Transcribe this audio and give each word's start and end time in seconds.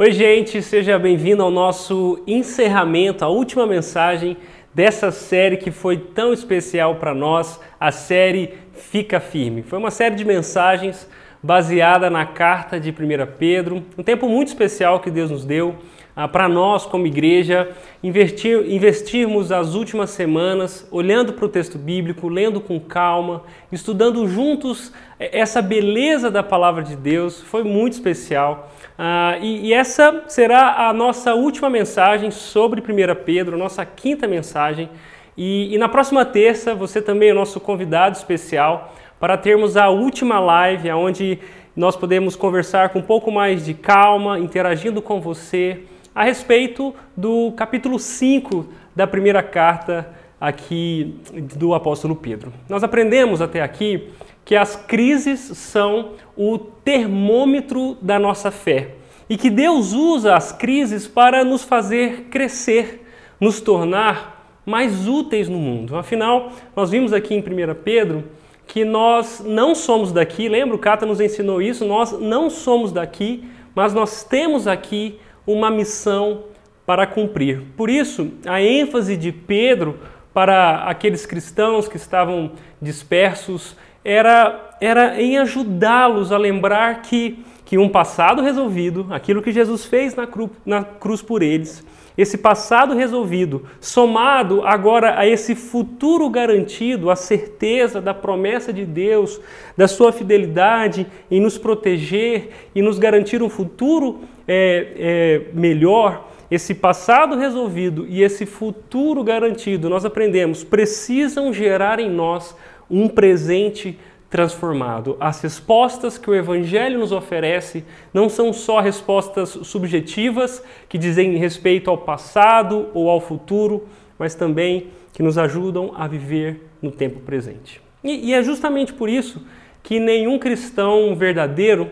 Oi, 0.00 0.12
gente, 0.12 0.62
seja 0.62 0.96
bem-vindo 0.96 1.42
ao 1.42 1.50
nosso 1.50 2.22
encerramento, 2.24 3.24
a 3.24 3.28
última 3.28 3.66
mensagem 3.66 4.36
dessa 4.72 5.10
série 5.10 5.56
que 5.56 5.72
foi 5.72 5.96
tão 5.96 6.32
especial 6.32 6.94
para 7.00 7.12
nós, 7.12 7.60
a 7.80 7.90
série 7.90 8.54
Fica 8.74 9.18
Firme. 9.18 9.64
Foi 9.64 9.76
uma 9.76 9.90
série 9.90 10.14
de 10.14 10.24
mensagens 10.24 11.10
baseada 11.42 12.08
na 12.08 12.24
carta 12.24 12.78
de 12.78 12.90
1 12.90 12.94
Pedro, 13.40 13.82
um 13.98 14.02
tempo 14.04 14.28
muito 14.28 14.46
especial 14.46 15.00
que 15.00 15.10
Deus 15.10 15.32
nos 15.32 15.44
deu 15.44 15.74
ah, 16.14 16.28
para 16.28 16.48
nós, 16.48 16.86
como 16.86 17.06
igreja, 17.06 17.68
investir, 18.00 18.70
investirmos 18.70 19.50
as 19.50 19.74
últimas 19.74 20.10
semanas 20.10 20.86
olhando 20.92 21.32
para 21.32 21.44
o 21.44 21.48
texto 21.48 21.76
bíblico, 21.76 22.28
lendo 22.28 22.60
com 22.60 22.78
calma, 22.78 23.42
estudando 23.70 24.26
juntos 24.28 24.92
eh, 25.18 25.40
essa 25.40 25.60
beleza 25.60 26.30
da 26.30 26.42
palavra 26.42 26.84
de 26.84 26.94
Deus. 26.94 27.40
Foi 27.40 27.64
muito 27.64 27.92
especial. 27.92 28.68
Ah, 29.00 29.38
e, 29.40 29.68
e, 29.68 29.72
essa 29.72 30.24
será 30.26 30.88
a 30.88 30.92
nossa 30.92 31.32
última 31.32 31.70
mensagem 31.70 32.32
sobre 32.32 32.80
1 32.80 32.84
Pedro, 33.24 33.56
nossa 33.56 33.86
quinta 33.86 34.26
mensagem. 34.26 34.90
E, 35.36 35.72
e 35.72 35.78
na 35.78 35.88
próxima 35.88 36.24
terça, 36.24 36.74
você 36.74 37.00
também 37.00 37.28
é 37.28 37.32
o 37.32 37.36
nosso 37.36 37.60
convidado 37.60 38.16
especial 38.16 38.92
para 39.20 39.36
termos 39.36 39.76
a 39.76 39.88
última 39.88 40.40
live, 40.40 40.90
onde 40.90 41.38
nós 41.76 41.94
podemos 41.94 42.34
conversar 42.34 42.88
com 42.88 42.98
um 42.98 43.02
pouco 43.02 43.30
mais 43.30 43.64
de 43.64 43.72
calma, 43.72 44.36
interagindo 44.40 45.00
com 45.00 45.20
você 45.20 45.84
a 46.12 46.24
respeito 46.24 46.92
do 47.16 47.52
capítulo 47.52 48.00
5 48.00 48.66
da 48.96 49.06
primeira 49.06 49.44
carta 49.44 50.12
aqui 50.40 51.20
do 51.56 51.72
apóstolo 51.72 52.16
Pedro. 52.16 52.52
Nós 52.68 52.82
aprendemos 52.82 53.40
até 53.40 53.62
aqui 53.62 54.10
que 54.48 54.56
as 54.56 54.74
crises 54.74 55.40
são 55.58 56.12
o 56.34 56.56
termômetro 56.56 57.98
da 58.00 58.18
nossa 58.18 58.50
fé 58.50 58.92
e 59.28 59.36
que 59.36 59.50
Deus 59.50 59.92
usa 59.92 60.34
as 60.34 60.52
crises 60.52 61.06
para 61.06 61.44
nos 61.44 61.64
fazer 61.64 62.28
crescer, 62.30 63.06
nos 63.38 63.60
tornar 63.60 64.62
mais 64.64 65.06
úteis 65.06 65.50
no 65.50 65.58
mundo. 65.58 65.98
Afinal, 65.98 66.50
nós 66.74 66.88
vimos 66.88 67.12
aqui 67.12 67.34
em 67.34 67.40
1 67.40 67.42
Pedro 67.84 68.24
que 68.66 68.86
nós 68.86 69.44
não 69.44 69.74
somos 69.74 70.12
daqui, 70.12 70.48
lembra 70.48 70.76
o 70.76 70.78
Cata 70.78 71.04
nos 71.04 71.20
ensinou 71.20 71.60
isso, 71.60 71.84
nós 71.84 72.18
não 72.18 72.48
somos 72.48 72.90
daqui, 72.90 73.44
mas 73.74 73.92
nós 73.92 74.24
temos 74.24 74.66
aqui 74.66 75.20
uma 75.46 75.70
missão 75.70 76.44
para 76.86 77.06
cumprir. 77.06 77.64
Por 77.76 77.90
isso, 77.90 78.32
a 78.46 78.62
ênfase 78.62 79.14
de 79.14 79.30
Pedro 79.30 79.98
para 80.32 80.84
aqueles 80.84 81.26
cristãos 81.26 81.86
que 81.86 81.98
estavam 81.98 82.52
dispersos 82.80 83.76
era, 84.08 84.70
era 84.80 85.20
em 85.20 85.36
ajudá-los 85.36 86.32
a 86.32 86.38
lembrar 86.38 87.02
que, 87.02 87.44
que 87.64 87.76
um 87.76 87.90
passado 87.90 88.42
resolvido, 88.42 89.06
aquilo 89.10 89.42
que 89.42 89.52
Jesus 89.52 89.84
fez 89.84 90.14
na, 90.14 90.26
cru, 90.26 90.50
na 90.64 90.82
cruz 90.82 91.20
por 91.20 91.42
eles, 91.42 91.84
esse 92.16 92.38
passado 92.38 92.96
resolvido, 92.96 93.66
somado 93.80 94.66
agora 94.66 95.20
a 95.20 95.26
esse 95.26 95.54
futuro 95.54 96.28
garantido, 96.30 97.10
a 97.10 97.16
certeza 97.16 98.00
da 98.00 98.12
promessa 98.14 98.72
de 98.72 98.84
Deus, 98.84 99.40
da 99.76 99.86
sua 99.86 100.10
fidelidade 100.10 101.06
em 101.30 101.40
nos 101.40 101.58
proteger 101.58 102.48
e 102.74 102.82
nos 102.82 102.98
garantir 102.98 103.40
um 103.42 103.48
futuro 103.48 104.20
é, 104.48 104.88
é, 104.96 105.42
melhor, 105.52 106.28
esse 106.50 106.74
passado 106.74 107.36
resolvido 107.36 108.06
e 108.08 108.22
esse 108.22 108.46
futuro 108.46 109.22
garantido, 109.22 109.90
nós 109.90 110.04
aprendemos, 110.04 110.64
precisam 110.64 111.52
gerar 111.52 112.00
em 112.00 112.10
nós 112.10 112.56
um 112.90 113.08
presente 113.08 113.98
transformado. 114.30 115.16
As 115.18 115.40
respostas 115.40 116.18
que 116.18 116.30
o 116.30 116.34
Evangelho 116.34 116.98
nos 116.98 117.12
oferece 117.12 117.84
não 118.12 118.28
são 118.28 118.52
só 118.52 118.80
respostas 118.80 119.50
subjetivas 119.62 120.62
que 120.88 120.98
dizem 120.98 121.36
respeito 121.36 121.90
ao 121.90 121.98
passado 121.98 122.88
ou 122.92 123.08
ao 123.08 123.20
futuro, 123.20 123.86
mas 124.18 124.34
também 124.34 124.88
que 125.12 125.22
nos 125.22 125.38
ajudam 125.38 125.92
a 125.96 126.06
viver 126.06 126.68
no 126.82 126.90
tempo 126.90 127.20
presente. 127.20 127.80
E, 128.04 128.28
e 128.28 128.34
é 128.34 128.42
justamente 128.42 128.92
por 128.92 129.08
isso 129.08 129.42
que 129.82 129.98
nenhum 129.98 130.38
cristão 130.38 131.14
verdadeiro 131.16 131.90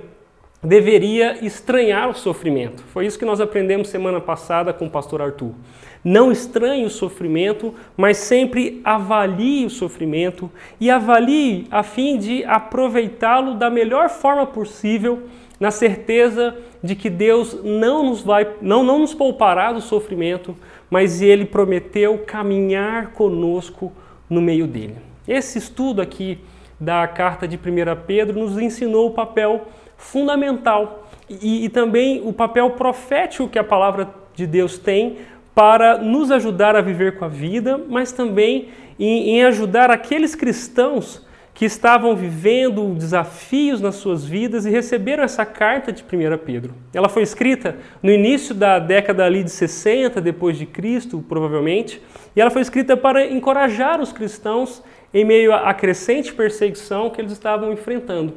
deveria 0.66 1.44
estranhar 1.44 2.10
o 2.10 2.14
sofrimento. 2.14 2.82
Foi 2.92 3.06
isso 3.06 3.18
que 3.18 3.24
nós 3.24 3.40
aprendemos 3.40 3.88
semana 3.88 4.20
passada 4.20 4.72
com 4.72 4.86
o 4.86 4.90
pastor 4.90 5.22
Arthur. 5.22 5.52
Não 6.04 6.32
estranhe 6.32 6.84
o 6.84 6.90
sofrimento, 6.90 7.72
mas 7.96 8.16
sempre 8.16 8.80
avalie 8.84 9.64
o 9.64 9.70
sofrimento 9.70 10.50
e 10.80 10.90
avalie 10.90 11.68
a 11.70 11.84
fim 11.84 12.18
de 12.18 12.44
aproveitá-lo 12.44 13.54
da 13.54 13.70
melhor 13.70 14.08
forma 14.08 14.44
possível, 14.44 15.22
na 15.58 15.70
certeza 15.70 16.56
de 16.82 16.96
que 16.96 17.08
Deus 17.08 17.58
não 17.62 18.04
nos 18.04 18.22
vai 18.22 18.46
não, 18.60 18.82
não 18.82 18.98
nos 18.98 19.14
poupará 19.14 19.72
do 19.72 19.80
sofrimento, 19.80 20.56
mas 20.90 21.22
ele 21.22 21.44
prometeu 21.44 22.18
caminhar 22.26 23.12
conosco 23.12 23.92
no 24.28 24.42
meio 24.42 24.66
dele. 24.66 24.96
Esse 25.28 25.58
estudo 25.58 26.02
aqui 26.02 26.38
da 26.78 27.06
carta 27.06 27.48
de 27.48 27.56
1 27.56 27.60
Pedro 28.06 28.38
nos 28.38 28.58
ensinou 28.58 29.06
o 29.06 29.12
papel 29.12 29.66
fundamental 29.96 31.08
e, 31.28 31.64
e 31.64 31.68
também 31.68 32.22
o 32.24 32.32
papel 32.32 32.70
profético 32.70 33.48
que 33.48 33.58
a 33.58 33.64
palavra 33.64 34.08
de 34.34 34.46
Deus 34.46 34.78
tem 34.78 35.18
para 35.54 35.98
nos 35.98 36.30
ajudar 36.30 36.76
a 36.76 36.80
viver 36.80 37.18
com 37.18 37.24
a 37.24 37.28
vida, 37.28 37.80
mas 37.88 38.12
também 38.12 38.68
em, 38.98 39.30
em 39.30 39.44
ajudar 39.44 39.90
aqueles 39.90 40.34
cristãos 40.34 41.24
que 41.56 41.64
estavam 41.64 42.14
vivendo 42.14 42.94
desafios 42.94 43.80
nas 43.80 43.94
suas 43.94 44.26
vidas 44.26 44.66
e 44.66 44.70
receberam 44.70 45.24
essa 45.24 45.46
carta 45.46 45.90
de 45.90 46.02
1 46.02 46.36
Pedro. 46.44 46.74
Ela 46.92 47.08
foi 47.08 47.22
escrita 47.22 47.76
no 48.02 48.10
início 48.10 48.54
da 48.54 48.78
década 48.78 49.24
ali 49.24 49.42
de 49.42 49.50
60 49.50 50.20
depois 50.20 50.58
de 50.58 50.66
Cristo, 50.66 51.24
provavelmente, 51.26 52.02
e 52.36 52.40
ela 52.42 52.50
foi 52.50 52.60
escrita 52.60 52.94
para 52.94 53.24
encorajar 53.24 54.02
os 54.02 54.12
cristãos 54.12 54.82
em 55.14 55.24
meio 55.24 55.54
à 55.54 55.72
crescente 55.72 56.34
perseguição 56.34 57.08
que 57.08 57.22
eles 57.22 57.32
estavam 57.32 57.72
enfrentando. 57.72 58.34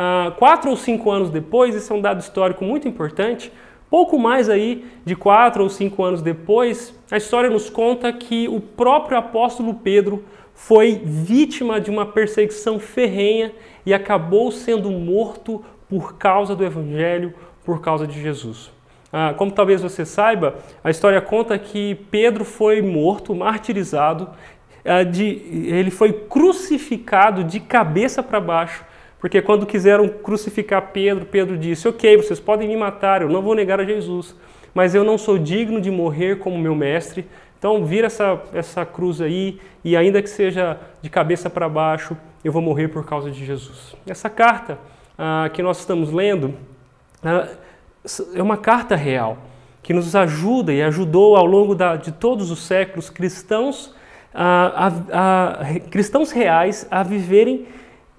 Ah, 0.00 0.32
quatro 0.38 0.70
ou 0.70 0.76
cinco 0.76 1.10
anos 1.10 1.28
depois, 1.28 1.74
esse 1.74 1.90
é 1.90 1.94
um 1.94 2.00
dado 2.00 2.20
histórico 2.20 2.64
muito 2.64 2.86
importante, 2.86 3.50
pouco 3.90 4.16
mais 4.16 4.48
aí 4.48 4.86
de 5.04 5.16
quatro 5.16 5.64
ou 5.64 5.68
cinco 5.68 6.04
anos 6.04 6.22
depois, 6.22 6.94
a 7.10 7.16
história 7.16 7.50
nos 7.50 7.68
conta 7.68 8.12
que 8.12 8.46
o 8.46 8.60
próprio 8.60 9.18
apóstolo 9.18 9.74
Pedro 9.74 10.24
foi 10.54 11.02
vítima 11.04 11.80
de 11.80 11.90
uma 11.90 12.06
perseguição 12.06 12.78
ferrenha 12.78 13.52
e 13.84 13.92
acabou 13.92 14.52
sendo 14.52 14.88
morto 14.88 15.64
por 15.88 16.16
causa 16.16 16.54
do 16.54 16.64
Evangelho, 16.64 17.34
por 17.64 17.80
causa 17.80 18.06
de 18.06 18.22
Jesus. 18.22 18.70
Ah, 19.12 19.34
como 19.36 19.50
talvez 19.50 19.82
você 19.82 20.04
saiba, 20.04 20.58
a 20.84 20.90
história 20.90 21.20
conta 21.20 21.58
que 21.58 21.96
Pedro 22.08 22.44
foi 22.44 22.80
morto, 22.82 23.34
martirizado, 23.34 24.28
ah, 24.84 25.02
de, 25.02 25.24
ele 25.24 25.90
foi 25.90 26.12
crucificado 26.12 27.42
de 27.42 27.58
cabeça 27.58 28.22
para 28.22 28.38
baixo 28.38 28.84
porque 29.20 29.42
quando 29.42 29.66
quiseram 29.66 30.08
crucificar 30.08 30.90
Pedro, 30.92 31.26
Pedro 31.26 31.58
disse: 31.58 31.88
Ok, 31.88 32.16
vocês 32.16 32.38
podem 32.38 32.68
me 32.68 32.76
matar, 32.76 33.22
eu 33.22 33.28
não 33.28 33.42
vou 33.42 33.54
negar 33.54 33.80
a 33.80 33.84
Jesus, 33.84 34.34
mas 34.72 34.94
eu 34.94 35.02
não 35.02 35.18
sou 35.18 35.38
digno 35.38 35.80
de 35.80 35.90
morrer 35.90 36.38
como 36.38 36.58
meu 36.58 36.74
mestre. 36.74 37.26
Então, 37.58 37.84
vira 37.84 38.06
essa, 38.06 38.40
essa 38.52 38.86
cruz 38.86 39.20
aí, 39.20 39.60
e 39.82 39.96
ainda 39.96 40.22
que 40.22 40.30
seja 40.30 40.78
de 41.02 41.10
cabeça 41.10 41.50
para 41.50 41.68
baixo, 41.68 42.16
eu 42.44 42.52
vou 42.52 42.62
morrer 42.62 42.86
por 42.86 43.04
causa 43.04 43.30
de 43.32 43.44
Jesus. 43.44 43.96
Essa 44.06 44.30
carta 44.30 44.78
ah, 45.18 45.50
que 45.52 45.60
nós 45.60 45.80
estamos 45.80 46.12
lendo 46.12 46.54
ah, 47.24 47.48
é 48.32 48.40
uma 48.40 48.56
carta 48.56 48.94
real, 48.94 49.38
que 49.82 49.92
nos 49.92 50.14
ajuda 50.14 50.72
e 50.72 50.80
ajudou 50.82 51.36
ao 51.36 51.44
longo 51.44 51.74
da, 51.74 51.96
de 51.96 52.12
todos 52.12 52.52
os 52.52 52.60
séculos 52.60 53.10
cristãos, 53.10 53.92
ah, 54.32 54.92
a, 55.12 55.50
a, 55.62 55.80
cristãos 55.90 56.30
reais 56.30 56.86
a 56.88 57.02
viverem 57.02 57.66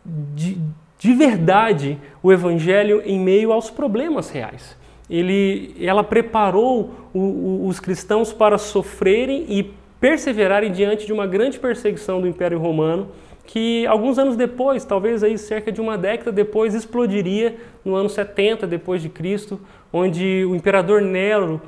de, 0.06 0.57
de 1.00 1.13
verdade 1.13 1.98
o 2.22 2.31
Evangelho 2.31 3.01
em 3.06 3.18
meio 3.18 3.54
aos 3.54 3.72
problemas 3.72 4.30
reais. 4.30 4.78
Ele, 5.10 5.74
ela 5.80 6.04
preparou 6.04 6.94
o, 7.13 7.19
o, 7.19 7.68
os 7.68 7.80
cristãos 7.80 8.31
para 8.31 8.57
sofrerem 8.57 9.46
e 9.48 9.74
perseverarem 10.00 10.72
diante 10.72 11.06
de 11.06 11.13
uma 11.13 11.25
grande 11.25 11.57
perseguição 11.57 12.22
do 12.22 12.28
Império 12.28 12.60
Romano, 12.60 13.07
que 13.46 13.88
alguns 13.88 14.19
anos 14.19 14.36
depois, 14.36 14.86
talvez 14.86 15.24
aí 15.24 15.38
cerca 15.38 15.72
de 15.72 15.81
uma 15.81 15.98
década 15.98 16.31
depois, 16.31 16.75
explodiria 16.75 17.56
no 17.84 17.96
ano 17.96 18.07
70 18.07 18.68
depois 18.68 19.01
de 19.01 19.10
Cristo, 19.10 19.60
onde 19.92 20.46
o 20.46 20.56
imperador 20.56 21.01
Nero 21.01 21.60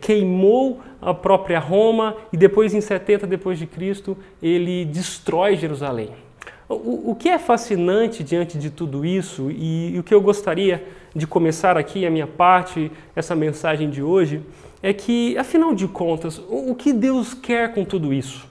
queimou 0.00 0.80
a 1.02 1.12
própria 1.12 1.58
Roma 1.58 2.16
e 2.32 2.36
depois 2.36 2.72
em 2.72 2.80
70 2.80 3.26
depois 3.26 3.58
de 3.58 3.66
Cristo 3.66 4.16
ele 4.42 4.84
destrói 4.84 5.56
Jerusalém. 5.56 6.25
O, 6.68 7.12
o 7.12 7.14
que 7.14 7.28
é 7.28 7.38
fascinante 7.38 8.24
diante 8.24 8.58
de 8.58 8.70
tudo 8.70 9.04
isso 9.04 9.50
e, 9.50 9.94
e 9.94 9.98
o 9.98 10.02
que 10.02 10.12
eu 10.12 10.20
gostaria 10.20 10.84
de 11.14 11.26
começar 11.26 11.76
aqui 11.76 12.04
a 12.04 12.10
minha 12.10 12.26
parte, 12.26 12.90
essa 13.14 13.36
mensagem 13.36 13.88
de 13.88 14.02
hoje, 14.02 14.42
é 14.82 14.92
que, 14.92 15.38
afinal 15.38 15.74
de 15.74 15.86
contas, 15.86 16.38
o, 16.38 16.72
o 16.72 16.74
que 16.74 16.92
Deus 16.92 17.34
quer 17.34 17.72
com 17.72 17.84
tudo 17.84 18.12
isso? 18.12 18.46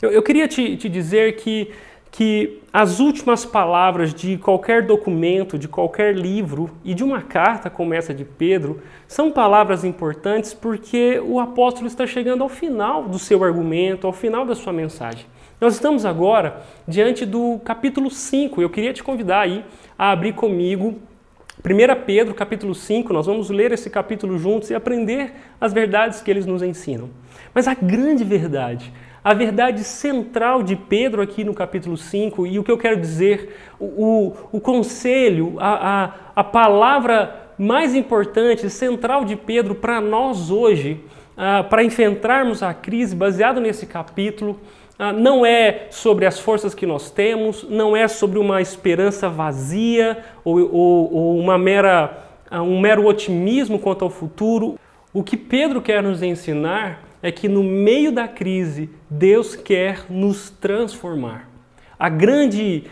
Eu, 0.00 0.10
eu 0.10 0.22
queria 0.22 0.48
te, 0.48 0.76
te 0.76 0.88
dizer 0.88 1.36
que, 1.36 1.70
que 2.10 2.58
as 2.72 2.98
últimas 2.98 3.44
palavras 3.44 4.14
de 4.14 4.38
qualquer 4.38 4.86
documento, 4.86 5.58
de 5.58 5.68
qualquer 5.68 6.16
livro 6.16 6.70
e 6.82 6.94
de 6.94 7.04
uma 7.04 7.20
carta 7.20 7.68
como 7.68 7.92
essa 7.92 8.14
de 8.14 8.24
Pedro 8.24 8.80
são 9.06 9.30
palavras 9.30 9.84
importantes 9.84 10.54
porque 10.54 11.20
o 11.22 11.38
apóstolo 11.38 11.86
está 11.86 12.06
chegando 12.06 12.42
ao 12.42 12.48
final 12.48 13.04
do 13.04 13.18
seu 13.18 13.44
argumento, 13.44 14.06
ao 14.06 14.12
final 14.12 14.46
da 14.46 14.54
sua 14.54 14.72
mensagem. 14.72 15.26
Nós 15.60 15.74
estamos 15.74 16.06
agora 16.06 16.62
diante 16.88 17.26
do 17.26 17.60
capítulo 17.62 18.10
5. 18.10 18.62
Eu 18.62 18.70
queria 18.70 18.94
te 18.94 19.02
convidar 19.02 19.40
aí 19.40 19.62
a 19.98 20.10
abrir 20.10 20.32
comigo 20.32 20.98
1 21.62 22.04
Pedro, 22.06 22.32
capítulo 22.32 22.74
5. 22.74 23.12
Nós 23.12 23.26
vamos 23.26 23.50
ler 23.50 23.70
esse 23.70 23.90
capítulo 23.90 24.38
juntos 24.38 24.70
e 24.70 24.74
aprender 24.74 25.34
as 25.60 25.74
verdades 25.74 26.22
que 26.22 26.30
eles 26.30 26.46
nos 26.46 26.62
ensinam. 26.62 27.10
Mas 27.52 27.68
a 27.68 27.74
grande 27.74 28.24
verdade, 28.24 28.90
a 29.22 29.34
verdade 29.34 29.84
central 29.84 30.62
de 30.62 30.76
Pedro 30.76 31.20
aqui 31.20 31.44
no 31.44 31.52
capítulo 31.52 31.94
5, 31.94 32.46
e 32.46 32.58
o 32.58 32.64
que 32.64 32.72
eu 32.72 32.78
quero 32.78 32.98
dizer, 32.98 33.54
o, 33.78 34.32
o 34.50 34.60
conselho, 34.60 35.56
a, 35.58 36.04
a, 36.04 36.14
a 36.36 36.42
palavra 36.44 37.50
mais 37.58 37.94
importante, 37.94 38.70
central 38.70 39.26
de 39.26 39.36
Pedro 39.36 39.74
para 39.74 40.00
nós 40.00 40.50
hoje, 40.50 41.04
uh, 41.36 41.68
para 41.68 41.84
enfrentarmos 41.84 42.62
a 42.62 42.72
crise, 42.72 43.14
baseado 43.14 43.60
nesse 43.60 43.84
capítulo, 43.84 44.58
não 45.14 45.46
é 45.46 45.86
sobre 45.90 46.26
as 46.26 46.38
forças 46.38 46.74
que 46.74 46.84
nós 46.84 47.10
temos, 47.10 47.64
não 47.66 47.96
é 47.96 48.06
sobre 48.06 48.38
uma 48.38 48.60
esperança 48.60 49.30
vazia 49.30 50.18
ou, 50.44 50.60
ou, 50.60 51.14
ou 51.14 51.38
uma 51.38 51.56
mera, 51.56 52.18
uh, 52.52 52.56
um 52.56 52.78
mero 52.78 53.06
otimismo 53.06 53.78
quanto 53.78 54.04
ao 54.04 54.10
futuro. 54.10 54.78
O 55.10 55.22
que 55.22 55.38
Pedro 55.38 55.80
quer 55.80 56.02
nos 56.02 56.22
ensinar 56.22 57.02
é 57.22 57.32
que 57.32 57.48
no 57.48 57.64
meio 57.64 58.12
da 58.12 58.28
crise, 58.28 58.90
Deus 59.08 59.56
quer 59.56 60.04
nos 60.10 60.50
transformar. 60.50 61.48
A 61.98 62.10
grande, 62.10 62.84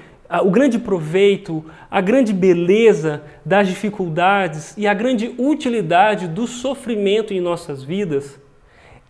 o 0.43 0.51
grande 0.51 0.79
proveito, 0.79 1.63
a 1.91 2.01
grande 2.01 2.33
beleza 2.33 3.23
das 3.45 3.69
dificuldades 3.69 4.75
e 4.79 4.87
a 4.87 4.95
grande 4.95 5.35
utilidade 5.39 6.27
do 6.27 6.47
sofrimento 6.47 7.35
em 7.35 7.41
nossas 7.41 7.83
vidas 7.83 8.39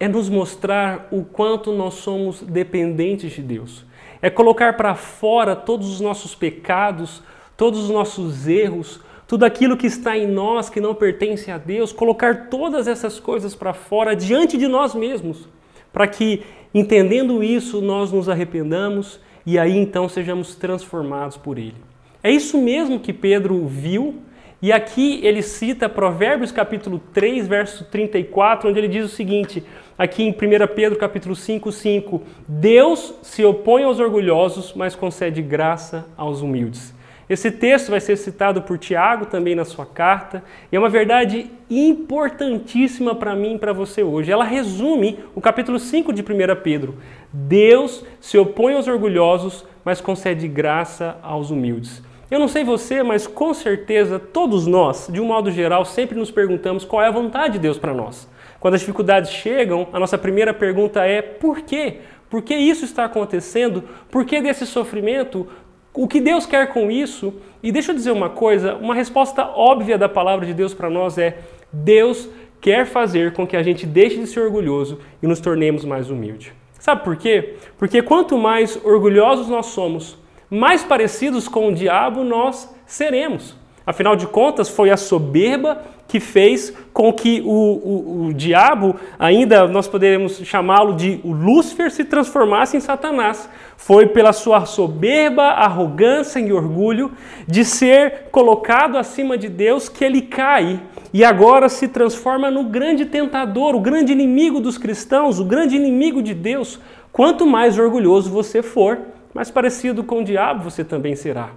é 0.00 0.06
nos 0.06 0.28
mostrar 0.28 1.08
o 1.10 1.24
quanto 1.24 1.72
nós 1.72 1.94
somos 1.94 2.42
dependentes 2.42 3.32
de 3.32 3.42
Deus. 3.42 3.84
É 4.22 4.30
colocar 4.30 4.76
para 4.76 4.94
fora 4.94 5.56
todos 5.56 5.88
os 5.90 6.00
nossos 6.00 6.34
pecados, 6.34 7.22
todos 7.56 7.84
os 7.84 7.90
nossos 7.90 8.46
erros, 8.46 9.00
tudo 9.26 9.44
aquilo 9.44 9.76
que 9.76 9.86
está 9.86 10.16
em 10.16 10.26
nós 10.26 10.70
que 10.70 10.80
não 10.80 10.94
pertence 10.94 11.50
a 11.50 11.58
Deus, 11.58 11.92
colocar 11.92 12.48
todas 12.48 12.88
essas 12.88 13.20
coisas 13.20 13.54
para 13.54 13.74
fora 13.74 14.16
diante 14.16 14.56
de 14.56 14.66
nós 14.66 14.94
mesmos, 14.94 15.48
para 15.92 16.06
que, 16.06 16.42
entendendo 16.72 17.42
isso, 17.42 17.80
nós 17.80 18.10
nos 18.10 18.28
arrependamos 18.28 19.20
e 19.44 19.58
aí 19.58 19.76
então 19.76 20.08
sejamos 20.08 20.54
transformados 20.54 21.36
por 21.36 21.58
Ele. 21.58 21.76
É 22.22 22.30
isso 22.30 22.60
mesmo 22.60 22.98
que 22.98 23.12
Pedro 23.12 23.66
viu, 23.66 24.22
e 24.60 24.72
aqui 24.72 25.20
ele 25.22 25.40
cita 25.40 25.88
Provérbios 25.88 26.50
capítulo 26.50 27.00
3, 27.14 27.46
verso 27.46 27.84
34, 27.84 28.68
onde 28.68 28.78
ele 28.80 28.88
diz 28.88 29.04
o 29.04 29.08
seguinte, 29.08 29.62
aqui 29.98 30.22
em 30.22 30.30
1 30.30 30.34
Pedro 30.74 30.96
capítulo 30.96 31.34
5, 31.34 31.72
5, 31.72 32.22
Deus 32.46 33.14
se 33.20 33.44
opõe 33.44 33.82
aos 33.82 33.98
orgulhosos, 33.98 34.72
mas 34.74 34.94
concede 34.94 35.42
graça 35.42 36.06
aos 36.16 36.40
humildes. 36.40 36.96
Esse 37.28 37.50
texto 37.50 37.90
vai 37.90 38.00
ser 38.00 38.16
citado 38.16 38.62
por 38.62 38.78
Tiago 38.78 39.26
também 39.26 39.54
na 39.54 39.64
sua 39.64 39.84
carta, 39.84 40.42
e 40.72 40.76
é 40.76 40.78
uma 40.78 40.88
verdade 40.88 41.50
importantíssima 41.68 43.14
para 43.14 43.34
mim 43.34 43.56
e 43.56 43.58
para 43.58 43.72
você 43.72 44.02
hoje. 44.02 44.32
Ela 44.32 44.44
resume 44.44 45.18
o 45.34 45.40
capítulo 45.40 45.78
5 45.78 46.10
de 46.12 46.22
1 46.22 46.24
Pedro. 46.62 46.94
Deus 47.30 48.02
se 48.18 48.38
opõe 48.38 48.74
aos 48.74 48.88
orgulhosos, 48.88 49.66
mas 49.84 50.00
concede 50.00 50.48
graça 50.48 51.18
aos 51.22 51.50
humildes. 51.50 52.02
Eu 52.30 52.38
não 52.38 52.48
sei 52.48 52.64
você, 52.64 53.02
mas 53.02 53.26
com 53.26 53.52
certeza 53.52 54.18
todos 54.18 54.66
nós, 54.66 55.08
de 55.12 55.20
um 55.20 55.26
modo 55.26 55.50
geral, 55.50 55.84
sempre 55.84 56.18
nos 56.18 56.30
perguntamos 56.30 56.84
qual 56.84 57.02
é 57.02 57.08
a 57.08 57.10
vontade 57.10 57.54
de 57.54 57.58
Deus 57.58 57.78
para 57.78 57.92
nós. 57.92 58.28
Quando 58.60 58.74
as 58.74 58.80
dificuldades 58.80 59.30
chegam, 59.30 59.88
a 59.92 60.00
nossa 60.00 60.18
primeira 60.18 60.52
pergunta 60.52 61.04
é: 61.04 61.22
por 61.22 61.60
quê? 61.62 61.98
Por 62.28 62.42
que 62.42 62.54
isso 62.54 62.84
está 62.84 63.04
acontecendo? 63.04 63.84
Por 64.10 64.24
que 64.24 64.40
desse 64.40 64.66
sofrimento? 64.66 65.46
O 65.94 66.06
que 66.06 66.20
Deus 66.20 66.46
quer 66.46 66.72
com 66.72 66.90
isso? 66.90 67.34
E 67.62 67.72
deixa 67.72 67.92
eu 67.92 67.96
dizer 67.96 68.10
uma 68.10 68.30
coisa: 68.30 68.74
uma 68.76 68.94
resposta 68.94 69.44
óbvia 69.46 69.96
da 69.96 70.08
palavra 70.08 70.46
de 70.46 70.54
Deus 70.54 70.74
para 70.74 70.90
nós 70.90 71.18
é: 71.18 71.38
Deus 71.72 72.28
quer 72.60 72.86
fazer 72.86 73.32
com 73.32 73.46
que 73.46 73.56
a 73.56 73.62
gente 73.62 73.86
deixe 73.86 74.18
de 74.18 74.26
ser 74.26 74.40
orgulhoso 74.40 74.98
e 75.22 75.26
nos 75.26 75.40
tornemos 75.40 75.84
mais 75.84 76.10
humildes. 76.10 76.52
Sabe 76.78 77.02
por 77.02 77.16
quê? 77.16 77.56
Porque 77.76 78.02
quanto 78.02 78.38
mais 78.38 78.78
orgulhosos 78.84 79.48
nós 79.48 79.66
somos, 79.66 80.16
mais 80.48 80.84
parecidos 80.84 81.48
com 81.48 81.68
o 81.68 81.74
diabo 81.74 82.22
nós 82.22 82.72
seremos. 82.86 83.57
Afinal 83.88 84.14
de 84.14 84.26
contas, 84.26 84.68
foi 84.68 84.90
a 84.90 84.98
soberba 84.98 85.80
que 86.06 86.20
fez 86.20 86.74
com 86.92 87.10
que 87.10 87.40
o, 87.40 87.48
o, 87.48 88.26
o 88.26 88.34
diabo, 88.34 88.94
ainda 89.18 89.66
nós 89.66 89.88
poderíamos 89.88 90.42
chamá-lo 90.44 90.92
de 90.92 91.18
Lúcifer, 91.24 91.90
se 91.90 92.04
transformasse 92.04 92.76
em 92.76 92.80
Satanás. 92.80 93.48
Foi 93.78 94.06
pela 94.06 94.34
sua 94.34 94.66
soberba, 94.66 95.44
arrogância 95.44 96.38
e 96.38 96.52
orgulho 96.52 97.12
de 97.46 97.64
ser 97.64 98.24
colocado 98.30 98.98
acima 98.98 99.38
de 99.38 99.48
Deus 99.48 99.88
que 99.88 100.04
ele 100.04 100.20
cai 100.20 100.82
e 101.10 101.24
agora 101.24 101.70
se 101.70 101.88
transforma 101.88 102.50
no 102.50 102.64
grande 102.64 103.06
tentador, 103.06 103.74
o 103.74 103.80
grande 103.80 104.12
inimigo 104.12 104.60
dos 104.60 104.76
cristãos, 104.76 105.40
o 105.40 105.46
grande 105.46 105.76
inimigo 105.76 106.20
de 106.20 106.34
Deus. 106.34 106.78
Quanto 107.10 107.46
mais 107.46 107.78
orgulhoso 107.78 108.28
você 108.28 108.60
for, 108.60 108.98
mais 109.32 109.50
parecido 109.50 110.04
com 110.04 110.18
o 110.18 110.24
diabo 110.24 110.64
você 110.64 110.84
também 110.84 111.16
será. 111.16 111.48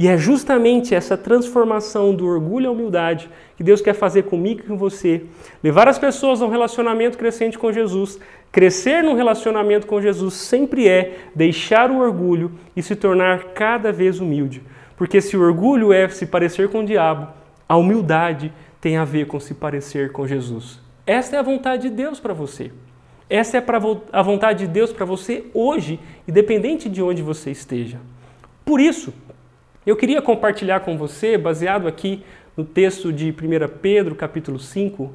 E 0.00 0.08
é 0.08 0.16
justamente 0.16 0.94
essa 0.94 1.14
transformação 1.14 2.14
do 2.14 2.26
orgulho 2.26 2.70
à 2.70 2.72
humildade 2.72 3.28
que 3.54 3.62
Deus 3.62 3.82
quer 3.82 3.92
fazer 3.92 4.22
comigo 4.22 4.62
e 4.62 4.66
com 4.66 4.74
você. 4.74 5.26
Levar 5.62 5.88
as 5.88 5.98
pessoas 5.98 6.40
a 6.40 6.46
um 6.46 6.48
relacionamento 6.48 7.18
crescente 7.18 7.58
com 7.58 7.70
Jesus. 7.70 8.18
Crescer 8.50 9.02
num 9.02 9.14
relacionamento 9.14 9.86
com 9.86 10.00
Jesus 10.00 10.32
sempre 10.32 10.88
é 10.88 11.18
deixar 11.34 11.90
o 11.90 11.98
orgulho 11.98 12.50
e 12.74 12.82
se 12.82 12.96
tornar 12.96 13.52
cada 13.52 13.92
vez 13.92 14.20
humilde. 14.20 14.62
Porque 14.96 15.20
se 15.20 15.36
o 15.36 15.42
orgulho 15.42 15.92
é 15.92 16.08
se 16.08 16.24
parecer 16.24 16.70
com 16.70 16.80
o 16.80 16.86
diabo, 16.86 17.28
a 17.68 17.76
humildade 17.76 18.50
tem 18.80 18.96
a 18.96 19.04
ver 19.04 19.26
com 19.26 19.38
se 19.38 19.52
parecer 19.52 20.12
com 20.12 20.26
Jesus. 20.26 20.80
Esta 21.06 21.36
é 21.36 21.38
a 21.38 21.42
vontade 21.42 21.90
de 21.90 21.94
Deus 21.94 22.18
para 22.18 22.32
você. 22.32 22.72
Essa 23.28 23.58
é 23.58 23.64
a 24.12 24.22
vontade 24.22 24.60
de 24.60 24.72
Deus 24.72 24.94
para 24.94 25.04
você 25.04 25.44
hoje, 25.52 26.00
independente 26.26 26.88
de 26.88 27.02
onde 27.02 27.20
você 27.20 27.50
esteja. 27.50 27.98
Por 28.64 28.80
isso, 28.80 29.12
eu 29.90 29.96
queria 29.96 30.22
compartilhar 30.22 30.80
com 30.80 30.96
você, 30.96 31.36
baseado 31.36 31.88
aqui 31.88 32.22
no 32.56 32.64
texto 32.64 33.12
de 33.12 33.30
1 33.30 33.34
Pedro, 33.82 34.14
capítulo 34.14 34.56
5, 34.56 35.12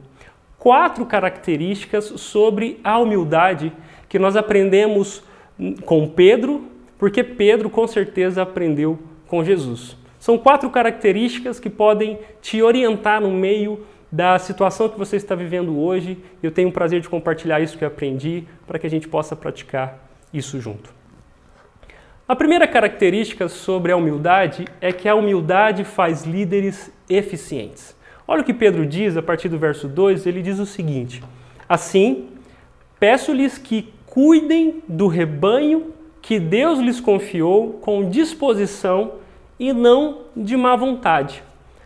quatro 0.59 1.05
características 1.05 2.05
sobre 2.17 2.77
a 2.83 2.99
humildade 2.99 3.71
que 4.09 4.19
nós 4.19 4.35
aprendemos 4.35 5.23
com 5.85 6.09
Pedro, 6.09 6.65
porque 6.99 7.23
Pedro 7.23 7.69
com 7.69 7.87
certeza 7.87 8.41
aprendeu 8.41 8.99
com 9.27 9.45
Jesus. 9.45 9.95
São 10.19 10.37
quatro 10.37 10.69
características 10.69 11.57
que 11.57 11.69
podem 11.69 12.19
te 12.41 12.61
orientar 12.61 13.21
no 13.21 13.31
meio 13.31 13.85
da 14.11 14.37
situação 14.37 14.89
que 14.89 14.99
você 14.99 15.15
está 15.15 15.35
vivendo 15.35 15.79
hoje. 15.79 16.17
Eu 16.43 16.51
tenho 16.51 16.67
o 16.67 16.73
prazer 16.73 16.99
de 16.99 17.07
compartilhar 17.07 17.61
isso 17.61 17.77
que 17.77 17.85
eu 17.85 17.87
aprendi 17.87 18.43
para 18.67 18.77
que 18.77 18.85
a 18.85 18.89
gente 18.89 19.07
possa 19.07 19.37
praticar 19.37 20.05
isso 20.33 20.59
junto. 20.59 20.93
A 22.27 22.35
primeira 22.35 22.67
característica 22.67 23.47
sobre 23.47 23.91
a 23.91 23.95
humildade 23.95 24.65
é 24.81 24.91
que 24.91 25.07
a 25.07 25.13
humildade 25.13 25.83
faz 25.83 26.23
líderes 26.23 26.91
eficientes. 27.07 27.95
Olha 28.27 28.41
o 28.41 28.43
que 28.43 28.51
Pedro 28.51 28.83
diz 28.83 29.15
a 29.15 29.21
partir 29.21 29.47
do 29.47 29.59
verso 29.59 29.87
2, 29.87 30.25
ele 30.25 30.41
diz 30.41 30.57
o 30.57 30.65
seguinte: 30.65 31.21
Assim, 31.69 32.29
peço-lhes 32.99 33.59
que 33.59 33.93
cuidem 34.07 34.81
do 34.87 35.05
rebanho 35.05 35.93
que 36.19 36.39
Deus 36.39 36.79
lhes 36.79 36.99
confiou 36.99 37.73
com 37.73 38.09
disposição 38.09 39.11
e 39.59 39.71
não 39.71 40.21
de 40.35 40.57
má 40.57 40.75
vontade, 40.75 41.43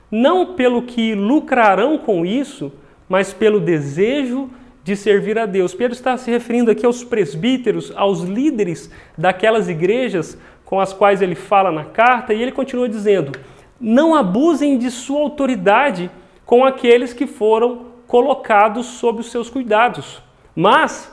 não 0.10 0.54
pelo 0.54 0.84
que 0.84 1.16
lucrarão 1.16 1.98
com 1.98 2.26
isso, 2.26 2.72
mas 3.10 3.34
pelo 3.34 3.60
desejo 3.60 4.50
de 4.90 4.98
servir 4.98 5.38
a 5.38 5.46
Deus. 5.46 5.76
Pedro 5.76 5.94
está 5.94 6.18
se 6.18 6.32
referindo 6.32 6.72
aqui 6.72 6.84
aos 6.84 7.04
presbíteros, 7.04 7.94
aos 7.96 8.22
líderes 8.22 8.92
daquelas 9.16 9.70
igrejas 9.70 10.36
com 10.66 10.80
as 10.80 10.92
quais 10.94 11.22
ele 11.22 11.36
fala 11.36 11.72
na 11.72 11.86
carta, 11.86 12.34
e 12.34 12.42
ele 12.42 12.52
continua 12.52 12.90
dizendo: 12.90 13.32
não 13.80 14.16
abusem 14.16 14.78
de 14.80 14.90
sua 14.90 15.22
autoridade 15.22 16.10
com 16.44 16.66
aqueles 16.66 17.14
que 17.14 17.28
foram 17.28 17.86
colocados 18.08 18.88
sob 18.88 19.22
os 19.22 19.30
seus 19.30 19.48
cuidados, 19.48 20.24
mas 20.56 21.12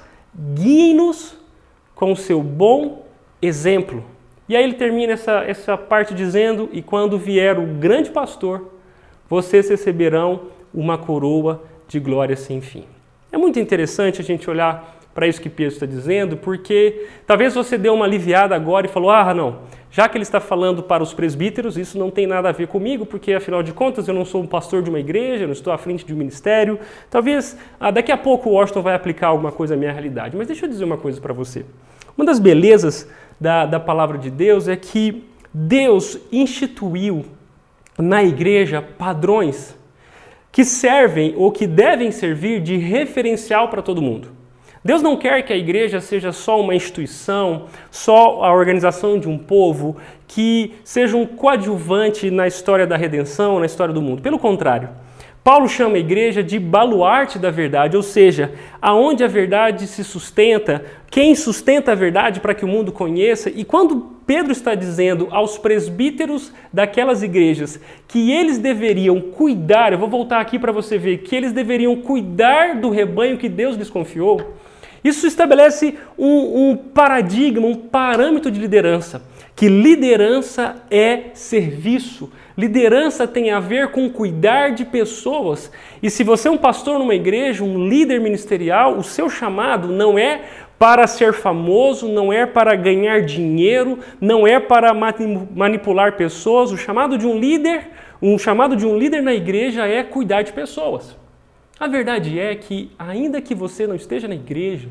guiem-nos 0.54 1.37
com 1.95 2.16
seu 2.16 2.42
bom 2.42 3.04
exemplo. 3.42 4.02
E 4.49 4.56
aí 4.56 4.64
ele 4.64 4.75
termina 4.75 5.12
essa, 5.12 5.45
essa 5.45 5.76
parte 5.76 6.14
dizendo: 6.14 6.71
E 6.73 6.80
quando 6.80 7.18
vier 7.18 7.59
o 7.59 7.66
grande 7.66 8.11
pastor, 8.11 8.73
vocês 9.28 9.68
receberão 9.68 10.47
uma 10.73 10.97
coroa 10.97 11.62
de 11.87 12.00
glória 12.00 12.37
sem 12.37 12.62
fim. 12.62 12.95
É 13.37 13.38
muito 13.38 13.61
interessante 13.61 14.19
a 14.19 14.25
gente 14.25 14.49
olhar 14.49 14.99
para 15.14 15.28
isso 15.28 15.43
que 15.43 15.50
Pedro 15.50 15.75
está 15.75 15.85
dizendo, 15.85 16.38
porque 16.38 17.07
talvez 17.26 17.55
você 17.55 17.76
deu 17.76 17.93
uma 17.93 18.07
aliviada 18.07 18.57
agora 18.57 18.87
e 18.87 18.88
falou: 18.88 19.11
ah, 19.11 19.35
não, 19.35 19.59
já 19.90 20.09
que 20.09 20.16
ele 20.16 20.23
está 20.23 20.40
falando 20.40 20.83
para 20.83 21.02
os 21.02 21.12
presbíteros, 21.12 21.76
isso 21.76 21.99
não 21.99 22.11
tem 22.11 22.26
nada 22.26 22.49
a 22.49 22.52
ver 22.52 22.66
comigo, 22.66 23.05
porque 23.05 23.35
afinal 23.35 23.62
de 23.62 23.75
contas 23.75 24.09
eu 24.09 24.14
não 24.14 24.25
sou 24.25 24.40
um 24.43 24.47
pastor 24.47 24.83
de 24.83 24.88
uma 24.88 24.99
igreja, 24.99 25.45
eu 25.45 25.49
não 25.49 25.52
estou 25.52 25.71
à 25.71 25.76
frente 25.76 26.02
de 26.02 26.14
um 26.14 26.16
ministério. 26.16 26.81
Talvez 27.11 27.59
ah, 27.78 27.90
daqui 27.90 28.11
a 28.11 28.16
pouco 28.16 28.49
o 28.49 28.52
Washington 28.55 28.81
vai 28.81 28.95
aplicar 28.95 29.26
alguma 29.26 29.52
coisa 29.52 29.75
à 29.75 29.76
minha 29.76 29.93
realidade. 29.93 30.35
Mas 30.35 30.47
deixa 30.47 30.64
eu 30.64 30.71
dizer 30.71 30.85
uma 30.85 30.97
coisa 30.97 31.21
para 31.21 31.35
você. 31.35 31.66
Uma 32.16 32.25
das 32.25 32.38
belezas 32.38 33.07
da, 33.38 33.66
da 33.66 33.78
palavra 33.78 34.16
de 34.16 34.31
Deus 34.31 34.66
é 34.66 34.76
que 34.76 35.25
Deus 35.52 36.19
instituiu 36.33 37.26
na 37.99 38.25
igreja 38.25 38.81
padrões 38.81 39.75
que 40.56 40.64
servem 40.64 41.34
ou 41.36 41.52
que 41.52 41.66
devem 41.66 42.10
servir 42.10 42.62
de 42.62 42.78
referencial 42.78 43.68
para 43.68 43.82
todo 43.82 44.00
mundo. 44.00 44.28
Deus 44.82 45.02
não 45.02 45.14
quer 45.14 45.42
que 45.42 45.52
a 45.52 45.56
igreja 45.56 46.00
seja 46.00 46.32
só 46.32 46.58
uma 46.58 46.75
instituição, 46.75 47.66
só 47.90 48.42
a 48.42 48.50
organização 48.54 49.20
de 49.20 49.28
um 49.28 49.36
povo, 49.36 49.98
que 50.26 50.72
seja 50.82 51.14
um 51.14 51.26
coadjuvante 51.26 52.30
na 52.30 52.46
história 52.46 52.86
da 52.86 52.96
redenção, 52.96 53.60
na 53.60 53.66
história 53.66 53.92
do 53.92 54.00
mundo. 54.00 54.22
Pelo 54.22 54.38
contrário, 54.38 54.88
Paulo 55.46 55.68
chama 55.68 55.94
a 55.94 56.00
igreja 56.00 56.42
de 56.42 56.58
baluarte 56.58 57.38
da 57.38 57.52
verdade, 57.52 57.96
ou 57.96 58.02
seja, 58.02 58.50
aonde 58.82 59.22
a 59.22 59.28
verdade 59.28 59.86
se 59.86 60.02
sustenta, 60.02 60.84
quem 61.08 61.36
sustenta 61.36 61.92
a 61.92 61.94
verdade 61.94 62.40
para 62.40 62.52
que 62.52 62.64
o 62.64 62.68
mundo 62.68 62.90
conheça. 62.90 63.48
E 63.48 63.62
quando 63.62 64.16
Pedro 64.26 64.50
está 64.50 64.74
dizendo 64.74 65.28
aos 65.30 65.56
presbíteros 65.56 66.52
daquelas 66.72 67.22
igrejas 67.22 67.78
que 68.08 68.32
eles 68.32 68.58
deveriam 68.58 69.20
cuidar, 69.20 69.92
eu 69.92 70.00
vou 70.00 70.08
voltar 70.08 70.40
aqui 70.40 70.58
para 70.58 70.72
você 70.72 70.98
ver, 70.98 71.18
que 71.18 71.36
eles 71.36 71.52
deveriam 71.52 71.94
cuidar 71.94 72.80
do 72.80 72.90
rebanho 72.90 73.38
que 73.38 73.48
Deus 73.48 73.76
lhes 73.76 73.88
confiou. 73.88 74.56
Isso 75.06 75.25
estabelece 75.25 75.94
um, 76.18 76.70
um 76.70 76.76
paradigma, 76.76 77.64
um 77.64 77.76
parâmetro 77.76 78.50
de 78.50 78.58
liderança. 78.58 79.22
Que 79.54 79.68
liderança 79.68 80.82
é 80.90 81.30
serviço. 81.32 82.28
Liderança 82.58 83.25
tem 83.25 83.52
a 83.52 83.60
ver 83.60 83.92
com 83.92 84.10
cuidar 84.10 84.70
de 84.70 84.84
pessoas. 84.84 85.70
E 86.02 86.10
se 86.10 86.25
você 86.25 86.48
é 86.48 86.50
um 86.50 86.58
pastor 86.58 86.98
numa 86.98 87.14
igreja, 87.14 87.62
um 87.62 87.86
líder 87.86 88.20
ministerial, 88.20 88.98
o 88.98 89.04
seu 89.04 89.30
chamado 89.30 89.86
não 89.86 90.18
é 90.18 90.40
para 90.76 91.06
ser 91.06 91.32
famoso, 91.32 92.08
não 92.08 92.32
é 92.32 92.44
para 92.44 92.75
ganhar 92.75 93.22
dinheiro, 93.22 94.00
não 94.20 94.44
é 94.44 94.58
para 94.58 94.92
manipular 94.92 96.16
pessoas. 96.16 96.72
O 96.72 96.76
chamado 96.76 97.16
de 97.16 97.28
um 97.28 97.38
líder, 97.38 97.90
um 98.20 98.36
chamado 98.36 98.75
de 98.75 98.84
um 98.84 98.98
líder 98.98 99.22
na 99.22 99.32
igreja 99.32 99.86
é 99.86 100.02
cuidar 100.02 100.42
de 100.42 100.52
pessoas. 100.52 101.16
A 101.78 101.87
verdade 101.87 102.38
é 102.38 102.54
que, 102.54 102.90
ainda 102.99 103.40
que 103.42 103.54
você 103.54 103.87
não 103.87 103.95
esteja 103.95 104.26
na 104.26 104.35
igreja, 104.35 104.88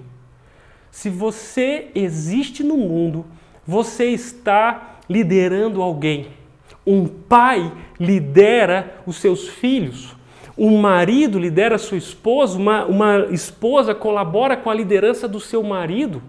se 0.91 1.09
você 1.09 1.87
existe 1.95 2.63
no 2.63 2.77
mundo, 2.77 3.25
você 3.65 4.05
está 4.05 4.99
liderando 5.09 5.81
alguém. 5.81 6.27
Um 6.85 7.07
pai 7.07 7.73
lidera 7.99 9.01
os 9.05 9.17
seus 9.17 9.47
filhos. 9.47 10.15
Um 10.55 10.77
marido 10.77 11.39
lidera 11.39 11.79
sua 11.79 11.97
esposa. 11.97 12.57
Uma, 12.57 12.85
uma 12.85 13.27
esposa 13.31 13.95
colabora 13.95 14.55
com 14.55 14.69
a 14.69 14.73
liderança 14.73 15.27
do 15.27 15.39
seu 15.39 15.63
marido. 15.63 16.21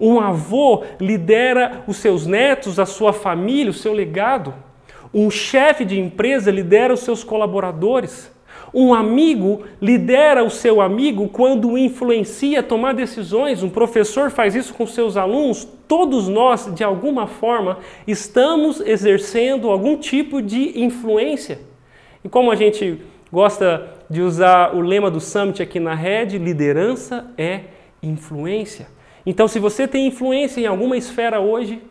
Um 0.00 0.18
avô 0.18 0.84
lidera 0.98 1.84
os 1.86 1.98
seus 1.98 2.26
netos, 2.26 2.78
a 2.78 2.86
sua 2.86 3.12
família, 3.12 3.70
o 3.70 3.74
seu 3.74 3.92
legado. 3.92 4.54
Um 5.12 5.30
chefe 5.30 5.84
de 5.84 6.00
empresa 6.00 6.50
lidera 6.50 6.94
os 6.94 7.00
seus 7.00 7.22
colaboradores. 7.22 8.32
Um 8.72 8.94
amigo 8.94 9.62
lidera 9.82 10.44
o 10.44 10.50
seu 10.50 10.80
amigo 10.80 11.28
quando 11.28 11.70
o 11.70 11.78
influencia 11.78 12.60
a 12.60 12.62
tomar 12.62 12.94
decisões. 12.94 13.62
Um 13.62 13.68
professor 13.68 14.30
faz 14.30 14.54
isso 14.54 14.72
com 14.74 14.86
seus 14.86 15.16
alunos. 15.16 15.66
Todos 15.88 16.28
nós, 16.28 16.72
de 16.72 16.84
alguma 16.84 17.26
forma, 17.26 17.78
estamos 18.06 18.80
exercendo 18.80 19.70
algum 19.70 19.96
tipo 19.96 20.40
de 20.40 20.80
influência. 20.80 21.58
E 22.24 22.28
como 22.28 22.50
a 22.50 22.54
gente 22.54 23.00
gosta 23.32 23.88
de 24.08 24.20
usar 24.20 24.74
o 24.74 24.80
lema 24.80 25.10
do 25.10 25.20
Summit 25.20 25.62
aqui 25.62 25.80
na 25.80 25.94
rede, 25.94 26.38
liderança 26.38 27.26
é 27.36 27.62
influência. 28.02 28.86
Então, 29.26 29.48
se 29.48 29.58
você 29.58 29.86
tem 29.86 30.06
influência 30.06 30.60
em 30.60 30.66
alguma 30.66 30.96
esfera 30.96 31.40
hoje, 31.40 31.82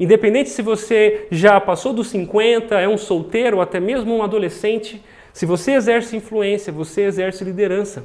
independente 0.00 0.50
se 0.50 0.62
você 0.62 1.26
já 1.30 1.60
passou 1.60 1.92
dos 1.92 2.08
50, 2.08 2.80
é 2.80 2.88
um 2.88 2.98
solteiro 2.98 3.56
ou 3.56 3.62
até 3.62 3.78
mesmo 3.78 4.14
um 4.14 4.22
adolescente, 4.22 5.02
se 5.32 5.46
você 5.46 5.72
exerce 5.72 6.16
influência, 6.16 6.72
você 6.72 7.02
exerce 7.02 7.42
liderança. 7.42 8.04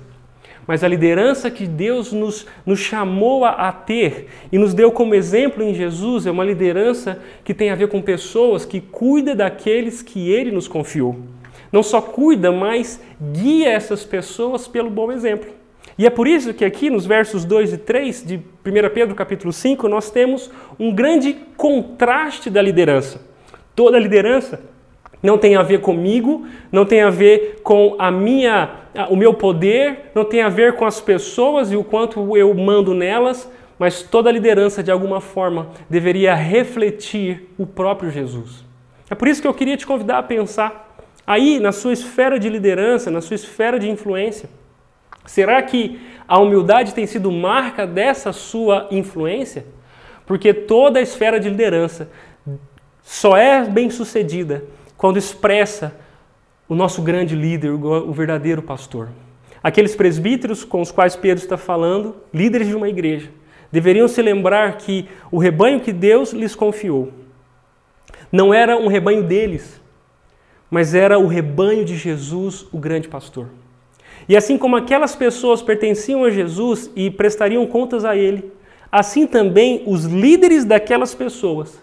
Mas 0.66 0.84
a 0.84 0.88
liderança 0.88 1.50
que 1.50 1.66
Deus 1.66 2.12
nos, 2.12 2.46
nos 2.66 2.80
chamou 2.80 3.46
a, 3.46 3.52
a, 3.52 3.72
ter 3.72 4.28
e 4.52 4.58
nos 4.58 4.74
deu 4.74 4.92
como 4.92 5.16
exemplo 5.16 5.64
em 5.64 5.74
Jesus 5.74 6.26
é 6.26 6.32
uma 6.32 6.44
liderança 6.44 7.20
que 7.44 7.54
tem 7.54 7.70
a 7.70 7.76
ver 7.76 7.88
com 7.88 8.02
pessoas 8.02 8.66
que 8.66 8.82
cuida 8.82 9.34
daqueles 9.34 10.02
que 10.02 10.30
Ele 10.30 10.52
nos 10.52 10.68
confiou. 10.68 11.18
Não 11.72 11.82
só 11.82 12.02
cuida, 12.02 12.52
mas 12.52 13.02
guia 13.34 13.70
essas 13.70 14.04
pessoas 14.04 14.68
pelo 14.68 14.90
bom 14.90 15.12
exemplo. 15.12 15.50
E 15.98 16.06
é 16.06 16.10
por 16.10 16.28
isso 16.28 16.54
que 16.54 16.66
aqui 16.66 16.90
nos 16.90 17.06
versos 17.06 17.46
2 17.46 17.74
e 17.74 17.78
3 17.78 18.26
de 18.26 18.36
1 18.36 18.42
Pedro 18.94 19.16
capítulo 19.16 19.54
5 19.54 19.88
nós 19.88 20.12
temos 20.12 20.52
um 20.78 20.94
grande 20.94 21.34
contraste 21.56 22.50
da 22.50 22.62
liderança. 22.62 23.22
Toda 23.74 23.98
liderança 23.98 24.62
não 25.22 25.38
tem 25.38 25.56
a 25.56 25.64
ver 25.64 25.82
comigo, 25.82 26.46
não 26.72 26.86
tem 26.86 27.02
a 27.02 27.10
ver 27.10 27.62
com 27.64 27.96
a 27.98 28.12
minha, 28.12 28.70
o 29.10 29.16
meu 29.16 29.34
poder, 29.34 30.12
não 30.14 30.24
tem 30.24 30.42
a 30.42 30.50
ver 30.50 30.74
com 30.74 30.86
as 30.86 31.02
pessoas 31.02 31.72
e 31.72 31.76
o 31.76 31.84
quanto 31.84 32.38
eu 32.38 32.54
mando 32.54 32.94
nelas, 32.94 33.50
mas 33.80 34.02
toda 34.02 34.32
liderança 34.32 34.84
de 34.84 34.92
alguma 34.92 35.20
forma 35.22 35.70
deveria 35.90 36.34
refletir 36.34 37.50
o 37.58 37.66
próprio 37.66 38.12
Jesus. 38.12 38.66
É 39.10 39.16
por 39.16 39.28
isso 39.28 39.42
que 39.42 39.48
eu 39.48 39.54
queria 39.54 39.78
te 39.78 39.88
convidar 39.88 40.20
a 40.20 40.24
pensar 40.24 40.96
aí 41.26 41.60
na 41.60 41.72
sua 41.72 41.94
esfera 41.94 42.40
de 42.40 42.50
liderança, 42.50 43.12
na 43.12 43.22
sua 43.22 43.36
esfera 43.36 43.80
de 43.80 43.90
influência. 43.90 44.50
Será 45.26 45.62
que 45.62 46.00
a 46.28 46.40
humildade 46.40 46.94
tem 46.94 47.06
sido 47.06 47.32
marca 47.32 47.86
dessa 47.86 48.32
sua 48.32 48.88
influência? 48.92 49.66
Porque 50.26 50.54
toda 50.54 51.00
a 51.00 51.02
esfera 51.02 51.40
de 51.40 51.50
liderança 51.50 52.10
só 53.04 53.38
é 53.38 53.64
bem 53.64 53.90
sucedida 53.90 54.64
quando 54.98 55.18
expressa 55.18 55.96
o 56.68 56.76
nosso 56.76 57.02
grande 57.02 57.36
líder, 57.36 57.70
o 57.72 58.12
verdadeiro 58.12 58.62
pastor. 58.62 59.10
Aqueles 59.64 59.96
presbíteros 59.96 60.64
com 60.64 60.82
os 60.82 60.92
quais 60.92 61.16
Pedro 61.16 61.44
está 61.44 61.58
falando, 61.58 62.16
líderes 62.34 62.68
de 62.68 62.76
uma 62.76 62.90
igreja, 62.90 63.30
deveriam 63.72 64.08
se 64.08 64.22
lembrar 64.22 64.78
que 64.78 65.08
o 65.32 65.38
rebanho 65.38 65.80
que 65.80 65.94
Deus 65.94 66.32
lhes 66.32 66.56
confiou 66.56 67.12
não 68.32 68.54
era 68.54 68.78
um 68.78 68.88
rebanho 68.88 69.24
deles, 69.24 69.80
mas 70.70 70.94
era 70.94 71.18
o 71.18 71.28
rebanho 71.28 71.86
de 71.86 71.96
Jesus, 71.96 72.66
o 72.74 72.78
grande 72.78 73.08
pastor. 73.08 73.48
E 74.28 74.36
assim 74.36 74.58
como 74.58 74.76
aquelas 74.76 75.16
pessoas 75.16 75.62
pertenciam 75.62 76.26
a 76.26 76.30
Jesus 76.30 76.92
e 76.96 77.10
prestariam 77.10 77.66
contas 77.66 78.04
a 78.04 78.16
ele, 78.16 78.52
assim 78.92 79.26
também 79.26 79.84
os 79.86 80.04
líderes 80.04 80.66
daquelas 80.66 81.16
pessoas 81.16 81.82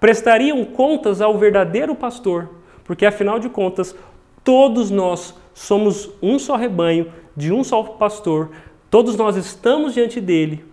prestariam 0.00 0.64
contas 0.64 1.20
ao 1.20 1.38
verdadeiro 1.38 1.94
pastor, 1.94 2.48
porque 2.84 3.04
afinal 3.04 3.38
de 3.38 3.48
contas, 3.50 3.94
todos 4.42 4.90
nós 4.90 5.34
somos 5.54 6.10
um 6.22 6.38
só 6.38 6.56
rebanho, 6.56 7.12
de 7.36 7.52
um 7.52 7.62
só 7.62 7.82
pastor, 7.82 8.50
todos 8.90 9.14
nós 9.16 9.36
estamos 9.36 9.94
diante 9.94 10.20
dele 10.20 10.64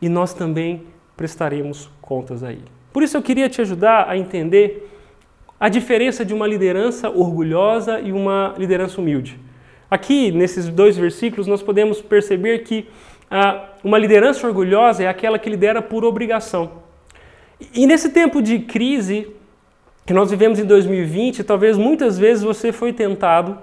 e 0.00 0.08
nós 0.08 0.34
também 0.34 0.84
prestaremos 1.16 1.90
contas 2.00 2.44
a 2.44 2.52
ele. 2.52 2.64
Por 2.92 3.02
isso 3.02 3.16
eu 3.16 3.22
queria 3.22 3.48
te 3.48 3.60
ajudar 3.60 4.08
a 4.08 4.16
entender 4.16 4.92
a 5.58 5.68
diferença 5.68 6.24
de 6.24 6.34
uma 6.34 6.46
liderança 6.46 7.08
orgulhosa 7.08 7.98
e 8.00 8.12
uma 8.12 8.54
liderança 8.58 9.00
humilde. 9.00 9.38
Aqui, 9.90 10.30
nesses 10.30 10.68
dois 10.68 10.96
versículos, 10.96 11.46
nós 11.46 11.62
podemos 11.62 12.02
perceber 12.02 12.58
que 12.58 12.88
ah, 13.30 13.70
uma 13.82 13.98
liderança 13.98 14.46
orgulhosa 14.46 15.02
é 15.02 15.08
aquela 15.08 15.38
que 15.38 15.48
lidera 15.48 15.80
por 15.80 16.04
obrigação. 16.04 16.85
E 17.74 17.86
nesse 17.86 18.10
tempo 18.10 18.42
de 18.42 18.58
crise 18.60 19.28
que 20.04 20.12
nós 20.12 20.30
vivemos 20.30 20.58
em 20.58 20.64
2020, 20.64 21.42
talvez 21.42 21.76
muitas 21.76 22.18
vezes 22.18 22.44
você 22.44 22.70
foi 22.70 22.92
tentado 22.92 23.58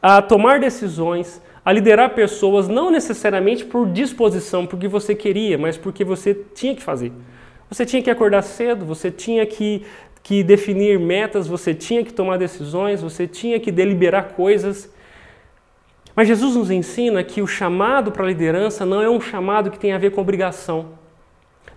a 0.00 0.22
tomar 0.22 0.58
decisões, 0.58 1.40
a 1.64 1.72
liderar 1.72 2.10
pessoas, 2.10 2.68
não 2.68 2.90
necessariamente 2.90 3.64
por 3.64 3.88
disposição, 3.88 4.66
porque 4.66 4.88
você 4.88 5.14
queria, 5.14 5.58
mas 5.58 5.76
porque 5.76 6.04
você 6.04 6.34
tinha 6.54 6.74
que 6.74 6.82
fazer. 6.82 7.12
Você 7.68 7.84
tinha 7.84 8.02
que 8.02 8.10
acordar 8.10 8.42
cedo, 8.42 8.84
você 8.84 9.10
tinha 9.10 9.44
que, 9.44 9.82
que 10.22 10.42
definir 10.42 10.98
metas, 10.98 11.46
você 11.46 11.74
tinha 11.74 12.04
que 12.04 12.12
tomar 12.12 12.36
decisões, 12.36 13.02
você 13.02 13.26
tinha 13.26 13.60
que 13.60 13.70
deliberar 13.70 14.30
coisas. 14.30 14.92
Mas 16.14 16.28
Jesus 16.28 16.56
nos 16.56 16.70
ensina 16.70 17.22
que 17.22 17.40
o 17.40 17.46
chamado 17.46 18.12
para 18.12 18.24
a 18.24 18.28
liderança 18.28 18.84
não 18.84 19.02
é 19.02 19.08
um 19.08 19.20
chamado 19.20 19.70
que 19.70 19.78
tem 19.78 19.92
a 19.92 19.98
ver 19.98 20.10
com 20.10 20.20
obrigação. 20.20 21.01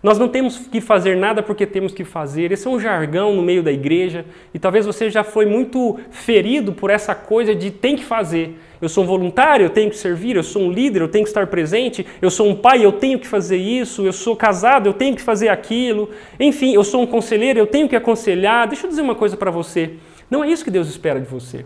Nós 0.05 0.19
não 0.19 0.27
temos 0.27 0.59
que 0.59 0.79
fazer 0.79 1.17
nada 1.17 1.41
porque 1.41 1.65
temos 1.65 1.91
que 1.91 2.03
fazer. 2.03 2.51
Esse 2.51 2.67
é 2.67 2.69
um 2.69 2.79
jargão 2.79 3.33
no 3.33 3.41
meio 3.41 3.63
da 3.63 3.71
igreja 3.71 4.23
e 4.53 4.59
talvez 4.59 4.85
você 4.85 5.09
já 5.09 5.23
foi 5.23 5.47
muito 5.47 5.99
ferido 6.11 6.71
por 6.71 6.91
essa 6.91 7.15
coisa 7.15 7.55
de 7.55 7.71
tem 7.71 7.95
que 7.95 8.05
fazer. 8.05 8.55
Eu 8.79 8.87
sou 8.87 9.03
um 9.03 9.07
voluntário, 9.07 9.65
eu 9.65 9.69
tenho 9.71 9.89
que 9.89 9.97
servir, 9.97 10.35
eu 10.35 10.43
sou 10.43 10.61
um 10.61 10.71
líder, 10.71 11.01
eu 11.01 11.07
tenho 11.07 11.23
que 11.23 11.29
estar 11.31 11.47
presente, 11.47 12.05
eu 12.21 12.29
sou 12.29 12.47
um 12.47 12.55
pai, 12.55 12.85
eu 12.85 12.91
tenho 12.91 13.17
que 13.17 13.25
fazer 13.25 13.57
isso, 13.57 14.05
eu 14.05 14.13
sou 14.13 14.35
casado, 14.35 14.87
eu 14.87 14.93
tenho 14.93 15.15
que 15.15 15.23
fazer 15.23 15.49
aquilo. 15.49 16.11
Enfim, 16.39 16.75
eu 16.75 16.83
sou 16.83 17.01
um 17.01 17.07
conselheiro, 17.07 17.57
eu 17.57 17.65
tenho 17.65 17.89
que 17.89 17.95
aconselhar. 17.95 18.67
Deixa 18.67 18.85
eu 18.85 18.89
dizer 18.91 19.01
uma 19.01 19.15
coisa 19.15 19.35
para 19.35 19.49
você. 19.49 19.93
Não 20.29 20.43
é 20.43 20.51
isso 20.51 20.63
que 20.63 20.69
Deus 20.69 20.87
espera 20.87 21.19
de 21.19 21.27
você. 21.27 21.65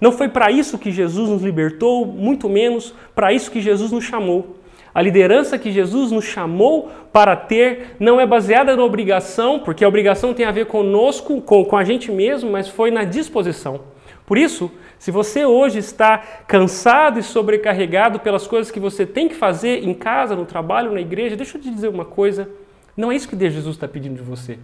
Não 0.00 0.12
foi 0.12 0.28
para 0.28 0.48
isso 0.52 0.78
que 0.78 0.92
Jesus 0.92 1.28
nos 1.28 1.42
libertou, 1.42 2.06
muito 2.06 2.48
menos 2.48 2.94
para 3.16 3.32
isso 3.32 3.50
que 3.50 3.60
Jesus 3.60 3.90
nos 3.90 4.04
chamou. 4.04 4.59
A 4.94 5.00
liderança 5.00 5.58
que 5.58 5.70
Jesus 5.70 6.10
nos 6.10 6.24
chamou 6.24 6.90
para 7.12 7.36
ter 7.36 7.96
não 7.98 8.20
é 8.20 8.26
baseada 8.26 8.76
na 8.76 8.84
obrigação, 8.84 9.60
porque 9.60 9.84
a 9.84 9.88
obrigação 9.88 10.34
tem 10.34 10.44
a 10.44 10.50
ver 10.50 10.66
conosco, 10.66 11.40
com, 11.40 11.64
com 11.64 11.76
a 11.76 11.84
gente 11.84 12.10
mesmo, 12.10 12.50
mas 12.50 12.68
foi 12.68 12.90
na 12.90 13.04
disposição. 13.04 13.80
Por 14.26 14.36
isso, 14.36 14.70
se 14.98 15.10
você 15.10 15.44
hoje 15.44 15.78
está 15.78 16.18
cansado 16.46 17.18
e 17.18 17.22
sobrecarregado 17.22 18.20
pelas 18.20 18.46
coisas 18.46 18.70
que 18.70 18.78
você 18.78 19.06
tem 19.06 19.28
que 19.28 19.34
fazer 19.34 19.84
em 19.84 19.94
casa, 19.94 20.36
no 20.36 20.44
trabalho, 20.44 20.92
na 20.92 21.00
igreja, 21.00 21.36
deixa 21.36 21.56
eu 21.56 21.62
te 21.62 21.70
dizer 21.70 21.88
uma 21.88 22.04
coisa: 22.04 22.48
não 22.96 23.10
é 23.10 23.16
isso 23.16 23.28
que 23.28 23.36
Deus 23.36 23.54
Jesus 23.54 23.76
está 23.76 23.88
pedindo 23.88 24.16
de 24.16 24.22
você. 24.22 24.58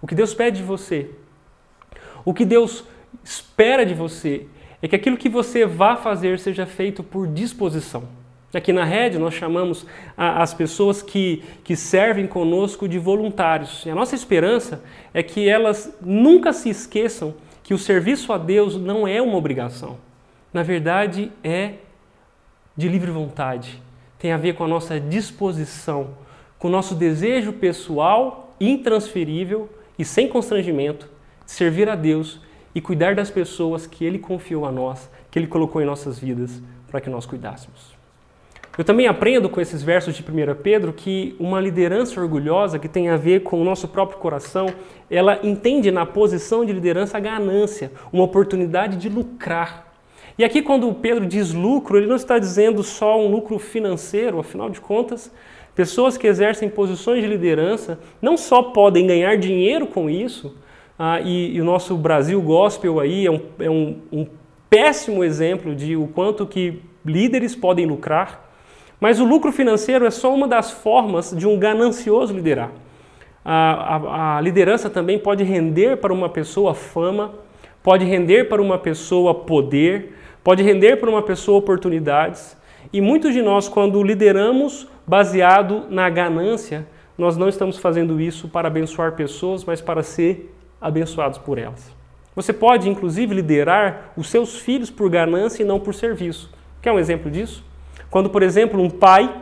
O 0.00 0.06
que 0.06 0.14
Deus 0.14 0.32
pede 0.32 0.58
de 0.58 0.62
você, 0.62 1.10
o 2.24 2.32
que 2.32 2.44
Deus 2.44 2.84
espera 3.22 3.84
de 3.84 3.94
você, 3.94 4.46
é 4.80 4.88
que 4.88 4.96
aquilo 4.96 5.16
que 5.16 5.28
você 5.28 5.66
vá 5.66 5.96
fazer 5.96 6.38
seja 6.38 6.66
feito 6.66 7.02
por 7.02 7.26
disposição. 7.26 8.19
Aqui 8.52 8.72
na 8.72 8.84
rede 8.84 9.16
nós 9.16 9.34
chamamos 9.34 9.86
a, 10.16 10.42
as 10.42 10.52
pessoas 10.52 11.02
que, 11.02 11.42
que 11.62 11.76
servem 11.76 12.26
conosco 12.26 12.88
de 12.88 12.98
voluntários. 12.98 13.86
E 13.86 13.90
a 13.90 13.94
nossa 13.94 14.14
esperança 14.14 14.82
é 15.14 15.22
que 15.22 15.48
elas 15.48 15.96
nunca 16.00 16.52
se 16.52 16.68
esqueçam 16.68 17.34
que 17.62 17.72
o 17.72 17.78
serviço 17.78 18.32
a 18.32 18.38
Deus 18.38 18.74
não 18.74 19.06
é 19.06 19.22
uma 19.22 19.36
obrigação. 19.36 19.98
Na 20.52 20.64
verdade, 20.64 21.30
é 21.44 21.74
de 22.76 22.88
livre 22.88 23.12
vontade. 23.12 23.80
Tem 24.18 24.32
a 24.32 24.36
ver 24.36 24.54
com 24.54 24.64
a 24.64 24.68
nossa 24.68 24.98
disposição, 24.98 26.16
com 26.58 26.66
o 26.66 26.70
nosso 26.70 26.96
desejo 26.96 27.52
pessoal, 27.52 28.56
intransferível 28.60 29.70
e 29.96 30.04
sem 30.04 30.28
constrangimento 30.28 31.08
de 31.46 31.52
servir 31.52 31.88
a 31.88 31.94
Deus 31.94 32.40
e 32.74 32.80
cuidar 32.80 33.14
das 33.14 33.30
pessoas 33.30 33.86
que 33.86 34.04
Ele 34.04 34.18
confiou 34.18 34.66
a 34.66 34.72
nós, 34.72 35.08
que 35.30 35.38
Ele 35.38 35.46
colocou 35.46 35.80
em 35.80 35.84
nossas 35.84 36.18
vidas 36.18 36.60
para 36.88 37.00
que 37.00 37.08
nós 37.08 37.24
cuidássemos. 37.24 37.99
Eu 38.80 38.84
também 38.84 39.06
aprendo 39.06 39.46
com 39.50 39.60
esses 39.60 39.82
versos 39.82 40.14
de 40.14 40.22
1 40.22 40.54
Pedro 40.62 40.90
que 40.90 41.36
uma 41.38 41.60
liderança 41.60 42.18
orgulhosa, 42.18 42.78
que 42.78 42.88
tem 42.88 43.10
a 43.10 43.16
ver 43.18 43.40
com 43.40 43.60
o 43.60 43.62
nosso 43.62 43.86
próprio 43.86 44.18
coração, 44.18 44.68
ela 45.10 45.38
entende 45.42 45.90
na 45.90 46.06
posição 46.06 46.64
de 46.64 46.72
liderança 46.72 47.18
a 47.18 47.20
ganância, 47.20 47.92
uma 48.10 48.24
oportunidade 48.24 48.96
de 48.96 49.10
lucrar. 49.10 49.92
E 50.38 50.42
aqui, 50.42 50.62
quando 50.62 50.90
Pedro 50.94 51.26
diz 51.26 51.52
lucro, 51.52 51.98
ele 51.98 52.06
não 52.06 52.16
está 52.16 52.38
dizendo 52.38 52.82
só 52.82 53.20
um 53.20 53.30
lucro 53.30 53.58
financeiro, 53.58 54.38
afinal 54.38 54.70
de 54.70 54.80
contas, 54.80 55.30
pessoas 55.74 56.16
que 56.16 56.26
exercem 56.26 56.70
posições 56.70 57.20
de 57.20 57.28
liderança 57.28 58.00
não 58.22 58.34
só 58.34 58.62
podem 58.62 59.06
ganhar 59.06 59.36
dinheiro 59.36 59.86
com 59.88 60.08
isso, 60.08 60.56
ah, 60.98 61.20
e, 61.20 61.54
e, 61.54 61.60
o 61.60 61.66
nosso 61.66 61.94
Brasil 61.98 62.40
gospel 62.40 62.98
aí 62.98 63.26
é, 63.26 63.30
um, 63.30 63.42
é 63.58 63.68
um, 63.68 63.98
um 64.10 64.26
péssimo 64.70 65.22
exemplo 65.22 65.74
de 65.74 65.96
o 65.96 66.06
quanto 66.06 66.46
que 66.46 66.80
líderes 67.04 67.54
podem 67.54 67.84
lucrar, 67.84 68.48
mas 69.00 69.18
o 69.18 69.24
lucro 69.24 69.50
financeiro 69.50 70.04
é 70.04 70.10
só 70.10 70.32
uma 70.32 70.46
das 70.46 70.70
formas 70.70 71.34
de 71.36 71.48
um 71.48 71.58
ganancioso 71.58 72.34
liderar. 72.34 72.70
A, 73.42 73.96
a, 73.96 74.36
a, 74.36 74.40
liderança 74.40 74.90
também 74.90 75.18
pode 75.18 75.42
render 75.42 75.96
para 75.96 76.12
uma 76.12 76.28
pessoa 76.28 76.74
fama, 76.74 77.32
pode 77.82 78.04
render 78.04 78.44
para 78.44 78.60
uma 78.60 78.78
pessoa 78.78 79.34
poder, 79.34 80.14
pode 80.44 80.62
render 80.62 80.96
para 80.96 81.08
uma 81.08 81.22
pessoa 81.22 81.58
oportunidades. 81.58 82.56
E 82.92 83.00
muitos 83.00 83.32
de 83.32 83.40
nós, 83.40 83.68
quando 83.68 84.02
lideramos 84.02 84.86
baseado 85.06 85.86
na 85.88 86.10
ganância, 86.10 86.86
nós 87.16 87.36
não 87.36 87.48
estamos 87.48 87.78
fazendo 87.78 88.20
isso 88.20 88.48
para 88.48 88.68
abençoar 88.68 89.12
pessoas, 89.12 89.64
mas 89.64 89.80
para 89.80 90.02
ser 90.02 90.54
abençoados 90.78 91.38
por 91.38 91.58
elas. 91.58 91.90
Você 92.34 92.52
pode, 92.52 92.88
inclusive, 92.88 93.34
liderar 93.34 94.12
os 94.16 94.28
seus 94.28 94.58
filhos 94.58 94.90
por 94.90 95.10
ganância 95.10 95.62
e 95.62 95.66
não 95.66 95.80
por 95.80 95.94
serviço. 95.94 96.50
Quer 96.80 96.92
um 96.92 96.98
exemplo 96.98 97.30
disso? 97.30 97.64
Quando, 98.10 98.28
por 98.28 98.42
exemplo, 98.42 98.82
um 98.82 98.90
pai 98.90 99.32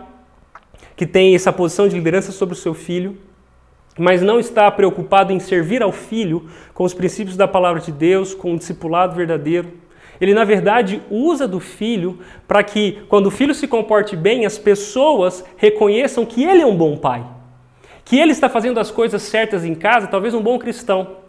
que 0.95 1.07
tem 1.07 1.35
essa 1.35 1.53
posição 1.53 1.89
de 1.89 1.97
liderança 1.97 2.33
sobre 2.33 2.55
o 2.55 2.59
seu 2.59 2.75
filho, 2.75 3.17
mas 3.99 4.23
não 4.23 4.39
está 4.39 4.71
preocupado 4.71 5.33
em 5.33 5.41
servir 5.41 5.83
ao 5.83 5.91
filho 5.91 6.49
com 6.75 6.85
os 6.85 6.95
princípios 6.95 7.37
da 7.37 7.49
palavra 7.49 7.81
de 7.81 7.91
Deus, 7.91 8.35
com 8.35 8.55
o 8.55 8.59
discipulado 8.59 9.17
verdadeiro, 9.17 9.73
ele, 10.21 10.35
na 10.35 10.45
verdade, 10.45 11.01
usa 11.11 11.47
do 11.47 11.61
filho 11.61 12.19
para 12.47 12.63
que, 12.63 13.03
quando 13.09 13.27
o 13.27 13.31
filho 13.31 13.55
se 13.55 13.69
comporte 13.69 14.17
bem, 14.17 14.45
as 14.45 14.59
pessoas 14.59 15.45
reconheçam 15.57 16.27
que 16.27 16.45
ele 16.45 16.63
é 16.63 16.67
um 16.67 16.77
bom 16.77 16.97
pai, 16.97 17.25
que 18.05 18.19
ele 18.19 18.33
está 18.33 18.49
fazendo 18.49 18.81
as 18.81 18.91
coisas 18.91 19.23
certas 19.23 19.65
em 19.65 19.75
casa, 19.75 20.09
talvez 20.09 20.35
um 20.35 20.43
bom 20.43 20.59
cristão. 20.59 21.28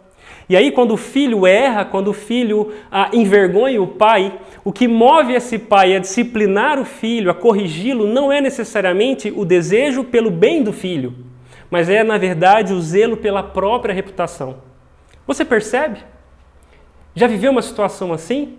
E 0.50 0.56
aí, 0.56 0.72
quando 0.72 0.94
o 0.94 0.96
filho 0.96 1.46
erra, 1.46 1.84
quando 1.84 2.08
o 2.08 2.12
filho 2.12 2.72
ah, 2.90 3.08
envergonha 3.12 3.80
o 3.80 3.86
pai, 3.86 4.36
o 4.64 4.72
que 4.72 4.88
move 4.88 5.32
esse 5.32 5.60
pai 5.60 5.94
a 5.94 6.00
disciplinar 6.00 6.76
o 6.76 6.84
filho, 6.84 7.30
a 7.30 7.34
corrigi-lo, 7.34 8.08
não 8.08 8.32
é 8.32 8.40
necessariamente 8.40 9.32
o 9.34 9.44
desejo 9.44 10.02
pelo 10.02 10.28
bem 10.28 10.64
do 10.64 10.72
filho, 10.72 11.14
mas 11.70 11.88
é, 11.88 12.02
na 12.02 12.18
verdade, 12.18 12.72
o 12.72 12.80
zelo 12.80 13.16
pela 13.16 13.44
própria 13.44 13.94
reputação. 13.94 14.56
Você 15.24 15.44
percebe? 15.44 16.00
Já 17.14 17.28
viveu 17.28 17.52
uma 17.52 17.62
situação 17.62 18.12
assim? 18.12 18.58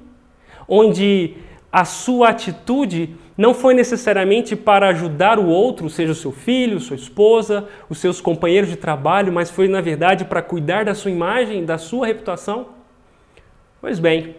Onde 0.70 1.34
a 1.70 1.84
sua 1.84 2.30
atitude 2.30 3.18
não 3.42 3.56
foi 3.56 3.74
necessariamente 3.74 4.56
para 4.56 4.90
ajudar 4.90 5.40
o 5.40 5.48
outro, 5.48 5.90
seja 5.90 6.12
o 6.12 6.16
seu 6.16 6.32
filho, 6.32 6.80
sua 6.80 6.96
esposa, 6.96 7.68
os 7.90 7.98
seus 7.98 8.22
companheiros 8.22 8.70
de 8.70 8.76
trabalho, 8.76 9.34
mas 9.34 9.50
foi 9.50 9.68
na 9.68 9.82
verdade 9.82 10.26
para 10.26 10.44
cuidar 10.44 10.86
da 10.86 10.94
sua 10.94 11.10
imagem, 11.10 11.66
da 11.66 11.80
sua 11.80 12.06
reputação? 12.06 12.68
Pois 13.82 13.98
bem, 13.98 14.36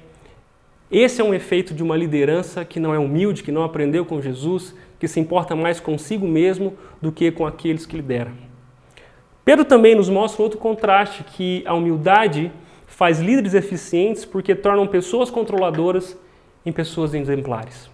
esse 0.88 1.20
é 1.20 1.24
um 1.24 1.34
efeito 1.34 1.74
de 1.74 1.82
uma 1.82 1.96
liderança 1.96 2.64
que 2.64 2.78
não 2.78 2.94
é 2.94 2.98
humilde, 2.98 3.42
que 3.42 3.50
não 3.50 3.64
aprendeu 3.64 4.04
com 4.04 4.22
Jesus, 4.22 4.72
que 5.00 5.08
se 5.08 5.18
importa 5.18 5.56
mais 5.56 5.80
consigo 5.80 6.28
mesmo 6.28 6.74
do 7.00 7.10
que 7.10 7.32
com 7.32 7.44
aqueles 7.44 7.84
que 7.84 7.96
lideram. 7.96 8.30
Pedro 9.44 9.64
também 9.64 9.96
nos 9.96 10.08
mostra 10.08 10.44
outro 10.44 10.60
contraste, 10.60 11.24
que 11.24 11.64
a 11.66 11.74
humildade 11.74 12.52
faz 12.86 13.18
líderes 13.18 13.54
eficientes 13.54 14.24
porque 14.24 14.54
tornam 14.54 14.86
pessoas 14.86 15.28
controladoras 15.28 16.16
em 16.64 16.70
pessoas 16.70 17.14
exemplares. 17.14 17.91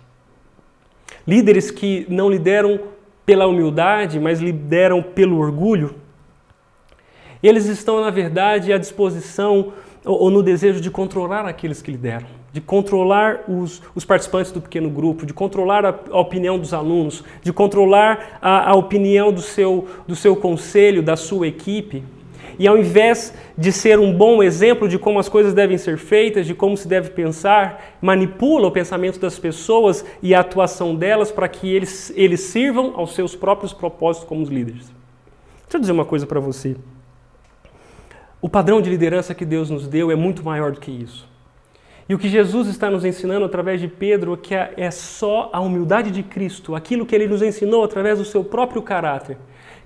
Líderes 1.29 1.71
que 1.71 2.07
não 2.09 2.31
lideram 2.31 2.81
pela 3.27 3.47
humildade, 3.47 4.19
mas 4.19 4.41
lideram 4.41 5.03
pelo 5.03 5.39
orgulho. 5.39 5.97
Eles 7.43 7.67
estão, 7.67 8.01
na 8.01 8.09
verdade, 8.09 8.73
à 8.73 8.79
disposição 8.79 9.75
ou 10.07 10.31
no 10.31 10.43
desejo 10.43 10.81
de 10.81 10.91
controlar 10.91 11.45
aqueles 11.45 11.83
que 11.83 11.91
lideram, 11.91 12.27
de 12.51 12.63
controlar 12.63 13.45
os, 13.47 13.83
os 13.95 14.07
participantes 14.07 14.51
do 14.51 14.63
pequeno 14.63 14.89
grupo, 14.89 15.27
de 15.27 15.35
controlar 15.35 15.85
a, 15.85 15.95
a 16.11 16.19
opinião 16.19 16.59
dos 16.59 16.73
alunos, 16.73 17.23
de 17.43 17.53
controlar 17.53 18.39
a, 18.41 18.71
a 18.71 18.75
opinião 18.75 19.31
do 19.31 19.43
seu, 19.43 19.87
do 20.07 20.17
seu 20.17 20.35
conselho, 20.35 21.03
da 21.03 21.15
sua 21.15 21.47
equipe. 21.47 22.03
E 22.59 22.69
ao 22.69 22.79
invés 22.79 23.35
de 23.57 23.73
ser 23.73 23.99
um 23.99 24.13
bom 24.13 24.43
exemplo 24.43 24.89
de 24.89 24.99
como 24.99 25.19
as 25.19 25.29
coisas 25.29 25.53
devem 25.53 25.77
ser 25.77 25.99
feitas, 25.99 26.47
de 26.47 26.55
como 26.55 26.77
se 26.77 26.87
deve 26.87 27.11
pensar, 27.11 27.97
manipula 28.01 28.69
o 28.69 28.71
pensamento 28.71 29.19
das 29.19 29.39
pessoas 29.39 30.05
e 30.23 30.35
a 30.35 30.41
atuação 30.41 30.95
delas 30.95 31.33
para 31.33 31.49
que 31.49 31.69
eles, 31.75 32.13
eles 32.15 32.41
sirvam 32.41 32.93
aos 32.95 33.15
seus 33.15 33.35
próprios 33.35 33.73
propósitos 33.73 34.29
como 34.29 34.45
líderes. 34.45 34.93
Deixa 35.63 35.77
eu 35.77 35.81
dizer 35.81 35.93
uma 35.93 36.05
coisa 36.05 36.27
para 36.27 36.41
você. 36.41 36.77
O 38.41 38.49
padrão 38.49 38.81
de 38.81 38.89
liderança 38.89 39.35
que 39.35 39.45
Deus 39.45 39.69
nos 39.69 39.89
deu 39.89 40.11
é 40.11 40.15
muito 40.15 40.45
maior 40.45 40.71
do 40.71 40.79
que 40.79 40.91
isso. 40.91 41.29
E 42.09 42.15
o 42.15 42.19
que 42.19 42.29
Jesus 42.29 42.69
está 42.69 42.89
nos 42.89 43.05
ensinando 43.05 43.45
através 43.45 43.81
de 43.81 43.87
Pedro 43.87 44.33
é 44.33 44.37
que 44.37 44.55
é 44.55 44.91
só 44.91 45.51
a 45.53 45.61
humildade 45.61 46.11
de 46.11 46.23
Cristo, 46.23 46.75
aquilo 46.75 47.05
que 47.05 47.15
ele 47.15 47.29
nos 47.29 47.43
ensinou 47.43 47.85
através 47.85 48.19
do 48.19 48.25
seu 48.25 48.43
próprio 48.43 48.81
caráter, 48.81 49.37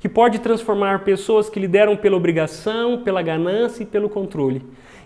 que 0.02 0.08
pode 0.08 0.40
transformar 0.40 1.04
pessoas 1.04 1.48
que 1.48 1.60
lideram 1.60 1.96
pela 1.96 2.16
obrigação, 2.16 3.04
pela 3.04 3.22
ganância 3.22 3.84
e 3.84 3.86
pelo 3.86 4.08
controle, 4.08 4.60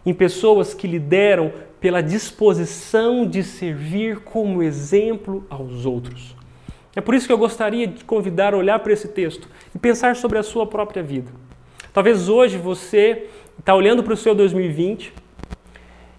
em 0.06 0.14
pessoas 0.14 0.72
que 0.72 0.86
lideram 0.86 1.52
pela 1.78 2.02
disposição 2.02 3.26
de 3.26 3.42
servir 3.42 4.20
como 4.20 4.62
exemplo 4.62 5.44
aos 5.50 5.84
outros. 5.84 6.34
É 6.94 7.02
por 7.02 7.14
isso 7.14 7.26
que 7.26 7.32
eu 7.32 7.36
gostaria 7.36 7.86
de 7.86 8.04
convidar 8.04 8.54
a 8.54 8.56
olhar 8.56 8.78
para 8.78 8.90
esse 8.90 9.08
texto 9.08 9.46
e 9.74 9.78
pensar 9.78 10.16
sobre 10.16 10.38
a 10.38 10.42
sua 10.42 10.66
própria 10.66 11.02
vida. 11.02 11.30
Talvez 11.92 12.30
hoje 12.30 12.56
você 12.56 13.26
está 13.58 13.74
olhando 13.74 14.02
para 14.02 14.14
o 14.14 14.16
seu 14.16 14.34
2020 14.34 15.12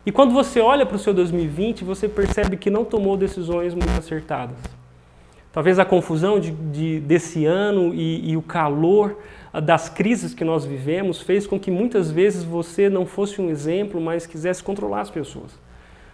e 0.06 0.12
quando 0.12 0.36
você 0.36 0.60
olha 0.60 0.86
para 0.86 0.98
o 0.98 1.00
seu 1.00 1.16
2020, 1.16 1.84
você 1.84 2.08
percebe 2.08 2.56
que 2.56 2.70
não 2.70 2.86
tomou 2.86 3.18
decisões 3.18 3.74
muito 3.74 3.90
acertadas. 3.98 4.77
Talvez 5.58 5.80
a 5.80 5.86
confusão 5.86 6.40
de, 6.40 6.52
de, 6.52 7.00
desse 7.00 7.44
ano 7.44 7.92
e, 7.92 8.30
e 8.30 8.38
o 8.38 8.44
calor 8.44 9.18
das 9.64 9.90
crises 9.90 10.32
que 10.32 10.44
nós 10.44 10.64
vivemos 10.64 11.20
fez 11.20 11.48
com 11.48 11.60
que 11.60 11.72
muitas 11.72 12.12
vezes 12.12 12.44
você 12.44 12.88
não 12.92 13.08
fosse 13.08 13.42
um 13.42 13.50
exemplo, 13.50 14.00
mas 14.00 14.28
quisesse 14.28 14.62
controlar 14.62 15.02
as 15.02 15.10
pessoas. 15.10 15.58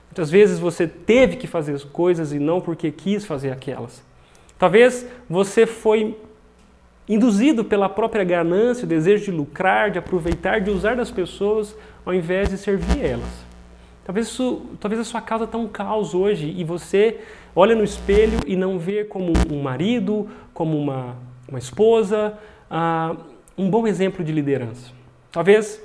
Muitas 0.09 0.31
vezes 0.31 0.59
você 0.59 0.87
teve 0.87 1.35
que 1.35 1.45
fazer 1.45 1.73
as 1.73 1.83
coisas 1.83 2.31
e 2.31 2.39
não 2.39 2.61
porque 2.61 2.89
quis 2.89 3.25
fazer 3.25 3.51
aquelas. 3.51 4.01
Talvez 4.57 5.05
você 5.29 5.65
foi 5.65 6.17
induzido 7.05 7.65
pela 7.65 7.89
própria 7.89 8.23
ganância, 8.23 8.85
o 8.85 8.87
desejo 8.87 9.25
de 9.25 9.31
lucrar, 9.31 9.91
de 9.91 9.99
aproveitar, 9.99 10.61
de 10.61 10.71
usar 10.71 10.95
das 10.95 11.11
pessoas 11.11 11.75
ao 12.05 12.13
invés 12.13 12.47
de 12.47 12.57
servir 12.57 13.03
elas. 13.03 13.52
Talvez, 14.03 14.27
isso, 14.27 14.61
talvez 14.79 14.99
a 14.99 15.03
sua 15.05 15.21
casa 15.21 15.45
está 15.45 15.57
um 15.57 15.67
caos 15.67 16.13
hoje 16.13 16.53
e 16.57 16.63
você 16.63 17.21
olha 17.55 17.75
no 17.75 17.83
espelho 17.83 18.39
e 18.45 18.55
não 18.55 18.77
vê 18.77 19.05
como 19.05 19.31
um 19.49 19.61
marido, 19.61 20.29
como 20.53 20.77
uma, 20.77 21.15
uma 21.47 21.57
esposa, 21.57 22.37
uh, 22.69 23.17
um 23.57 23.69
bom 23.69 23.87
exemplo 23.87 24.23
de 24.23 24.31
liderança. 24.31 24.91
Talvez 25.31 25.81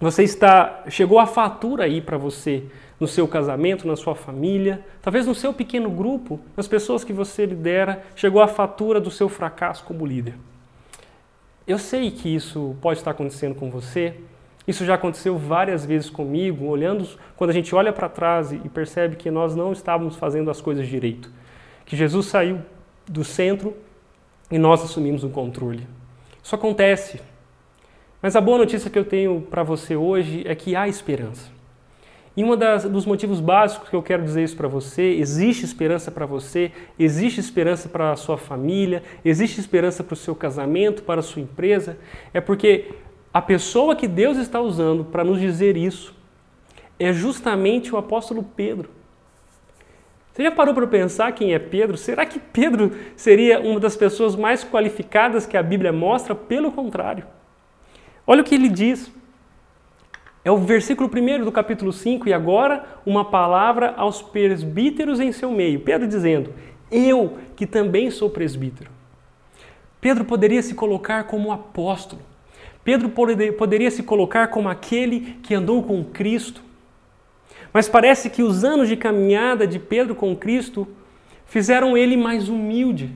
você 0.00 0.22
está 0.22 0.84
chegou 0.88 1.18
a 1.18 1.26
fatura 1.26 1.84
aí 1.84 2.00
para 2.00 2.16
você 2.16 2.64
no 3.00 3.08
seu 3.08 3.26
casamento, 3.26 3.86
na 3.86 3.96
sua 3.96 4.14
família, 4.14 4.84
talvez 5.02 5.26
no 5.26 5.34
seu 5.34 5.52
pequeno 5.52 5.90
grupo, 5.90 6.40
nas 6.56 6.68
pessoas 6.68 7.02
que 7.02 7.12
você 7.12 7.44
lidera, 7.44 8.04
chegou 8.14 8.40
a 8.40 8.48
fatura 8.48 9.00
do 9.00 9.10
seu 9.10 9.28
fracasso 9.28 9.84
como 9.84 10.06
líder. 10.06 10.34
Eu 11.66 11.78
sei 11.78 12.10
que 12.10 12.32
isso 12.32 12.76
pode 12.80 13.00
estar 13.00 13.10
acontecendo 13.10 13.54
com 13.54 13.70
você. 13.70 14.14
Isso 14.66 14.84
já 14.84 14.94
aconteceu 14.94 15.36
várias 15.36 15.84
vezes 15.84 16.08
comigo, 16.08 16.66
olhando 16.66 17.06
quando 17.36 17.50
a 17.50 17.52
gente 17.52 17.74
olha 17.74 17.92
para 17.92 18.08
trás 18.08 18.52
e 18.52 18.58
percebe 18.68 19.16
que 19.16 19.30
nós 19.30 19.54
não 19.54 19.72
estávamos 19.72 20.16
fazendo 20.16 20.50
as 20.50 20.60
coisas 20.60 20.88
direito. 20.88 21.30
Que 21.84 21.96
Jesus 21.96 22.26
saiu 22.26 22.60
do 23.06 23.22
centro 23.22 23.76
e 24.50 24.58
nós 24.58 24.82
assumimos 24.82 25.22
o 25.22 25.28
controle. 25.28 25.86
Isso 26.42 26.54
acontece. 26.54 27.20
Mas 28.22 28.36
a 28.36 28.40
boa 28.40 28.56
notícia 28.56 28.90
que 28.90 28.98
eu 28.98 29.04
tenho 29.04 29.42
para 29.42 29.62
você 29.62 29.94
hoje 29.94 30.44
é 30.46 30.54
que 30.54 30.74
há 30.74 30.88
esperança. 30.88 31.52
E 32.36 32.42
um 32.42 32.56
dos 32.90 33.06
motivos 33.06 33.38
básicos 33.38 33.88
que 33.88 33.94
eu 33.94 34.02
quero 34.02 34.24
dizer 34.24 34.42
isso 34.42 34.56
para 34.56 34.66
você, 34.66 35.02
existe 35.02 35.64
esperança 35.64 36.10
para 36.10 36.26
você, 36.26 36.72
existe 36.98 37.38
esperança 37.38 37.88
para 37.88 38.10
a 38.10 38.16
sua 38.16 38.36
família, 38.36 39.04
existe 39.24 39.60
esperança 39.60 40.02
para 40.02 40.14
o 40.14 40.16
seu 40.16 40.34
casamento, 40.34 41.04
para 41.04 41.20
a 41.20 41.22
sua 41.22 41.42
empresa, 41.42 41.96
é 42.32 42.40
porque 42.40 42.90
a 43.34 43.42
pessoa 43.42 43.96
que 43.96 44.06
Deus 44.06 44.38
está 44.38 44.60
usando 44.60 45.04
para 45.04 45.24
nos 45.24 45.40
dizer 45.40 45.76
isso 45.76 46.14
é 47.00 47.12
justamente 47.12 47.92
o 47.92 47.98
apóstolo 47.98 48.44
Pedro. 48.44 48.88
Você 50.32 50.44
já 50.44 50.52
parou 50.52 50.72
para 50.72 50.86
pensar 50.86 51.32
quem 51.32 51.52
é 51.52 51.58
Pedro? 51.58 51.96
Será 51.96 52.24
que 52.24 52.38
Pedro 52.38 52.92
seria 53.16 53.58
uma 53.58 53.80
das 53.80 53.96
pessoas 53.96 54.36
mais 54.36 54.62
qualificadas 54.62 55.46
que 55.46 55.56
a 55.56 55.62
Bíblia 55.64 55.92
mostra? 55.92 56.32
Pelo 56.32 56.70
contrário. 56.70 57.26
Olha 58.24 58.42
o 58.42 58.44
que 58.44 58.54
ele 58.54 58.68
diz. 58.68 59.10
É 60.44 60.50
o 60.50 60.58
versículo 60.58 61.10
1 61.12 61.44
do 61.44 61.50
capítulo 61.50 61.92
5, 61.92 62.28
e 62.28 62.32
agora 62.32 62.84
uma 63.04 63.24
palavra 63.24 63.94
aos 63.96 64.22
presbíteros 64.22 65.18
em 65.18 65.32
seu 65.32 65.50
meio. 65.50 65.80
Pedro 65.80 66.06
dizendo: 66.06 66.52
Eu, 66.88 67.38
que 67.56 67.66
também 67.66 68.10
sou 68.10 68.30
presbítero. 68.30 68.90
Pedro 70.00 70.24
poderia 70.24 70.62
se 70.62 70.74
colocar 70.74 71.24
como 71.24 71.50
apóstolo. 71.50 72.33
Pedro 72.84 73.08
poderia 73.08 73.90
se 73.90 74.02
colocar 74.02 74.48
como 74.48 74.68
aquele 74.68 75.38
que 75.42 75.54
andou 75.54 75.82
com 75.82 76.04
Cristo. 76.04 76.62
Mas 77.72 77.88
parece 77.88 78.30
que 78.30 78.42
os 78.42 78.62
anos 78.62 78.88
de 78.88 78.96
caminhada 78.96 79.66
de 79.66 79.78
Pedro 79.78 80.14
com 80.14 80.36
Cristo 80.36 80.86
fizeram 81.46 81.96
ele 81.96 82.16
mais 82.16 82.48
humilde, 82.48 83.10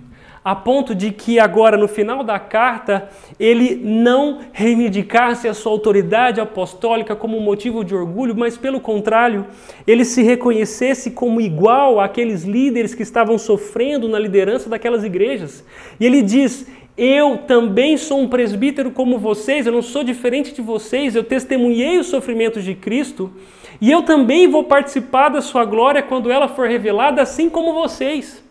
a 0.45 0.55
ponto 0.55 0.95
de 0.95 1.11
que 1.11 1.39
agora 1.39 1.77
no 1.77 1.87
final 1.87 2.25
da 2.25 2.39
carta 2.39 3.09
ele 3.39 3.77
não 3.77 4.41
reivindicasse 4.53 5.47
a 5.47 5.55
sua 5.55 5.73
autoridade 5.73 6.41
apostólica 6.41 7.15
como 7.15 7.41
motivo 7.41 7.85
de 7.85 7.95
orgulho, 7.95 8.35
mas 8.35 8.57
pelo 8.57 8.81
contrário, 8.81 9.47
ele 9.87 10.05
se 10.05 10.23
reconhecesse 10.23 11.11
como 11.11 11.41
igual 11.41 12.01
àqueles 12.01 12.45
líderes 12.45 12.95
que 12.95 13.03
estavam 13.03 13.37
sofrendo 13.39 14.09
na 14.09 14.19
liderança 14.19 14.71
daquelas 14.71 15.05
igrejas. 15.05 15.65
E 16.01 16.07
ele 16.07 16.23
diz: 16.23 16.67
eu 16.99 17.39
também 17.39 17.97
sou 17.97 18.21
um 18.21 18.29
presbítero 18.29 18.91
como 18.91 19.19
vocês, 19.19 19.65
eu 19.65 19.73
não 19.73 19.83
sou 19.83 20.03
diferente 20.03 20.53
de 20.53 20.61
vocês, 20.61 21.15
eu 21.15 21.23
testemunhei 21.23 21.97
os 21.97 22.09
sofrimentos 22.09 22.65
de 22.65 22.75
Cristo 22.75 23.33
e 23.81 23.89
eu 23.89 24.03
também 24.03 24.49
vou 24.49 24.65
participar 24.65 25.29
da 25.29 25.41
sua 25.41 25.65
glória 25.65 26.03
quando 26.03 26.29
ela 26.29 26.49
for 26.49 26.69
revelada, 26.69 27.23
assim 27.23 27.49
como 27.49 27.73
vocês. 27.73 28.43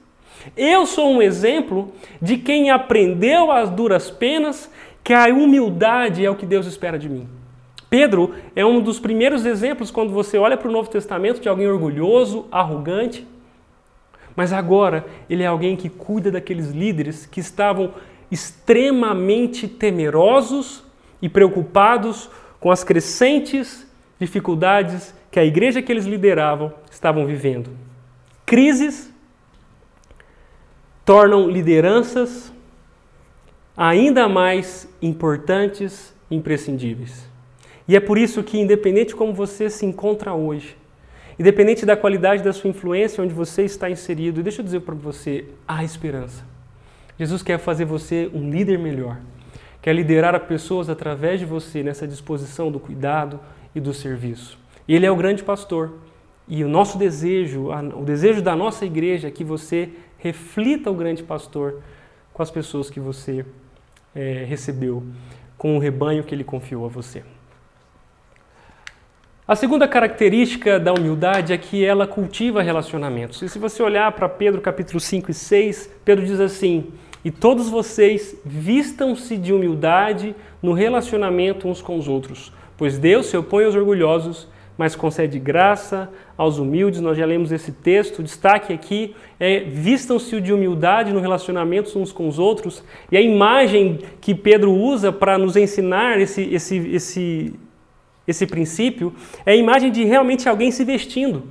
Eu 0.56 0.86
sou 0.86 1.12
um 1.12 1.22
exemplo 1.22 1.92
de 2.22 2.38
quem 2.38 2.70
aprendeu 2.72 3.52
as 3.52 3.70
duras 3.70 4.10
penas 4.10 4.72
que 5.04 5.14
a 5.14 5.26
humildade 5.26 6.26
é 6.26 6.30
o 6.30 6.36
que 6.36 6.46
Deus 6.46 6.66
espera 6.66 6.98
de 6.98 7.10
mim. 7.10 7.28
Pedro 7.90 8.34
é 8.56 8.66
um 8.66 8.82
dos 8.82 9.00
primeiros 9.00 9.46
exemplos 9.46 9.92
quando 9.92 10.12
você 10.12 10.38
olha 10.38 10.56
para 10.56 10.70
o 10.70 10.72
Novo 10.72 10.90
Testamento 10.90 11.42
de 11.42 11.50
alguém 11.50 11.68
orgulhoso, 11.68 12.46
arrogante. 12.50 13.28
Mas 14.36 14.54
agora 14.54 15.06
ele 15.30 15.44
é 15.44 15.48
alguém 15.48 15.76
que 15.76 15.90
cuida 15.90 16.32
daqueles 16.32 16.72
líderes 16.72 17.26
que 17.26 17.40
estavam 17.40 17.94
extremamente 18.32 19.68
temerosos 19.68 20.84
e 21.22 21.30
preocupados 21.30 22.30
com 22.60 22.72
as 22.72 22.84
crescentes 22.84 23.88
dificuldades 24.20 25.13
que 25.32 25.40
a 25.40 25.46
igreja 25.46 25.82
que 25.82 25.92
eles 25.92 26.06
lideravam 26.06 26.74
estavam 26.90 27.26
vivendo. 27.26 27.70
Crises 28.46 29.12
tornam 31.06 31.50
lideranças 31.50 32.52
ainda 33.76 34.28
mais 34.28 34.90
importantes 35.02 36.13
e 36.30 36.36
imprescindíveis. 36.36 37.30
E 37.88 37.96
é 37.96 38.00
por 38.00 38.18
isso 38.18 38.44
que, 38.44 38.58
independente 38.60 39.10
de 39.10 39.16
como 39.16 39.34
você 39.34 39.70
se 39.70 39.86
encontra 39.86 40.34
hoje, 40.34 40.76
independente 41.40 41.86
da 41.86 41.96
qualidade 41.96 42.44
da 42.44 42.52
sua 42.52 42.70
influência, 42.70 43.24
onde 43.24 43.34
você 43.34 43.63
está 43.63 43.90
inserido, 43.90 44.42
deixa 44.42 44.62
eu 44.62 44.66
dizer 44.66 44.82
para 44.82 44.96
você, 44.96 45.46
há 45.68 45.84
esperança. 45.84 46.44
Jesus 47.18 47.42
quer 47.42 47.58
fazer 47.58 47.86
você 47.86 48.30
um 48.34 48.50
líder 48.50 48.78
melhor, 48.78 49.18
quer 49.82 49.94
liderar 49.94 50.36
as 50.36 50.44
pessoas 50.44 50.90
através 50.90 51.40
de 51.40 51.46
você 51.46 51.82
nessa 51.82 52.08
disposição 52.08 52.72
do 52.72 52.80
cuidado 52.80 53.40
e 53.74 53.80
do 53.80 53.94
serviço. 53.94 54.60
Ele 54.88 55.06
é 55.06 55.12
o 55.12 55.16
grande 55.16 55.44
pastor. 55.44 55.94
E 56.48 56.64
o 56.64 56.70
nosso 56.70 56.98
desejo, 56.98 57.70
o 57.96 58.06
desejo 58.06 58.42
da 58.42 58.56
nossa 58.56 58.86
igreja 58.86 59.28
é 59.28 59.32
que 59.32 59.44
você 59.44 59.90
reflita 60.18 60.90
o 60.90 60.94
grande 60.94 61.22
pastor 61.22 61.82
com 62.34 62.42
as 62.42 62.50
pessoas 62.50 62.90
que 62.90 63.00
você 63.00 63.46
é, 64.16 64.46
recebeu, 64.46 65.04
com 65.58 65.76
o 65.76 65.80
rebanho 65.80 66.24
que 66.24 66.34
ele 66.34 66.46
confiou 66.46 66.86
a 66.86 66.88
você. 66.88 67.24
A 69.48 69.56
segunda 69.56 69.88
característica 69.88 70.80
da 70.80 70.94
humildade 70.94 71.54
é 71.54 71.58
que 71.58 71.84
ela 71.84 72.06
cultiva 72.06 72.62
relacionamentos. 72.62 73.42
E 73.42 73.50
se 73.50 73.58
você 73.58 73.82
olhar 73.82 74.12
para 74.12 74.28
Pedro 74.28 74.62
capítulo 74.62 75.00
5 75.00 75.32
e 75.32 75.34
6, 75.34 75.90
Pedro 76.04 76.26
diz 76.26 76.40
assim: 76.40 76.92
E 77.24 77.32
todos 77.32 77.70
vocês 77.70 78.36
vistam-se 78.46 79.38
de 79.38 79.54
humildade 79.54 80.36
no 80.62 80.74
relacionamento 80.74 81.68
uns 81.68 81.82
com 81.82 81.98
os 81.98 82.08
outros, 82.08 82.54
pois 82.78 82.98
Deus 82.98 83.28
se 83.28 83.38
opõe 83.38 83.66
aos 83.66 83.76
orgulhosos 83.76 84.48
mas 84.78 84.96
concede 84.96 85.40
graça 85.40 86.10
aos 86.38 86.60
humildes. 86.60 87.02
Nós 87.02 87.18
já 87.18 87.26
lemos 87.26 87.52
esse 87.52 87.72
texto. 87.72 88.20
O 88.20 88.24
destaque 88.24 88.72
aqui 88.72 89.16
é 89.40 89.62
vistam-se 89.62 90.40
de 90.40 90.54
humildade 90.54 91.12
no 91.12 91.20
relacionamento 91.20 91.98
uns 91.98 92.12
com 92.12 92.28
os 92.28 92.38
outros. 92.38 92.84
E 93.12 93.18
a 93.18 93.22
imagem 93.22 94.00
que 94.22 94.36
Pedro 94.36 94.72
usa 94.72 95.12
para 95.12 95.38
nos 95.38 95.56
ensinar 95.56 96.20
esse, 96.22 96.44
esse, 96.54 96.78
esse, 96.90 97.54
esse 98.28 98.46
princípio 98.46 99.14
é 99.46 99.54
a 99.54 99.56
imagem 99.56 99.92
de 99.92 100.04
realmente 100.04 100.48
alguém 100.48 100.70
se 100.70 100.86
vestindo. 100.86 101.44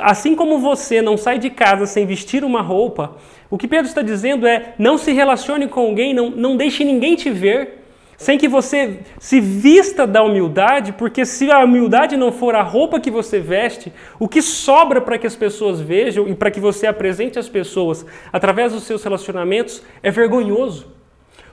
Assim 0.00 0.34
como 0.34 0.58
você 0.58 1.00
não 1.00 1.16
sai 1.16 1.38
de 1.38 1.48
casa 1.48 1.86
sem 1.86 2.04
vestir 2.04 2.42
uma 2.42 2.60
roupa, 2.60 3.16
o 3.52 3.58
que 3.58 3.68
Pedro 3.68 3.86
está 3.86 4.00
dizendo 4.00 4.46
é: 4.46 4.72
não 4.78 4.96
se 4.96 5.12
relacione 5.12 5.68
com 5.68 5.80
alguém, 5.80 6.14
não, 6.14 6.30
não 6.30 6.56
deixe 6.56 6.82
ninguém 6.84 7.14
te 7.14 7.28
ver 7.28 7.80
sem 8.16 8.38
que 8.38 8.48
você 8.48 9.00
se 9.18 9.40
vista 9.40 10.06
da 10.06 10.22
humildade, 10.22 10.92
porque 10.92 11.26
se 11.26 11.50
a 11.50 11.62
humildade 11.62 12.16
não 12.16 12.32
for 12.32 12.54
a 12.54 12.62
roupa 12.62 12.98
que 12.98 13.10
você 13.10 13.40
veste, 13.40 13.92
o 14.18 14.26
que 14.26 14.40
sobra 14.40 15.02
para 15.02 15.18
que 15.18 15.26
as 15.26 15.36
pessoas 15.36 15.80
vejam 15.80 16.26
e 16.26 16.34
para 16.34 16.50
que 16.50 16.60
você 16.60 16.86
apresente 16.86 17.38
às 17.38 17.48
pessoas 17.48 18.06
através 18.32 18.72
dos 18.72 18.84
seus 18.84 19.04
relacionamentos 19.04 19.82
é 20.02 20.10
vergonhoso. 20.10 21.01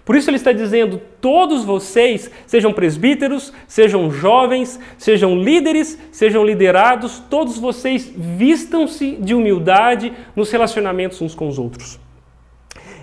Por 0.10 0.15
isso 0.15 0.28
ele 0.28 0.38
está 0.38 0.52
dizendo: 0.52 1.00
todos 1.22 1.63
vocês, 1.63 2.32
sejam 2.48 2.74
presbíteros, 2.74 3.54
sejam 3.67 4.10
jovens, 4.10 4.80
sejam 4.98 5.38
líderes, 5.38 6.00
sejam 6.12 6.43
liderados, 6.43 7.22
todos 7.30 7.60
vocês 7.60 8.12
vistam-se 8.17 9.12
de 9.12 9.36
humildade 9.36 10.12
nos 10.36 10.50
relacionamentos 10.50 11.22
uns 11.22 11.36
com 11.36 11.48
os 11.48 11.60
outros. 11.60 12.00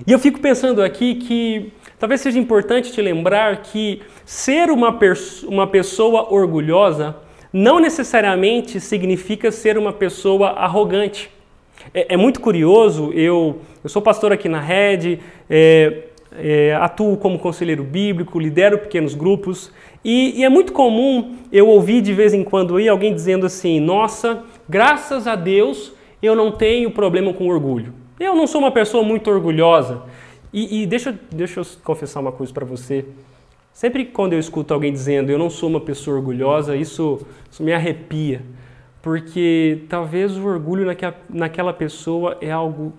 E 0.05 0.11
eu 0.11 0.19
fico 0.19 0.41
pensando 0.41 0.83
aqui 0.83 1.15
que 1.15 1.73
Talvez 1.99 2.21
seja 2.21 2.39
importante 2.39 2.93
te 2.93 3.01
lembrar 3.01 3.63
que 3.63 4.03
ser 4.25 4.71
uma, 4.71 4.99
uma 5.45 5.67
pessoa 5.67 6.31
orgulhosa 6.31 7.17
não 7.51 7.81
necessariamente 7.81 8.79
significa 8.81 9.51
ser 9.51 9.79
uma 9.79 9.93
pessoa 9.95 10.51
arrogante. 10.51 11.31
É, 11.95 12.15
é 12.15 12.17
muito 12.17 12.39
curioso, 12.39 13.13
eu, 13.15 13.61
eu 13.83 13.89
sou 13.89 14.03
pastor 14.03 14.31
aqui 14.31 14.47
na 14.47 14.61
Rede, 14.61 15.21
é, 15.49 16.03
é, 16.39 16.75
atuo 16.75 17.17
como 17.17 17.39
conselheiro 17.39 17.85
bíblico, 17.85 18.39
lidero 18.39 18.79
pequenos 18.79 19.15
grupos 19.15 19.73
e, 20.09 20.39
e, 20.39 20.45
é 20.45 20.49
muito 20.49 20.73
comum 20.73 21.35
eu 21.51 21.67
ouvir 21.67 22.01
de 22.01 22.15
vez 22.15 22.33
em 22.33 22.45
quando 22.45 22.77
aí 22.77 22.89
alguém 22.89 23.13
dizendo 23.13 23.45
assim: 23.45 23.81
Nossa, 23.81 24.45
graças 24.69 25.27
a 25.27 25.35
Deus, 25.35 25.93
eu 26.23 26.37
não 26.37 26.53
tenho 26.53 26.93
problema 26.93 27.35
com 27.35 27.49
orgulho. 27.49 27.93
Eu 28.21 28.37
não 28.37 28.47
sou 28.47 28.61
uma 28.61 28.71
pessoa 28.71 29.03
muito 29.03 29.29
orgulhosa. 29.29 30.05
E, 30.53 30.83
e 30.83 30.87
deixa, 30.87 31.19
deixa 31.33 31.59
eu 31.59 31.67
confessar 31.83 32.21
uma 32.21 32.31
coisa 32.31 32.53
para 32.53 32.65
você. 32.65 33.05
Sempre 33.73 34.05
quando 34.05 34.33
eu 34.33 34.39
escuto 34.39 34.73
alguém 34.73 34.93
dizendo 34.93 35.31
eu 35.31 35.39
não 35.39 35.51
sou 35.51 35.69
uma 35.69 35.81
pessoa 35.81 36.17
orgulhosa, 36.17 36.77
isso, 36.77 37.27
isso 37.51 37.65
me 37.65 37.73
arrepia. 37.73 38.43
Porque 39.03 39.83
talvez 39.89 40.37
o 40.39 40.47
orgulho 40.47 40.87
naquela, 40.87 41.17
naquela 41.29 41.73
pessoa 41.73 42.39
é 42.41 42.51
algo 42.51 42.93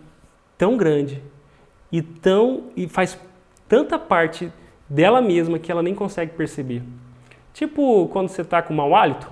tão 0.58 0.76
grande 0.76 1.22
e 1.90 2.02
tão 2.02 2.66
e 2.76 2.86
faz 2.88 3.18
tanta 3.68 4.00
parte 4.00 4.52
dela 4.90 5.22
mesma 5.22 5.60
que 5.60 5.72
ela 5.72 5.84
nem 5.84 5.94
consegue 5.94 6.34
perceber. 6.34 6.82
Tipo 7.54 8.08
quando 8.08 8.30
você 8.30 8.42
está 8.42 8.62
com 8.62 8.74
mau 8.74 8.96
hálito, 8.96 9.32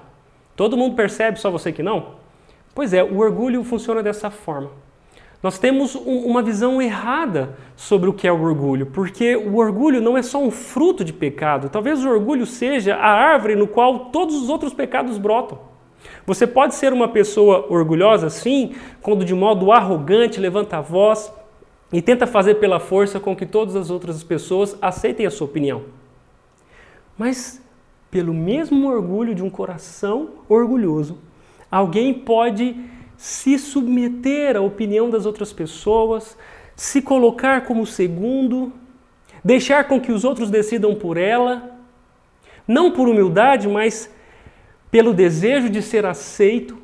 todo 0.55 0.77
mundo 0.77 0.95
percebe, 0.95 1.39
só 1.39 1.49
você 1.49 1.71
que 1.71 1.83
não? 1.83 2.15
Pois 2.73 2.93
é, 2.93 3.03
o 3.03 3.19
orgulho 3.19 3.63
funciona 3.63 4.03
dessa 4.03 4.29
forma. 4.29 4.69
Nós 5.41 5.59
temos 5.59 5.95
um, 5.95 6.25
uma 6.25 6.41
visão 6.41 6.81
errada 6.81 7.55
sobre 7.75 8.09
o 8.09 8.13
que 8.13 8.27
é 8.27 8.31
o 8.31 8.41
orgulho, 8.41 8.87
porque 8.87 9.35
o 9.35 9.57
orgulho 9.57 10.01
não 10.01 10.17
é 10.17 10.23
só 10.23 10.41
um 10.41 10.49
fruto 10.49 11.03
de 11.03 11.13
pecado. 11.13 11.69
Talvez 11.69 12.03
o 12.03 12.09
orgulho 12.09 12.45
seja 12.45 12.95
a 12.95 13.07
árvore 13.07 13.55
no 13.55 13.67
qual 13.67 14.05
todos 14.05 14.35
os 14.35 14.49
outros 14.49 14.73
pecados 14.73 15.17
brotam. 15.17 15.59
Você 16.25 16.47
pode 16.47 16.75
ser 16.75 16.91
uma 16.91 17.07
pessoa 17.07 17.67
orgulhosa, 17.69 18.29
sim, 18.29 18.73
quando 19.01 19.23
de 19.23 19.35
modo 19.35 19.71
arrogante 19.71 20.39
levanta 20.39 20.77
a 20.77 20.81
voz 20.81 21.31
e 21.95 22.01
tenta 22.01 22.27
fazer 22.27 22.55
pela 22.55 22.77
força 22.77 23.21
com 23.21 23.33
que 23.33 23.45
todas 23.45 23.73
as 23.73 23.89
outras 23.89 24.21
pessoas 24.21 24.77
aceitem 24.81 25.25
a 25.25 25.31
sua 25.31 25.47
opinião. 25.47 25.83
Mas, 27.17 27.63
pelo 28.11 28.33
mesmo 28.33 28.89
orgulho 28.89 29.33
de 29.33 29.41
um 29.41 29.49
coração 29.49 30.31
orgulhoso, 30.49 31.17
alguém 31.71 32.13
pode 32.13 32.75
se 33.15 33.57
submeter 33.57 34.57
à 34.57 34.59
opinião 34.59 35.09
das 35.09 35.25
outras 35.25 35.53
pessoas, 35.53 36.37
se 36.75 37.01
colocar 37.01 37.61
como 37.61 37.85
segundo, 37.85 38.73
deixar 39.41 39.87
com 39.87 40.01
que 40.01 40.11
os 40.11 40.25
outros 40.25 40.49
decidam 40.49 40.95
por 40.95 41.15
ela, 41.15 41.79
não 42.67 42.91
por 42.91 43.07
humildade, 43.07 43.69
mas 43.69 44.13
pelo 44.91 45.13
desejo 45.13 45.69
de 45.69 45.81
ser 45.81 46.05
aceito 46.05 46.77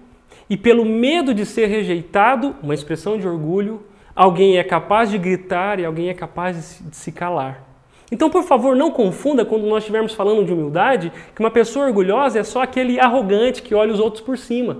e 0.50 0.56
pelo 0.56 0.86
medo 0.86 1.34
de 1.34 1.46
ser 1.46 1.66
rejeitado, 1.66 2.56
uma 2.64 2.74
expressão 2.74 3.18
de 3.18 3.28
orgulho, 3.28 3.91
alguém 4.16 4.58
é 4.58 4.64
capaz 4.64 5.10
de 5.10 5.18
gritar 5.18 5.80
e 5.80 5.86
alguém 5.86 6.10
é 6.10 6.14
capaz 6.14 6.82
de 6.82 6.96
se 6.96 7.12
calar. 7.12 7.64
Então, 8.12 8.30
por 8.30 8.44
favor, 8.44 8.76
não 8.76 8.92
confunda 8.92 9.46
quando 9.46 9.66
nós 9.66 9.80
estivermos 9.84 10.14
falando 10.14 10.44
de 10.44 10.52
humildade 10.52 11.12
que 11.34 11.40
uma 11.40 11.50
pessoa 11.50 11.86
orgulhosa 11.86 12.40
é 12.40 12.44
só 12.44 12.62
aquele 12.62 13.00
arrogante 13.00 13.62
que 13.62 13.74
olha 13.74 13.94
os 13.94 14.00
outros 14.02 14.22
por 14.22 14.38
cima. 14.38 14.80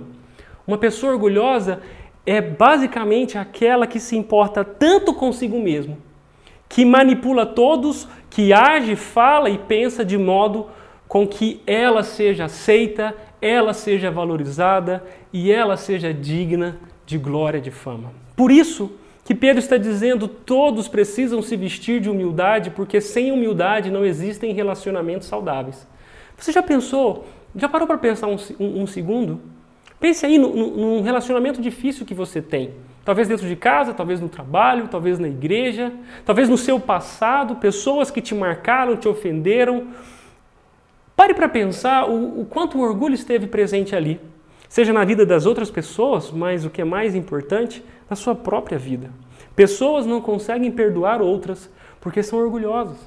Uma 0.66 0.76
pessoa 0.76 1.14
orgulhosa 1.14 1.80
é 2.26 2.40
basicamente 2.40 3.38
aquela 3.38 3.86
que 3.86 3.98
se 3.98 4.16
importa 4.16 4.62
tanto 4.62 5.14
consigo 5.14 5.58
mesmo, 5.58 5.96
que 6.68 6.84
manipula 6.84 7.46
todos, 7.46 8.06
que 8.28 8.52
age, 8.52 8.96
fala 8.96 9.48
e 9.48 9.58
pensa 9.58 10.04
de 10.04 10.18
modo 10.18 10.68
com 11.08 11.26
que 11.26 11.60
ela 11.66 12.02
seja 12.02 12.44
aceita, 12.44 13.14
ela 13.40 13.72
seja 13.72 14.10
valorizada 14.10 15.04
e 15.32 15.50
ela 15.50 15.76
seja 15.76 16.12
digna 16.12 16.78
de 17.04 17.18
glória 17.18 17.58
e 17.58 17.62
de 17.62 17.70
fama. 17.70 18.12
Por 18.36 18.50
isso 18.50 18.92
que 19.24 19.34
Pedro 19.34 19.58
está 19.58 19.76
dizendo: 19.76 20.26
todos 20.28 20.88
precisam 20.88 21.42
se 21.42 21.56
vestir 21.56 22.00
de 22.00 22.10
humildade, 22.10 22.70
porque 22.70 23.00
sem 23.00 23.32
humildade 23.32 23.90
não 23.90 24.04
existem 24.04 24.52
relacionamentos 24.52 25.28
saudáveis. 25.28 25.86
Você 26.36 26.52
já 26.52 26.62
pensou, 26.62 27.26
já 27.54 27.68
parou 27.68 27.86
para 27.86 27.98
pensar 27.98 28.26
um, 28.26 28.36
um, 28.58 28.82
um 28.82 28.86
segundo? 28.86 29.40
Pense 30.00 30.26
aí 30.26 30.38
no, 30.38 30.54
no, 30.54 30.76
num 30.76 31.02
relacionamento 31.02 31.60
difícil 31.60 32.04
que 32.04 32.14
você 32.14 32.42
tem. 32.42 32.72
Talvez 33.04 33.28
dentro 33.28 33.46
de 33.46 33.56
casa, 33.56 33.92
talvez 33.92 34.20
no 34.20 34.28
trabalho, 34.28 34.88
talvez 34.88 35.18
na 35.18 35.28
igreja, 35.28 35.92
talvez 36.24 36.48
no 36.48 36.56
seu 36.56 36.78
passado, 36.78 37.56
pessoas 37.56 38.10
que 38.10 38.20
te 38.20 38.34
marcaram, 38.34 38.96
te 38.96 39.08
ofenderam. 39.08 39.88
Pare 41.16 41.34
para 41.34 41.48
pensar 41.48 42.08
o, 42.08 42.40
o 42.40 42.44
quanto 42.44 42.78
o 42.78 42.80
orgulho 42.80 43.14
esteve 43.14 43.46
presente 43.46 43.94
ali. 43.94 44.20
Seja 44.68 44.92
na 44.92 45.04
vida 45.04 45.26
das 45.26 45.46
outras 45.46 45.70
pessoas, 45.70 46.30
mas 46.30 46.64
o 46.64 46.70
que 46.70 46.80
é 46.80 46.84
mais 46.84 47.14
importante, 47.14 47.84
na 48.12 48.16
sua 48.16 48.34
própria 48.34 48.78
vida. 48.78 49.10
Pessoas 49.56 50.04
não 50.04 50.20
conseguem 50.20 50.70
perdoar 50.70 51.22
outras 51.22 51.70
porque 51.98 52.22
são 52.22 52.38
orgulhosas, 52.38 52.98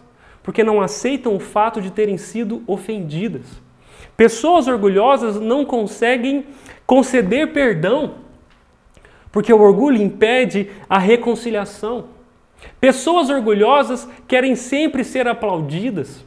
porque 0.42 0.64
não 0.64 0.82
aceitam 0.82 1.36
o 1.36 1.40
fato 1.40 1.80
de 1.80 1.92
terem 1.92 2.18
sido 2.18 2.64
ofendidas. 2.66 3.46
Pessoas 4.18 4.68
orgulhosas 4.68 5.40
não 5.40 5.64
conseguem 5.64 6.48
conceder 6.88 7.54
perdão, 7.54 8.16
porque 9.32 9.54
o 9.54 9.62
orgulho 9.62 10.02
impede 10.02 10.72
a 10.90 10.98
reconciliação. 10.98 12.06
Pessoas 12.82 13.30
orgulhosas 13.30 14.10
querem 14.28 14.56
sempre 14.56 15.04
ser 15.04 15.28
aplaudidas, 15.28 16.26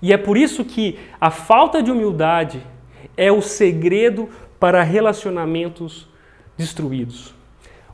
e 0.00 0.14
é 0.14 0.16
por 0.16 0.38
isso 0.38 0.64
que 0.64 0.98
a 1.20 1.30
falta 1.30 1.82
de 1.82 1.90
humildade 1.90 2.62
é 3.18 3.30
o 3.30 3.42
segredo 3.42 4.30
para 4.58 4.82
relacionamentos 4.82 6.08
destruídos. 6.56 7.33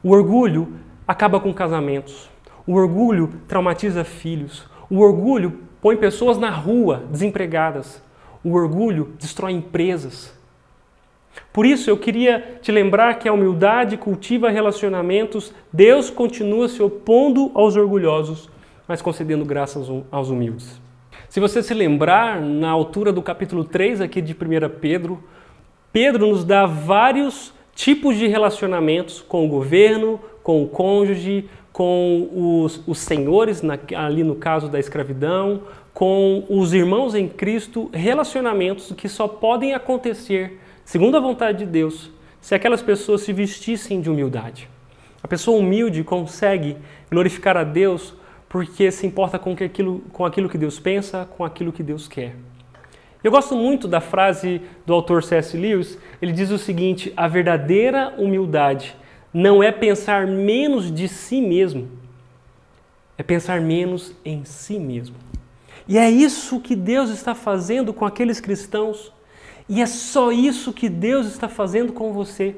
O 0.03 0.11
orgulho 0.11 0.75
acaba 1.07 1.39
com 1.39 1.53
casamentos. 1.53 2.31
O 2.67 2.75
orgulho 2.75 3.29
traumatiza 3.47 4.05
filhos. 4.05 4.67
O 4.89 5.01
orgulho 5.01 5.61
põe 5.81 5.97
pessoas 5.97 6.39
na 6.39 6.51
rua, 6.51 7.05
desempregadas. 7.11 8.03
O 8.43 8.53
orgulho 8.55 9.13
destrói 9.19 9.53
empresas. 9.53 10.39
Por 11.53 11.67
isso 11.67 11.91
eu 11.91 11.97
queria 11.97 12.59
te 12.63 12.73
lembrar 12.73 13.19
que 13.19 13.29
a 13.29 13.33
humildade 13.33 13.97
cultiva 13.97 14.51
relacionamentos, 14.51 15.53
Deus 15.73 16.11
continua 16.11 16.69
se 16.69 16.83
opondo 16.83 17.51
aos 17.55 17.77
orgulhosos, 17.77 18.49
mas 18.87 19.03
concedendo 19.03 19.45
graças 19.45 19.89
aos 20.11 20.31
humildes. 20.31 20.81
Se 21.29 21.39
você 21.39 21.63
se 21.63 21.75
lembrar, 21.75 22.41
na 22.41 22.71
altura 22.71 23.13
do 23.13 23.23
capítulo 23.23 23.65
3 23.65 24.01
aqui 24.01 24.21
de 24.21 24.33
1 24.33 24.37
Pedro, 24.81 25.23
Pedro 25.93 26.27
nos 26.27 26.45
dá 26.45 26.67
vários 26.67 27.53
tipos 27.81 28.19
de 28.19 28.27
relacionamentos 28.27 29.23
com 29.27 29.47
o 29.47 29.49
governo, 29.49 30.21
com 30.43 30.63
o 30.63 30.69
cônjuge, 30.69 31.49
com 31.73 32.29
os, 32.63 32.83
os 32.87 32.99
senhores, 32.99 33.63
na, 33.63 33.79
ali 33.97 34.23
no 34.23 34.35
caso 34.35 34.69
da 34.69 34.79
escravidão, 34.79 35.63
com 35.95 36.45
os 36.51 36.75
irmãos 36.75 37.15
em 37.15 37.27
Cristo, 37.27 37.89
relacionamentos 37.91 38.93
que 38.93 39.09
só 39.09 39.27
podem 39.27 39.73
acontecer, 39.73 40.61
segundo 40.85 41.17
a 41.17 41.21
vontade 41.21 41.61
de 41.61 41.67
Deus, 41.67 42.11
se 42.39 42.55
aquelas 42.55 42.83
pessoas 42.83 43.23
se 43.23 43.33
vestissem 43.33 44.03
de 44.03 44.11
humildade. 44.11 44.69
A 45.23 45.29
pessoa 45.29 45.59
humilde 45.59 46.05
consegue 46.05 46.77
glorificar 47.11 47.57
a 47.57 47.65
Deus 47.65 48.13
porque 48.47 48.91
se 48.91 49.07
importa 49.07 49.39
com 49.39 49.53
aquilo, 49.53 50.01
com 50.13 50.27
aquilo 50.27 50.51
que 50.51 50.59
Deus 50.59 50.79
pensa, 50.79 51.27
com 51.35 51.43
aquilo 51.47 51.73
que 51.73 51.83
Deus 51.83 52.07
quer. 52.07 52.37
Eu 53.23 53.31
gosto 53.31 53.55
muito 53.55 53.87
da 53.87 54.01
frase 54.01 54.63
do 54.87 54.95
autor 54.95 55.23
C.S. 55.23 55.57
Lewis. 55.57 55.99
Ele 56.23 56.33
diz 56.33 56.51
o 56.51 56.59
seguinte: 56.59 57.13
a 57.17 57.29
verdadeira 57.29 58.15
humildade 58.17 58.97
não 59.33 59.63
é 59.63 59.71
pensar 59.71 60.27
menos 60.27 60.93
de 60.93 61.07
si 61.07 61.41
mesmo, 61.41 61.89
é 63.19 63.23
pensar 63.23 63.61
menos 63.61 64.15
em 64.25 64.45
si 64.45 64.79
mesmo. 64.79 65.17
E 65.87 65.99
é 65.99 66.11
isso 66.11 66.61
que 66.61 66.75
Deus 66.75 67.11
está 67.11 67.35
fazendo 67.35 67.93
com 67.93 68.05
aqueles 68.05 68.41
cristãos. 68.41 69.13
E 69.69 69.81
é 69.81 69.87
só 69.87 70.33
isso 70.33 70.73
que 70.73 70.89
Deus 70.89 71.27
está 71.27 71.49
fazendo 71.49 71.93
com 71.93 72.13
você. 72.13 72.57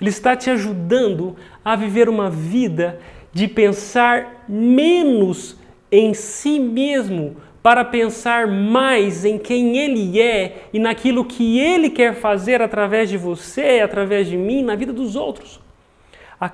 Ele 0.00 0.10
está 0.10 0.34
te 0.36 0.50
ajudando 0.50 1.36
a 1.64 1.76
viver 1.76 2.08
uma 2.08 2.30
vida 2.30 3.00
de 3.32 3.46
pensar 3.46 4.44
menos 4.48 5.56
em 5.90 6.14
si 6.14 6.58
mesmo 6.58 7.36
para 7.66 7.84
pensar 7.84 8.46
mais 8.46 9.24
em 9.24 9.38
quem 9.38 9.76
Ele 9.76 10.20
é 10.20 10.68
e 10.72 10.78
naquilo 10.78 11.24
que 11.24 11.58
Ele 11.58 11.90
quer 11.90 12.14
fazer 12.14 12.62
através 12.62 13.08
de 13.10 13.18
você, 13.18 13.80
através 13.82 14.28
de 14.28 14.36
mim, 14.36 14.62
na 14.62 14.76
vida 14.76 14.92
dos 14.92 15.16
outros. 15.16 15.58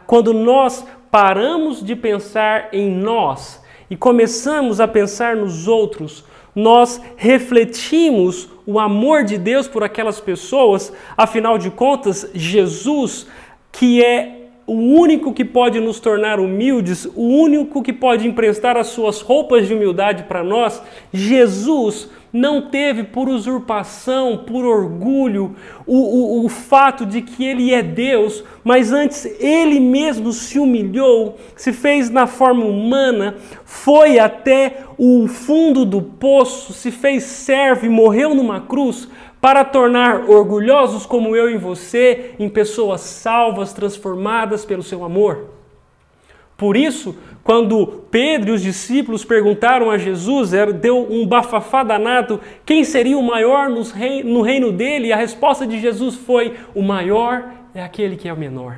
Quando 0.07 0.33
nós 0.33 0.87
paramos 1.11 1.85
de 1.85 1.95
pensar 1.95 2.71
em 2.73 2.91
nós 2.91 3.63
e 3.91 3.95
começamos 3.95 4.81
a 4.81 4.89
pensar 4.89 5.37
nos 5.37 5.69
outros, 5.69 6.25
nós 6.57 6.99
refletimos 7.15 8.49
o 8.65 8.81
amor 8.81 9.23
de 9.23 9.37
Deus 9.37 9.69
por 9.69 9.85
aquelas 9.85 10.19
pessoas, 10.19 10.95
afinal 11.15 11.59
de 11.59 11.71
contas, 11.71 12.31
Jesus, 12.33 13.27
que 13.71 14.03
é 14.03 14.42
o 14.67 14.75
único 14.75 15.33
que 15.33 15.45
pode 15.45 15.81
nos 15.81 15.99
tornar 15.99 16.39
humildes, 16.39 17.05
o 17.17 17.23
único 17.23 17.83
que 17.83 17.93
pode 17.93 18.27
emprestar 18.27 18.77
as 18.77 18.89
suas 18.89 19.21
roupas 19.21 19.67
de 19.67 19.75
humildade 19.75 20.25
para 20.25 20.45
nós, 20.45 20.81
Jesus 21.13 22.09
não 22.33 22.63
teve 22.71 23.05
por 23.05 23.29
usurpação, 23.29 24.39
por 24.39 24.65
orgulho, 24.65 25.55
o, 25.87 25.97
o, 25.97 26.47
o 26.47 26.49
fato 26.49 27.05
de 27.05 27.21
que 27.21 27.45
ele 27.45 27.75
é 27.75 27.83
Deus, 27.83 28.43
mas 28.65 28.91
antes 28.93 29.27
ele 29.39 29.79
mesmo 29.79 30.33
se 30.33 30.59
humilhou, 30.59 31.37
se 31.55 31.73
fez 31.73 32.09
na 32.09 32.27
forma 32.27 32.65
humana, 32.65 33.37
foi 33.65 34.19
até 34.19 34.85
o 34.97 35.27
fundo 35.29 35.85
do 35.85 36.01
poço, 36.01 36.73
se 36.73 36.91
fez 36.91 37.25
servo 37.25 37.85
e 37.85 37.91
morreu 37.91 38.35
numa 38.35 38.61
cruz 38.61 39.09
para 39.43 39.65
tornar 39.65 40.31
orgulhosos 40.31 41.05
como 41.05 41.35
eu 41.35 41.51
e 41.51 41.59
você 41.59 42.31
em 42.39 42.49
pessoas 42.49 43.01
salvas, 43.01 43.73
transformadas 43.73 44.65
pelo 44.65 44.85
seu 44.85 45.03
amor. 45.05 45.49
Por 46.57 46.77
isso, 46.77 47.17
quando 47.43 48.05
Pedro 48.09 48.51
e 48.51 48.55
os 48.55 48.63
discípulos 48.63 49.25
perguntaram 49.25 49.91
a 49.91 49.99
Jesus, 49.99 50.53
deu 50.81 51.11
um 51.11 51.27
bafafá 51.27 51.83
danado, 51.83 52.41
quem 52.65 52.85
seria 52.85 53.19
o 53.19 53.23
maior 53.23 53.69
no 53.69 54.43
reino 54.43 54.71
dele? 54.71 55.09
E 55.09 55.13
a 55.13 55.17
resposta 55.17 55.67
de 55.67 55.81
Jesus 55.81 56.15
foi: 56.15 56.55
o 56.73 56.81
maior 56.81 57.51
é 57.75 57.83
aquele 57.83 58.15
que 58.15 58.29
é 58.29 58.33
o 58.33 58.37
menor. 58.37 58.77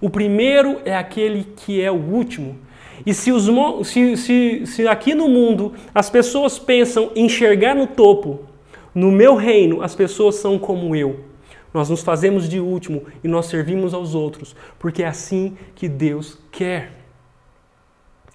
O 0.00 0.08
primeiro 0.08 0.78
é 0.86 0.96
aquele 0.96 1.46
que 1.56 1.82
é 1.82 1.90
o 1.90 1.96
último. 1.96 2.56
E 3.04 3.12
se, 3.12 3.30
os, 3.32 3.50
se, 3.86 4.16
se, 4.16 4.66
se 4.66 4.88
aqui 4.88 5.14
no 5.14 5.28
mundo 5.28 5.74
as 5.94 6.08
pessoas 6.08 6.58
pensam 6.58 7.10
em 7.14 7.26
enxergar 7.26 7.74
no 7.74 7.86
topo, 7.86 8.48
no 8.94 9.10
meu 9.10 9.34
reino 9.36 9.82
as 9.82 9.94
pessoas 9.94 10.36
são 10.36 10.58
como 10.58 10.94
eu. 10.94 11.24
Nós 11.72 11.88
nos 11.88 12.02
fazemos 12.02 12.48
de 12.48 12.58
último 12.58 13.04
e 13.22 13.28
nós 13.28 13.46
servimos 13.46 13.94
aos 13.94 14.14
outros, 14.14 14.56
porque 14.78 15.02
é 15.02 15.06
assim 15.06 15.56
que 15.74 15.88
Deus 15.88 16.38
quer. 16.50 16.92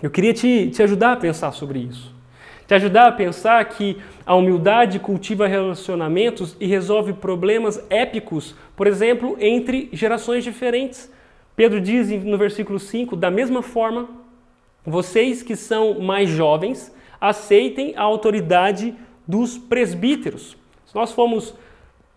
Eu 0.01 0.09
queria 0.09 0.33
te, 0.33 0.69
te 0.69 0.81
ajudar 0.83 1.13
a 1.13 1.17
pensar 1.17 1.51
sobre 1.51 1.79
isso. 1.79 2.13
Te 2.67 2.73
ajudar 2.73 3.07
a 3.07 3.11
pensar 3.11 3.63
que 3.65 3.97
a 4.25 4.33
humildade 4.33 4.99
cultiva 4.99 5.45
relacionamentos 5.47 6.55
e 6.59 6.65
resolve 6.65 7.13
problemas 7.13 7.83
épicos, 7.89 8.55
por 8.75 8.87
exemplo, 8.87 9.37
entre 9.39 9.89
gerações 9.93 10.43
diferentes. 10.43 11.11
Pedro 11.55 11.79
diz 11.79 12.09
no 12.23 12.37
versículo 12.37 12.79
5: 12.79 13.15
da 13.15 13.29
mesma 13.29 13.61
forma, 13.61 14.09
vocês 14.83 15.43
que 15.43 15.55
são 15.55 15.99
mais 15.99 16.29
jovens, 16.29 16.93
aceitem 17.21 17.93
a 17.95 18.01
autoridade 18.01 18.95
dos 19.27 19.57
presbíteros. 19.57 20.57
Se 20.85 20.95
nós 20.95 21.11
formos 21.11 21.53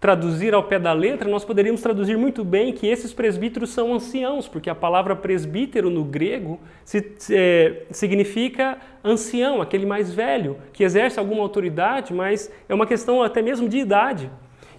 traduzir 0.00 0.54
ao 0.54 0.62
pé 0.62 0.78
da 0.78 0.92
letra, 0.92 1.28
nós 1.28 1.44
poderíamos 1.44 1.80
traduzir 1.80 2.16
muito 2.16 2.44
bem 2.44 2.72
que 2.72 2.86
esses 2.86 3.12
presbíteros 3.12 3.70
são 3.70 3.92
anciãos, 3.92 4.46
porque 4.46 4.70
a 4.70 4.74
palavra 4.74 5.16
presbítero 5.16 5.90
no 5.90 6.04
grego 6.04 6.60
se, 6.84 7.14
é, 7.30 7.82
significa 7.90 8.78
ancião, 9.02 9.60
aquele 9.60 9.84
mais 9.84 10.12
velho, 10.12 10.56
que 10.72 10.84
exerce 10.84 11.18
alguma 11.18 11.42
autoridade, 11.42 12.14
mas 12.14 12.50
é 12.68 12.74
uma 12.74 12.86
questão 12.86 13.22
até 13.22 13.42
mesmo 13.42 13.68
de 13.68 13.78
idade. 13.78 14.30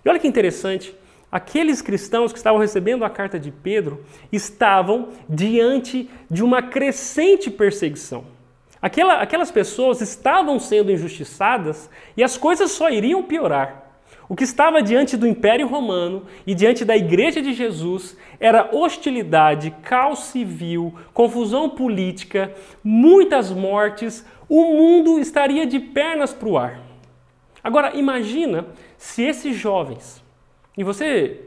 E 0.04 0.08
olha 0.08 0.20
que 0.20 0.28
interessante, 0.28 0.96
aqueles 1.30 1.82
cristãos 1.82 2.32
que 2.32 2.38
estavam 2.38 2.60
recebendo 2.60 3.04
a 3.04 3.10
carta 3.10 3.38
de 3.38 3.52
Pedro 3.52 4.06
estavam 4.32 5.10
diante 5.28 6.10
de 6.32 6.44
uma 6.44 6.62
crescente 6.62 7.52
perseguição. 7.52 8.39
Aquela, 8.82 9.22
aquelas 9.22 9.52
pessoas 9.52 10.00
estavam 10.02 10.58
sendo 10.60 10.92
injustiçadas 10.92 11.90
e 12.16 12.24
as 12.24 12.38
coisas 12.38 12.72
só 12.72 12.90
iriam 12.90 13.24
piorar. 13.24 13.90
O 14.30 14.36
que 14.36 14.44
estava 14.44 14.82
diante 14.82 15.18
do 15.18 15.28
Império 15.28 15.68
Romano 15.68 16.24
e 16.46 16.54
diante 16.54 16.86
da 16.86 16.96
Igreja 16.96 17.42
de 17.42 17.52
Jesus 17.54 18.16
era 18.40 18.70
hostilidade, 18.72 19.74
caos 19.82 20.20
civil, 20.26 20.94
confusão 21.14 21.68
política, 21.70 22.54
muitas 22.84 23.52
mortes. 23.52 24.24
O 24.48 24.64
mundo 24.66 25.20
estaria 25.20 25.66
de 25.66 25.80
pernas 25.80 26.32
para 26.32 26.48
o 26.48 26.58
ar. 26.58 26.80
Agora, 27.64 27.96
imagina 27.96 28.68
se 28.98 29.24
esses 29.24 29.56
jovens, 29.56 30.24
e 30.78 30.84
você 30.84 31.42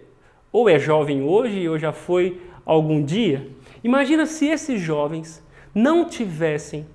ou 0.52 0.68
é 0.68 0.78
jovem 0.78 1.22
hoje 1.22 1.68
ou 1.68 1.78
já 1.78 1.92
foi 1.92 2.42
algum 2.66 3.02
dia, 3.02 3.48
imagina 3.82 4.26
se 4.26 4.48
esses 4.48 4.80
jovens 4.80 5.42
não 5.74 6.04
tivessem 6.04 6.86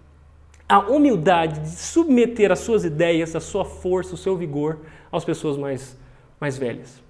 a 0.68 0.80
humildade 0.80 1.62
de 1.62 1.70
submeter 1.70 2.52
as 2.52 2.60
suas 2.60 2.84
ideias, 2.84 3.36
a 3.36 3.40
sua 3.40 3.64
força, 3.64 4.16
o 4.16 4.18
seu 4.18 4.36
vigor 4.36 4.80
às 5.12 5.24
pessoas 5.24 5.58
mais, 5.58 5.98
mais 6.40 6.58
velhas. 6.58 7.02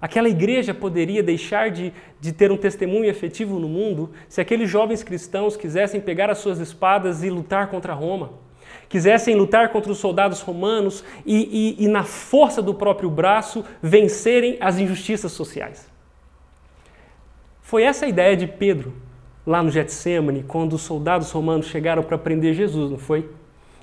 Aquela 0.00 0.28
igreja 0.28 0.72
poderia 0.74 1.22
deixar 1.22 1.70
de, 1.70 1.92
de 2.20 2.32
ter 2.32 2.50
um 2.50 2.56
testemunho 2.56 3.04
efetivo 3.04 3.58
no 3.58 3.68
mundo 3.68 4.10
se 4.28 4.40
aqueles 4.40 4.68
jovens 4.68 5.02
cristãos 5.02 5.56
quisessem 5.56 6.00
pegar 6.00 6.30
as 6.30 6.38
suas 6.38 6.58
espadas 6.58 7.22
e 7.22 7.30
lutar 7.30 7.68
contra 7.68 7.92
Roma, 7.92 8.32
quisessem 8.88 9.34
lutar 9.34 9.70
contra 9.70 9.92
os 9.92 9.98
soldados 9.98 10.40
romanos 10.40 11.04
e, 11.24 11.76
e, 11.80 11.84
e 11.84 11.88
na 11.88 12.04
força 12.04 12.62
do 12.62 12.74
próprio 12.74 13.10
braço 13.10 13.64
vencerem 13.82 14.56
as 14.60 14.78
injustiças 14.78 15.32
sociais. 15.32 15.88
Foi 17.62 17.82
essa 17.82 18.06
a 18.06 18.08
ideia 18.08 18.36
de 18.36 18.46
Pedro 18.46 19.05
lá 19.46 19.62
no 19.62 19.70
Getsemane, 19.70 20.42
quando 20.42 20.72
os 20.72 20.82
soldados 20.82 21.30
romanos 21.30 21.66
chegaram 21.66 22.02
para 22.02 22.18
prender 22.18 22.52
Jesus, 22.52 22.90
não 22.90 22.98
foi? 22.98 23.28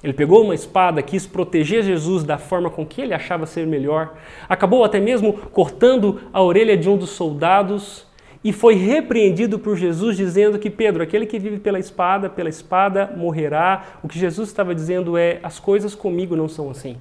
Ele 0.04 0.12
pegou 0.12 0.43
uma 0.43 0.54
espada, 0.54 1.02
quis 1.02 1.26
proteger 1.26 1.82
Jesus 1.84 2.26
da 2.26 2.38
forma 2.38 2.69
com 2.69 2.86
que 2.86 3.02
ele 3.02 3.13
achava 3.13 3.45
ser 3.45 3.65
melhor, 3.65 4.15
acabou 4.49 4.84
até 4.84 4.99
mesmo 4.99 5.32
cortando 5.32 6.19
a 6.34 6.41
orelha 6.43 6.76
de 6.76 6.89
um 6.89 6.97
dos 6.97 7.12
soldados 7.12 8.06
e 8.43 8.52
foi 8.52 8.76
repreendido 8.76 9.58
por 9.58 9.78
Jesus, 9.78 10.17
dizendo 10.17 10.60
que 10.60 10.69
Pedro, 10.69 11.02
aquele 11.02 11.26
que 11.26 11.39
vive 11.39 11.60
pela 11.60 11.80
espada, 11.80 12.30
pela 12.30 12.49
espada 12.49 13.13
morrerá. 13.15 13.99
O 14.04 14.08
que 14.10 14.19
Jesus 14.19 14.49
estava 14.49 14.76
dizendo 14.76 15.17
é: 15.17 15.39
as 15.41 15.60
coisas 15.60 15.95
comigo 15.95 16.36
não 16.36 16.49
são 16.49 16.69
assim. 16.69 16.97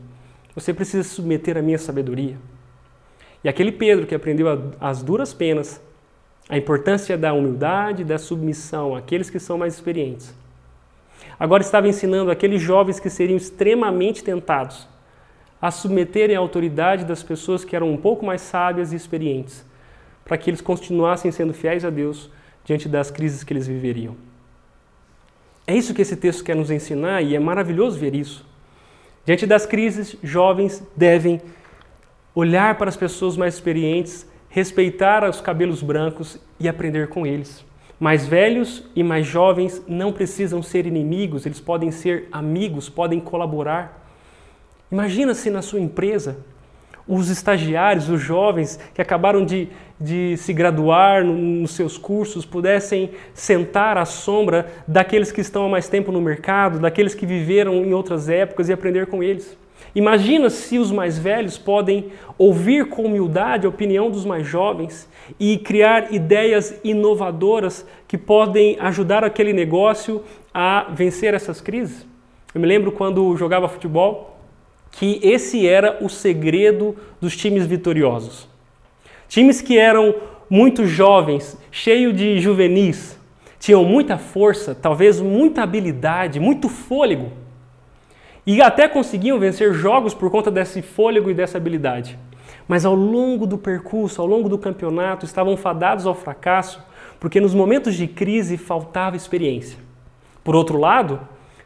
Você 0.55 0.73
precisa 0.73 1.03
submeter 1.03 1.57
à 1.57 1.63
minha 1.63 1.79
sabedoria. 1.79 2.37
E 3.43 3.49
aquele 3.49 3.73
Pedro 3.73 4.07
que 4.07 4.15
aprendeu 4.15 4.73
as 4.81 5.03
duras 5.03 5.35
penas, 5.35 5.83
a 6.49 6.57
importância 6.57 7.17
da 7.17 7.33
humildade, 7.33 8.05
da 8.05 8.19
submissão 8.19 8.95
àqueles 8.95 9.31
que 9.31 9.39
são 9.39 9.59
mais 9.59 9.75
experientes, 9.75 10.35
Agora 11.43 11.63
estava 11.63 11.89
ensinando 11.89 12.31
aqueles 12.31 12.63
jovens 12.63 13.01
que 13.01 13.11
seriam 13.11 13.37
extremamente 13.37 14.23
tentados 14.23 14.87
a 15.61 15.71
submeterem 15.71 16.37
a 16.37 16.39
autoridade 16.41 17.05
das 17.05 17.23
pessoas 17.23 17.65
que 17.65 17.77
eram 17.77 17.91
um 17.91 17.97
pouco 17.97 18.25
mais 18.25 18.41
sábias 18.41 18.93
e 18.93 18.97
experientes, 18.97 19.65
para 20.25 20.37
que 20.37 20.51
eles 20.51 20.61
continuassem 20.61 21.31
sendo 21.31 21.53
fiéis 21.53 21.85
a 21.85 21.91
Deus 21.91 22.31
diante 22.65 22.89
das 22.89 23.11
crises 23.11 23.45
que 23.45 23.53
eles 23.53 23.67
viveriam. 23.67 24.17
É 25.67 25.77
isso 25.77 25.95
que 25.95 26.03
esse 26.03 26.17
texto 26.17 26.43
quer 26.43 26.57
nos 26.57 26.71
ensinar 26.71 27.23
e 27.23 27.37
é 27.37 27.39
maravilhoso 27.39 27.99
ver 27.99 28.15
isso. 28.15 28.45
Diante 29.25 29.45
das 29.45 29.67
crises, 29.67 30.17
jovens 30.23 30.81
devem 30.97 31.41
olhar 32.35 32.77
para 32.77 32.89
as 32.89 32.97
pessoas 32.97 33.37
mais 33.37 33.55
experientes, 33.55 34.29
respeitar 34.53 35.27
os 35.27 35.41
cabelos 35.41 35.83
brancos 35.83 36.39
e 36.61 36.69
aprender 36.69 37.09
com 37.09 37.27
eles. 37.27 37.65
Mais 37.99 38.27
velhos 38.27 38.85
e 38.95 39.03
mais 39.03 39.27
jovens 39.27 39.83
não 39.89 40.13
precisam 40.13 40.63
ser 40.63 40.87
inimigos, 40.87 41.47
eles 41.47 41.59
podem 41.59 41.91
ser 41.91 42.29
amigos, 42.31 42.91
podem 42.91 43.19
colaborar. 43.19 44.07
Imagina 44.91 45.33
se 45.33 45.49
na 45.49 45.63
sua 45.63 45.81
empresa 45.81 46.37
os 47.09 47.31
estagiários, 47.31 48.11
os 48.11 48.21
jovens 48.21 48.79
que 48.95 49.01
acabaram 49.01 49.43
de, 49.43 49.69
de 49.99 50.37
se 50.37 50.53
graduar 50.53 51.25
nos 51.25 51.71
seus 51.71 51.97
cursos 51.97 52.45
pudessem 52.45 53.11
sentar 53.33 53.97
à 53.97 54.05
sombra 54.05 54.67
daqueles 54.87 55.33
que 55.33 55.41
estão 55.41 55.65
há 55.65 55.69
mais 55.69 55.89
tempo 55.89 56.13
no 56.13 56.21
mercado, 56.21 56.79
daqueles 56.79 57.15
que 57.15 57.25
viveram 57.25 57.77
em 57.77 57.95
outras 57.95 58.29
épocas 58.29 58.69
e 58.69 58.73
aprender 58.73 59.07
com 59.07 59.23
eles. 59.23 59.57
Imagina 59.95 60.49
se 60.49 60.79
os 60.79 60.91
mais 60.91 61.19
velhos 61.19 61.59
podem 61.59 62.07
ouvir 62.39 62.89
com 62.89 63.05
humildade 63.05 63.67
a 63.67 63.69
opinião 63.69 64.11
dos 64.11 64.25
mais 64.25 64.47
jovens 64.47 65.09
e 65.39 65.59
criar 65.59 66.13
ideias 66.13 66.81
inovadoras 66.83 67.87
que 68.09 68.17
podem 68.17 68.77
ajudar 68.81 69.23
aquele 69.23 69.53
negócio 69.53 70.23
a 70.53 70.87
vencer 70.91 71.35
essas 71.35 71.61
crises. 71.61 72.07
Eu 72.55 72.61
me 72.61 72.67
lembro 72.67 72.93
quando 72.93 73.37
jogava 73.37 73.69
futebol 73.69 74.39
que 74.93 75.21
esse 75.23 75.67
era 75.67 75.99
o 76.03 76.09
segredo 76.09 76.97
dos 77.21 77.37
times 77.37 77.67
vitoriosos. 77.67 78.49
Times 79.29 79.61
que 79.61 79.79
eram 79.79 80.15
muito 80.49 80.87
jovens, 80.87 81.57
cheios 81.71 82.15
de 82.15 82.39
juvenis, 82.39 83.19
tinham 83.59 83.85
muita 83.85 84.19
força, 84.19 84.75
talvez 84.75 85.21
muita 85.21 85.63
habilidade, 85.63 86.41
muito 86.41 86.69
fôlego 86.69 87.42
e 88.47 88.61
até 88.61 88.89
conseguiam 88.89 89.39
vencer 89.39 89.73
jogos 89.73 90.15
por 90.15 90.31
conta 90.31 90.51
desse 90.51 90.83
fôlego 90.83 91.31
e 91.31 91.35
dessa 91.35 91.59
habilidade. 91.59 92.19
Mas 92.67 92.85
ao 92.85 92.95
longo 92.95 93.47
do 93.47 93.59
percurso, 93.59 94.21
ao 94.21 94.27
longo 94.27 94.49
do 94.49 94.59
campeonato, 94.59 95.25
estavam 95.25 95.57
fadados 95.57 96.07
ao 96.07 96.15
fracasso 96.15 96.83
porque 97.21 97.41
nos 97.41 97.55
momentos 97.55 97.95
de 97.95 98.09
crise 98.09 98.57
faltava 98.57 99.17
experiência. 99.17 99.79
Por 100.43 100.57
outro 100.57 100.77
lado, 100.77 101.21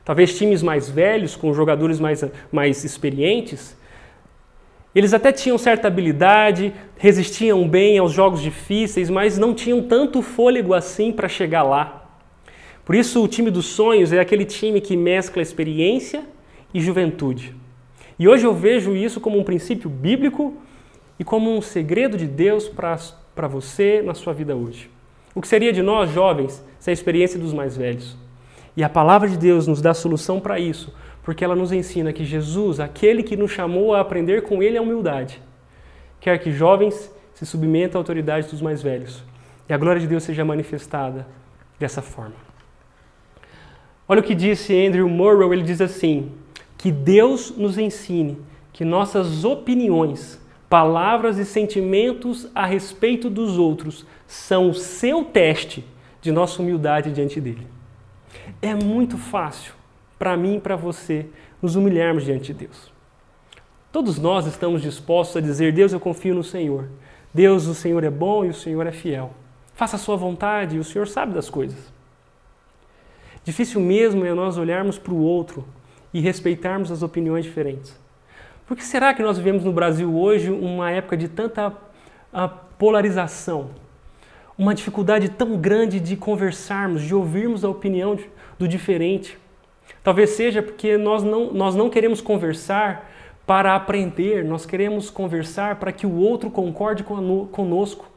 talvez 0.05 0.37
times 0.37 0.63
mais 0.63 0.89
velhos, 0.91 1.35
com 1.35 1.55
jogadores 1.55 1.99
mais, 1.99 2.23
mais 2.53 2.85
experientes, 2.85 3.75
eles 4.95 5.15
até 5.15 5.33
tinham 5.33 5.57
certa 5.57 5.89
habilidade, 5.89 6.73
resistiam 6.99 7.67
bem 7.67 7.99
aos 7.99 8.13
jogos 8.13 8.43
difíceis, 8.43 9.09
mas 9.09 9.39
não 9.39 9.55
tinham 9.55 9.83
tanto 9.83 10.21
fôlego 10.21 10.75
assim 10.75 11.11
para 11.11 11.29
chegar 11.29 11.63
lá. 11.63 12.07
Por 12.85 12.95
isso, 12.95 13.23
o 13.23 13.29
time 13.29 13.51
dos 13.51 13.67
sonhos 13.67 14.13
é 14.13 14.21
aquele 14.21 14.45
time 14.45 14.81
que 14.81 14.97
mescla 14.97 15.43
experiência 15.43 16.23
e 16.77 16.81
juventude. 16.83 17.55
E 18.19 18.29
hoje 18.29 18.47
eu 18.47 18.55
vejo 18.55 18.95
isso 18.95 19.19
como 19.19 19.39
um 19.39 19.43
princípio 19.43 19.89
bíblico 19.89 20.55
e 21.19 21.25
como 21.25 21.57
um 21.57 21.63
segredo 21.63 22.19
de 22.19 22.27
Deus 22.27 22.69
para 22.69 23.49
você 23.49 24.03
na 24.05 24.13
sua 24.13 24.35
vida 24.35 24.55
hoje. 24.55 24.91
O 25.35 25.41
que 25.41 25.49
seria 25.49 25.73
de 25.73 25.81
nós, 25.81 26.11
jovens, 26.11 26.63
sem 26.79 26.93
a 26.93 26.95
experiência 26.95 27.41
dos 27.41 27.55
mais 27.55 27.75
velhos? 27.79 28.15
E 28.77 28.85
a 28.85 28.91
palavra 28.91 29.27
de 29.27 29.39
Deus 29.39 29.67
nos 29.67 29.81
dá 29.81 29.95
solução 29.95 30.39
para 30.39 30.61
isso, 30.61 30.95
porque 31.23 31.43
ela 31.43 31.57
nos 31.57 31.73
ensina 31.73 32.13
que 32.13 32.27
Jesus, 32.27 32.79
aquele 32.79 33.23
que 33.23 33.39
nos 33.39 33.51
chamou 33.51 33.95
a 33.95 34.01
aprender 34.01 34.43
com 34.43 34.63
ele 34.63 34.77
a 34.77 34.83
humildade, 34.83 35.41
quer 36.21 36.39
que 36.39 36.53
jovens 36.53 37.11
se 37.33 37.47
submetam 37.47 37.99
à 37.99 38.03
autoridade 38.03 38.49
dos 38.49 38.61
mais 38.61 38.83
velhos 38.83 39.25
e 39.67 39.73
a 39.73 39.79
glória 39.79 40.01
de 40.01 40.07
Deus 40.07 40.25
seja 40.25 40.45
manifestada 40.45 41.27
dessa 41.79 42.03
forma. 42.03 42.37
Olha 44.07 44.21
o 44.21 44.23
que 44.23 44.35
disse 44.35 44.87
Andrew 44.87 45.09
Morrow, 45.09 45.55
ele 45.55 45.63
diz 45.63 45.81
assim: 45.81 46.33
que 46.77 46.93
Deus 46.93 47.51
nos 47.57 47.79
ensine 47.79 48.39
que 48.73 48.85
nossas 48.85 49.45
opiniões, 49.45 50.39
palavras 50.69 51.39
e 51.39 51.45
sentimentos 51.45 52.49
a 52.55 52.67
respeito 52.67 53.31
dos 53.31 53.57
outros 53.59 54.05
são 54.27 54.69
o 54.71 54.75
seu 54.75 55.25
teste 55.25 55.85
de 56.21 56.31
nossa 56.31 56.61
humildade 56.61 57.13
diante 57.13 57.41
dele. 57.41 57.67
É 58.61 58.75
muito 58.75 59.17
fácil 59.17 59.73
para 60.19 60.37
mim 60.37 60.57
e 60.57 60.61
para 60.61 60.77
você 60.77 61.27
nos 61.63 61.77
humilharmos 61.77 62.25
diante 62.25 62.53
de 62.53 62.67
Deus. 62.67 62.93
Todos 63.91 64.19
nós 64.19 64.47
estamos 64.47 64.83
dispostos 64.83 65.39
a 65.39 65.41
dizer: 65.41 65.73
Deus, 65.73 65.93
eu 65.93 66.01
confio 66.01 66.35
no 66.35 66.45
Senhor. 66.45 66.89
Deus, 67.33 67.67
o 67.67 67.75
Senhor 67.75 68.05
é 68.05 68.11
bom 68.11 68.45
e 68.45 68.49
o 68.49 68.55
Senhor 68.55 68.87
é 68.87 68.93
fiel. 68.93 69.33
Faça 69.75 69.97
a 69.97 69.99
sua 69.99 70.17
vontade 70.17 70.77
e 70.77 70.79
o 70.79 70.85
Senhor 70.85 71.09
sabe 71.09 71.33
das 71.33 71.49
coisas. 71.49 71.93
Difícil 73.45 73.81
mesmo 73.81 74.25
é 74.25 74.35
nós 74.35 74.59
olharmos 74.59 74.99
para 74.99 75.15
o 75.15 75.21
outro 75.23 75.67
e 76.13 76.21
respeitarmos 76.21 76.91
as 76.91 77.03
opiniões 77.03 77.45
diferentes. 77.45 77.99
Por 78.67 78.77
que 78.77 78.85
será 78.85 79.15
que 79.15 79.23
nós 79.23 79.39
vivemos 79.39 79.63
no 79.63 79.73
Brasil 79.73 80.15
hoje 80.17 80.51
uma 80.51 80.91
época 80.91 81.17
de 81.17 81.29
tanta 81.29 81.73
polarização? 82.79 83.71
Uma 84.59 84.75
dificuldade 84.75 85.29
tão 85.29 85.57
grande 85.57 86.01
de 86.01 86.17
conversarmos, 86.17 87.03
de 87.03 87.15
ouvirmos 87.15 87.65
a 87.65 87.69
opinião 87.69 88.19
do 88.59 88.67
diferente. 88.67 89.39
Talvez 90.03 90.31
seja 90.31 90.63
porque 90.63 90.97
nós 90.97 91.23
não, 91.23 91.53
nós 91.53 91.75
não 91.75 91.89
queremos 91.91 92.21
conversar 92.21 93.11
para 93.47 93.77
aprender, 93.77 94.45
nós 94.45 94.67
queremos 94.67 95.09
conversar 95.11 95.77
para 95.77 95.93
que 95.93 96.07
o 96.07 96.17
outro 96.17 96.51
concorde 96.51 97.05
conosco. 97.05 98.16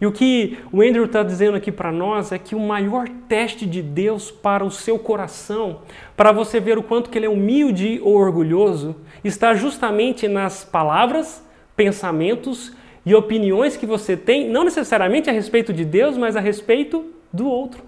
E 0.00 0.06
o 0.06 0.12
que 0.12 0.58
o 0.72 0.80
Andrew 0.80 1.04
está 1.04 1.22
dizendo 1.22 1.56
aqui 1.56 1.70
para 1.70 1.92
nós 1.92 2.32
é 2.32 2.38
que 2.38 2.54
o 2.54 2.60
maior 2.60 3.08
teste 3.28 3.66
de 3.66 3.82
Deus 3.82 4.30
para 4.30 4.64
o 4.64 4.70
seu 4.70 4.98
coração, 4.98 5.80
para 6.16 6.32
você 6.32 6.58
ver 6.58 6.78
o 6.78 6.82
quanto 6.82 7.10
que 7.10 7.18
ele 7.18 7.26
é 7.26 7.30
humilde 7.30 8.00
ou 8.02 8.14
orgulhoso, 8.14 8.96
está 9.22 9.54
justamente 9.54 10.26
nas 10.26 10.64
palavras, 10.64 11.44
pensamentos 11.76 12.72
e 13.04 13.14
opiniões 13.14 13.76
que 13.76 13.86
você 13.86 14.16
tem, 14.16 14.48
não 14.48 14.64
necessariamente 14.64 15.28
a 15.30 15.32
respeito 15.32 15.72
de 15.72 15.84
Deus, 15.84 16.16
mas 16.16 16.36
a 16.36 16.40
respeito 16.40 17.06
do 17.32 17.48
outro. 17.48 17.82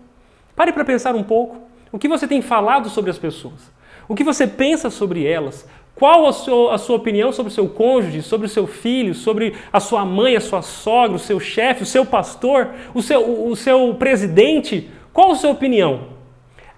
Pare 0.55 0.73
para 0.73 0.85
pensar 0.85 1.15
um 1.15 1.23
pouco. 1.23 1.59
O 1.91 1.99
que 1.99 2.09
você 2.09 2.27
tem 2.27 2.41
falado 2.41 2.89
sobre 2.89 3.11
as 3.11 3.19
pessoas? 3.19 3.71
O 4.09 4.15
que 4.15 4.25
você 4.25 4.47
pensa 4.47 4.91
sobre 4.91 5.27
elas? 5.27 5.69
Qual 5.95 6.27
a 6.27 6.33
sua, 6.33 6.75
a 6.75 6.79
sua, 6.79 6.97
opinião 6.97 7.33
sobre 7.33 7.51
o 7.51 7.55
seu 7.55 7.69
cônjuge, 7.69 8.23
sobre 8.23 8.47
o 8.47 8.51
seu 8.51 8.67
filho, 8.67 9.15
sobre 9.15 9.55
a 9.73 9.79
sua 9.79 10.05
mãe, 10.05 10.37
a 10.37 10.41
sua 10.41 10.63
sogra, 10.63 11.17
o 11.17 11.21
seu 11.21 11.39
chefe, 11.39 11.83
o 11.83 11.87
seu 11.87 12.05
pastor, 12.05 12.69
o 12.95 13.03
seu, 13.03 13.23
o, 13.23 13.51
o 13.51 13.57
seu 13.57 13.95
presidente? 13.95 14.91
Qual 15.13 15.33
a 15.33 15.35
sua 15.35 15.51
opinião? 15.51 16.09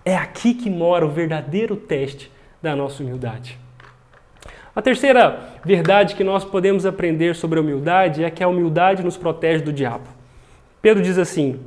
É 0.04 0.16
aqui 0.16 0.52
que 0.52 0.68
mora 0.68 1.06
o 1.06 1.10
verdadeiro 1.10 1.76
teste 1.76 2.30
da 2.60 2.74
nossa 2.74 3.02
humildade. 3.02 3.58
A 4.76 4.82
terceira 4.82 5.38
verdade 5.64 6.16
que 6.16 6.24
nós 6.24 6.44
podemos 6.44 6.84
aprender 6.84 7.36
sobre 7.36 7.58
a 7.58 7.62
humildade 7.62 8.24
é 8.24 8.30
que 8.30 8.42
a 8.42 8.48
humildade 8.48 9.04
nos 9.04 9.16
protege 9.16 9.62
do 9.62 9.72
diabo. 9.72 10.08
Pedro 10.82 11.02
diz 11.02 11.16
assim: 11.16 11.60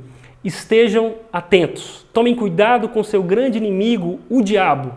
estejam 0.44 1.14
atentos, 1.32 2.06
tomem 2.12 2.34
cuidado 2.34 2.88
com 2.88 3.02
seu 3.02 3.22
grande 3.22 3.56
inimigo, 3.56 4.20
o 4.28 4.42
diabo, 4.42 4.92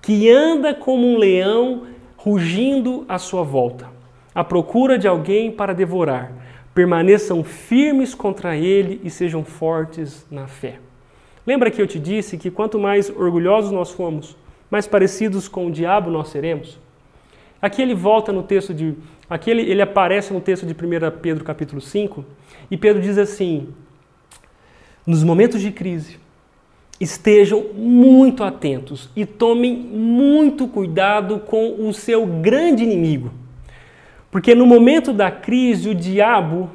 que 0.00 0.30
anda 0.30 0.74
como 0.74 1.06
um 1.06 1.16
leão 1.16 1.86
rugindo 2.16 3.04
à 3.08 3.18
sua 3.18 3.42
volta, 3.42 3.88
à 4.34 4.42
procura 4.42 4.98
de 4.98 5.06
alguém 5.06 5.50
para 5.50 5.72
devorar. 5.72 6.32
Permaneçam 6.74 7.42
firmes 7.42 8.14
contra 8.14 8.56
ele 8.56 9.00
e 9.02 9.10
sejam 9.10 9.44
fortes 9.44 10.26
na 10.30 10.46
fé. 10.46 10.78
Lembra 11.46 11.70
que 11.70 11.80
eu 11.80 11.86
te 11.86 11.98
disse 11.98 12.36
que 12.36 12.50
quanto 12.50 12.78
mais 12.78 13.08
orgulhosos 13.10 13.72
nós 13.72 13.90
formos, 13.90 14.36
mais 14.70 14.86
parecidos 14.86 15.48
com 15.48 15.66
o 15.66 15.70
diabo 15.70 16.10
nós 16.10 16.28
seremos? 16.28 16.78
Aqui 17.60 17.82
ele 17.82 17.94
volta 17.94 18.32
no 18.32 18.42
texto 18.42 18.72
de. 18.72 18.94
Aqui 19.28 19.50
ele, 19.50 19.62
ele 19.62 19.82
aparece 19.82 20.32
no 20.32 20.40
texto 20.40 20.64
de 20.64 20.72
1 20.72 21.18
Pedro 21.20 21.44
capítulo 21.44 21.80
5, 21.80 22.24
e 22.70 22.76
Pedro 22.76 23.02
diz 23.02 23.18
assim: 23.18 23.68
nos 25.08 25.24
momentos 25.24 25.62
de 25.62 25.72
crise, 25.72 26.18
estejam 27.00 27.64
muito 27.74 28.42
atentos 28.42 29.08
e 29.14 29.24
tomem 29.24 29.74
muito 29.76 30.66
cuidado 30.66 31.38
com 31.40 31.88
o 31.88 31.92
seu 31.94 32.26
grande 32.26 32.82
inimigo. 32.82 33.30
Porque 34.30 34.54
no 34.54 34.66
momento 34.66 35.12
da 35.12 35.30
crise, 35.30 35.88
o 35.88 35.94
diabo, 35.94 36.70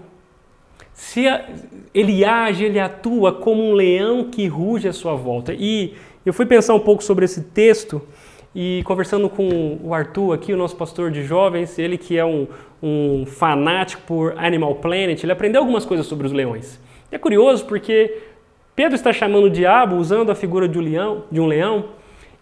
se 0.94 1.26
ele 1.94 2.24
age, 2.24 2.64
ele 2.64 2.80
atua 2.80 3.34
como 3.34 3.64
um 3.64 3.74
leão 3.74 4.26
que 4.26 4.48
ruge 4.48 4.88
à 4.88 4.94
sua 4.94 5.14
volta. 5.16 5.54
E 5.54 5.94
eu 6.26 6.34
fui 6.34 6.46
pensar 6.46 6.74
um 6.74 6.80
pouco 6.80 7.04
sobre 7.04 7.26
esse 7.26 7.42
texto 7.42 8.02
e 8.56 8.82
conversando 8.86 9.30
com 9.30 9.78
o 9.84 9.94
Arthur 9.94 10.34
aqui, 10.34 10.54
o 10.54 10.58
nosso 10.58 10.76
pastor 10.76 11.12
de 11.12 11.24
jovens, 11.24 11.78
ele 11.78 11.98
que 11.98 12.18
é 12.18 12.26
um, 12.26 12.48
um 12.82 13.26
fanático 13.26 14.04
por 14.06 14.38
Animal 14.38 14.76
Planet, 14.76 15.22
ele 15.22 15.32
aprendeu 15.32 15.62
algumas 15.62 15.86
coisas 15.86 16.06
sobre 16.06 16.28
os 16.28 16.34
leões. 16.34 16.80
É 17.12 17.18
curioso 17.18 17.66
porque 17.66 18.33
Pedro 18.76 18.96
está 18.96 19.14
chamando 19.14 19.46
o 19.46 19.50
diabo 19.50 19.98
usando 19.98 20.32
a 20.32 20.36
figura 20.36 20.68
de 20.68 20.80
um 20.80 20.82
leão, 20.82 21.24
de 21.32 21.40
um 21.40 21.46
leão 21.46 21.90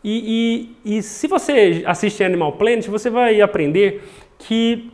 e, 0.04 0.74
e, 0.86 0.98
e 0.98 1.04
se 1.04 1.28
você 1.28 1.84
assiste 1.86 2.24
Animal 2.24 2.54
Planet, 2.54 2.88
você 2.88 3.10
vai 3.10 3.40
aprender 3.40 4.04
que 4.40 4.92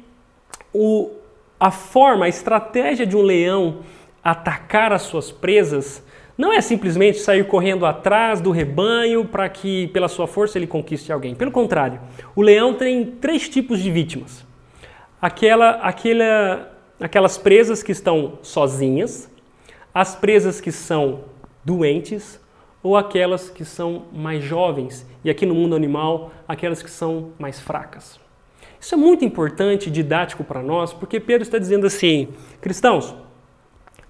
o, 0.73 1.11
a 1.59 1.71
forma, 1.71 2.25
a 2.25 2.29
estratégia 2.29 3.05
de 3.05 3.15
um 3.15 3.21
leão 3.21 3.79
atacar 4.23 4.91
as 4.91 5.03
suas 5.03 5.31
presas 5.31 6.03
não 6.37 6.51
é 6.51 6.61
simplesmente 6.61 7.19
sair 7.19 7.47
correndo 7.47 7.85
atrás 7.85 8.41
do 8.41 8.51
rebanho 8.51 9.25
para 9.25 9.47
que, 9.47 9.87
pela 9.87 10.07
sua 10.07 10.27
força, 10.27 10.57
ele 10.57 10.67
conquiste 10.67 11.11
alguém. 11.11 11.33
Pelo 11.33 11.51
contrário, 11.51 11.99
o 12.35 12.41
leão 12.41 12.73
tem 12.73 13.05
três 13.05 13.47
tipos 13.47 13.81
de 13.81 13.89
vítimas: 13.89 14.45
aquela, 15.21 15.71
aquela, 15.77 16.71
aquelas 16.99 17.37
presas 17.37 17.81
que 17.81 17.93
estão 17.93 18.37
sozinhas, 18.43 19.31
as 19.99 20.15
presas 20.15 20.61
que 20.61 20.71
são 20.71 21.21
doentes 21.65 22.39
ou 22.83 22.95
aquelas 22.95 23.49
que 23.49 23.65
são 23.65 24.03
mais 24.13 24.43
jovens 24.43 25.03
e 25.23 25.29
aqui 25.29 25.43
no 25.43 25.55
mundo 25.55 25.75
animal, 25.75 26.31
aquelas 26.47 26.83
que 26.83 26.91
são 26.91 27.31
mais 27.39 27.59
fracas. 27.59 28.19
Isso 28.79 28.93
é 28.93 28.97
muito 28.97 29.25
importante, 29.25 29.89
didático 29.89 30.43
para 30.43 30.61
nós, 30.61 30.93
porque 30.93 31.19
Pedro 31.19 31.41
está 31.41 31.57
dizendo 31.57 31.87
assim: 31.87 32.27
cristãos, 32.61 33.15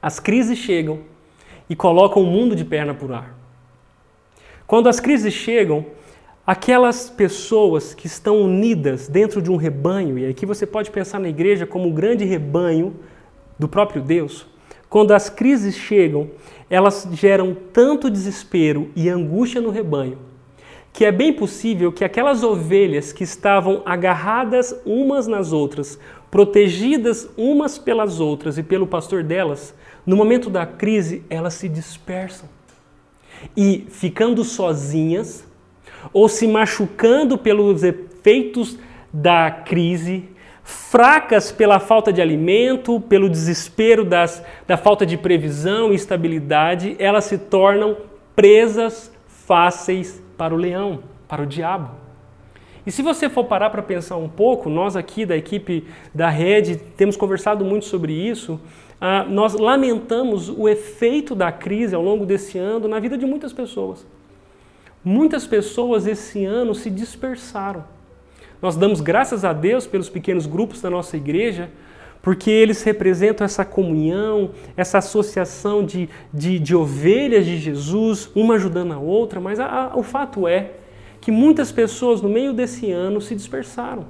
as 0.01 0.19
crises 0.19 0.57
chegam 0.57 0.99
e 1.69 1.75
colocam 1.75 2.21
o 2.21 2.25
mundo 2.25 2.53
de 2.53 2.65
perna 2.65 2.93
por 2.93 3.13
ar. 3.13 3.33
Quando 4.67 4.89
as 4.89 4.99
crises 4.99 5.33
chegam, 5.33 5.85
aquelas 6.45 7.09
pessoas 7.09 7.93
que 7.93 8.07
estão 8.07 8.41
unidas 8.41 9.07
dentro 9.07 9.41
de 9.41 9.49
um 9.49 9.55
rebanho, 9.55 10.19
e 10.19 10.25
aqui 10.25 10.45
você 10.45 10.65
pode 10.67 10.91
pensar 10.91 11.17
na 11.17 11.29
igreja 11.29 11.65
como 11.65 11.87
um 11.87 11.93
grande 11.93 12.25
rebanho 12.25 12.93
do 13.57 13.69
próprio 13.69 14.01
Deus, 14.01 14.45
quando 14.89 15.13
as 15.13 15.29
crises 15.29 15.75
chegam, 15.75 16.29
elas 16.69 17.07
geram 17.13 17.55
tanto 17.73 18.09
desespero 18.09 18.89
e 18.95 19.09
angústia 19.09 19.61
no 19.61 19.69
rebanho, 19.69 20.17
que 20.91 21.05
é 21.05 21.11
bem 21.11 21.33
possível 21.33 21.91
que 21.91 22.03
aquelas 22.03 22.43
ovelhas 22.43 23.13
que 23.13 23.23
estavam 23.23 23.81
agarradas 23.85 24.75
umas 24.85 25.27
nas 25.27 25.51
outras, 25.51 25.99
protegidas 26.31 27.29
umas 27.37 27.77
pelas 27.77 28.19
outras 28.19 28.57
e 28.57 28.63
pelo 28.63 28.87
pastor 28.87 29.23
delas, 29.23 29.73
no 30.05 30.15
momento 30.15 30.49
da 30.49 30.65
crise 30.65 31.23
elas 31.29 31.53
se 31.53 31.69
dispersam. 31.69 32.49
E 33.55 33.85
ficando 33.89 34.43
sozinhas, 34.43 35.45
ou 36.13 36.27
se 36.27 36.47
machucando 36.47 37.37
pelos 37.37 37.83
efeitos 37.83 38.77
da 39.11 39.51
crise, 39.51 40.29
fracas 40.67 41.49
pela 41.49 41.79
falta 41.79 42.11
de 42.11 42.21
alimento, 42.21 42.99
pelo 42.99 43.29
desespero 43.29 44.03
das, 44.03 44.43
da 44.67 44.75
falta 44.75 45.05
de 45.05 45.15
previsão 45.15 45.93
e 45.93 45.95
estabilidade, 45.95 46.93
elas 46.99 47.23
se 47.23 47.37
tornam 47.37 47.95
presas 48.35 49.09
fáceis 49.29 50.21
para 50.37 50.53
o 50.53 50.57
leão, 50.57 50.99
para 51.25 51.41
o 51.41 51.45
diabo. 51.45 51.91
E 52.85 52.91
se 52.91 53.01
você 53.01 53.29
for 53.29 53.45
parar 53.45 53.69
para 53.69 53.81
pensar 53.81 54.17
um 54.17 54.27
pouco, 54.27 54.69
nós 54.69 54.97
aqui 54.97 55.25
da 55.25 55.37
equipe 55.37 55.87
da 56.13 56.29
rede 56.29 56.75
temos 56.75 57.15
conversado 57.15 57.63
muito 57.63 57.85
sobre 57.85 58.11
isso. 58.11 58.59
Ah, 58.99 59.23
nós 59.23 59.53
lamentamos 59.53 60.49
o 60.49 60.67
efeito 60.67 61.33
da 61.33 61.49
crise 61.49 61.95
ao 61.95 62.03
longo 62.03 62.25
desse 62.25 62.57
ano 62.57 62.89
na 62.89 62.99
vida 62.99 63.17
de 63.17 63.25
muitas 63.25 63.53
pessoas. 63.53 64.05
Muitas 65.01 65.47
pessoas 65.47 66.05
esse 66.05 66.43
ano 66.43 66.75
se 66.75 66.89
dispersaram 66.89 67.85
Nós 68.61 68.75
damos 68.75 69.01
graças 69.01 69.45
a 69.45 69.53
Deus 69.53 69.85
pelos 69.85 70.09
pequenos 70.09 70.45
grupos 70.45 70.81
da 70.81 70.89
nossa 70.89 71.15
igreja, 71.15 71.69
porque 72.21 72.49
eles 72.49 72.81
representam 72.83 73.45
essa 73.45 73.63
comunhão, 73.63 74.51
essa 74.75 74.97
associação 74.97 75.85
de, 75.85 76.09
de, 76.33 76.59
de 76.59 76.75
ovelhas 76.75 77.45
de 77.45 77.57
Jesus, 77.57 78.29
uma 78.35 78.55
ajudando 78.55 78.93
a 78.93 78.99
outra, 78.99 79.39
mas 79.39 79.59
a, 79.59 79.65
a, 79.65 79.97
o 79.97 80.03
fato 80.03 80.47
é 80.47 80.71
que 81.21 81.31
muitas 81.31 81.71
pessoas 81.71 82.21
no 82.21 82.29
meio 82.29 82.51
desse 82.53 82.91
ano 82.91 83.21
se 83.21 83.35
dispersaram. 83.35 84.05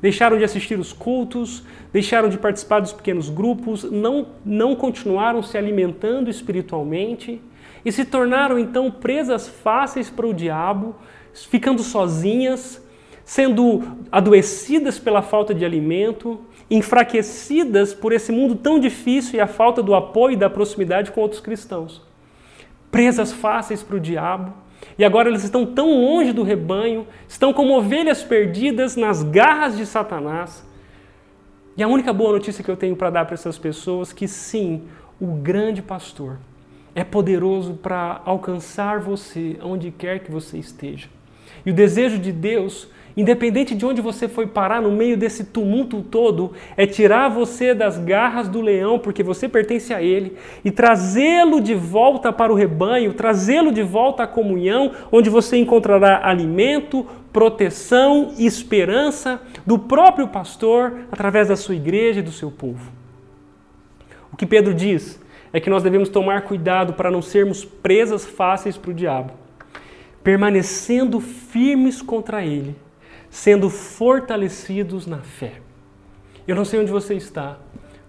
Deixaram 0.00 0.36
de 0.36 0.42
assistir 0.42 0.76
os 0.78 0.92
cultos, 0.92 1.62
deixaram 1.92 2.28
de 2.28 2.36
participar 2.36 2.80
dos 2.80 2.92
pequenos 2.92 3.30
grupos, 3.30 3.84
não, 3.84 4.26
não 4.44 4.74
continuaram 4.74 5.42
se 5.44 5.56
alimentando 5.56 6.28
espiritualmente 6.28 7.40
e 7.84 7.92
se 7.92 8.04
tornaram 8.04 8.58
então 8.58 8.90
presas 8.90 9.46
fáceis 9.46 10.10
para 10.10 10.26
o 10.26 10.34
diabo, 10.34 10.96
ficando 11.32 11.82
sozinhas, 11.84 12.82
sendo 13.24 13.82
adoecidas 14.10 14.98
pela 14.98 15.22
falta 15.22 15.54
de 15.54 15.64
alimento, 15.64 16.40
enfraquecidas 16.70 17.94
por 17.94 18.12
esse 18.12 18.32
mundo 18.32 18.54
tão 18.54 18.78
difícil 18.78 19.36
e 19.36 19.40
a 19.40 19.46
falta 19.46 19.82
do 19.82 19.94
apoio 19.94 20.34
e 20.34 20.36
da 20.36 20.50
proximidade 20.50 21.10
com 21.12 21.20
outros 21.20 21.40
cristãos. 21.40 22.02
Presas 22.90 23.32
fáceis 23.32 23.82
para 23.82 23.96
o 23.96 24.00
diabo. 24.00 24.54
E 24.98 25.04
agora 25.04 25.28
eles 25.28 25.44
estão 25.44 25.64
tão 25.64 26.00
longe 26.00 26.32
do 26.32 26.42
rebanho, 26.42 27.06
estão 27.28 27.52
como 27.52 27.76
ovelhas 27.76 28.22
perdidas 28.22 28.96
nas 28.96 29.22
garras 29.22 29.76
de 29.76 29.86
Satanás. 29.86 30.66
E 31.76 31.82
a 31.82 31.88
única 31.88 32.12
boa 32.12 32.32
notícia 32.32 32.62
que 32.62 32.70
eu 32.70 32.76
tenho 32.76 32.96
para 32.96 33.08
dar 33.08 33.24
para 33.24 33.34
essas 33.34 33.58
pessoas 33.58 34.10
é 34.10 34.14
que 34.14 34.28
sim, 34.28 34.82
o 35.20 35.26
grande 35.26 35.80
pastor 35.80 36.38
é 36.94 37.04
poderoso 37.04 37.74
para 37.74 38.20
alcançar 38.24 39.00
você 39.00 39.56
onde 39.62 39.90
quer 39.90 40.20
que 40.20 40.30
você 40.30 40.58
esteja. 40.58 41.08
E 41.64 41.70
o 41.70 41.74
desejo 41.74 42.18
de 42.18 42.32
Deus, 42.32 42.88
independente 43.16 43.74
de 43.74 43.84
onde 43.84 44.00
você 44.00 44.28
foi 44.28 44.46
parar 44.46 44.80
no 44.80 44.90
meio 44.90 45.16
desse 45.16 45.44
tumulto 45.44 46.02
todo, 46.02 46.52
é 46.76 46.86
tirar 46.86 47.28
você 47.28 47.74
das 47.74 47.98
garras 47.98 48.48
do 48.48 48.60
leão, 48.60 48.98
porque 48.98 49.22
você 49.22 49.48
pertence 49.48 49.92
a 49.92 50.02
ele, 50.02 50.36
e 50.64 50.70
trazê-lo 50.70 51.60
de 51.60 51.74
volta 51.74 52.32
para 52.32 52.52
o 52.52 52.56
rebanho, 52.56 53.14
trazê-lo 53.14 53.72
de 53.72 53.82
volta 53.82 54.22
à 54.22 54.26
comunhão, 54.26 54.92
onde 55.10 55.28
você 55.28 55.56
encontrará 55.56 56.26
alimento, 56.26 57.06
proteção 57.32 58.34
e 58.36 58.46
esperança 58.46 59.40
do 59.66 59.78
próprio 59.78 60.28
pastor 60.28 61.06
através 61.10 61.48
da 61.48 61.56
sua 61.56 61.74
igreja 61.74 62.20
e 62.20 62.22
do 62.22 62.32
seu 62.32 62.50
povo. 62.50 62.90
O 64.32 64.36
que 64.36 64.46
Pedro 64.46 64.74
diz 64.74 65.20
é 65.52 65.60
que 65.60 65.70
nós 65.70 65.82
devemos 65.82 66.08
tomar 66.08 66.42
cuidado 66.42 66.94
para 66.94 67.10
não 67.10 67.20
sermos 67.20 67.64
presas 67.64 68.24
fáceis 68.24 68.76
para 68.76 68.90
o 68.90 68.94
diabo, 68.94 69.32
permanecendo 70.22 71.20
firmes 71.20 72.00
contra 72.00 72.44
ele, 72.44 72.74
sendo 73.32 73.70
fortalecidos 73.70 75.06
na 75.06 75.20
fé. 75.20 75.54
Eu 76.46 76.54
não 76.54 76.66
sei 76.66 76.80
onde 76.80 76.92
você 76.92 77.14
está, 77.14 77.56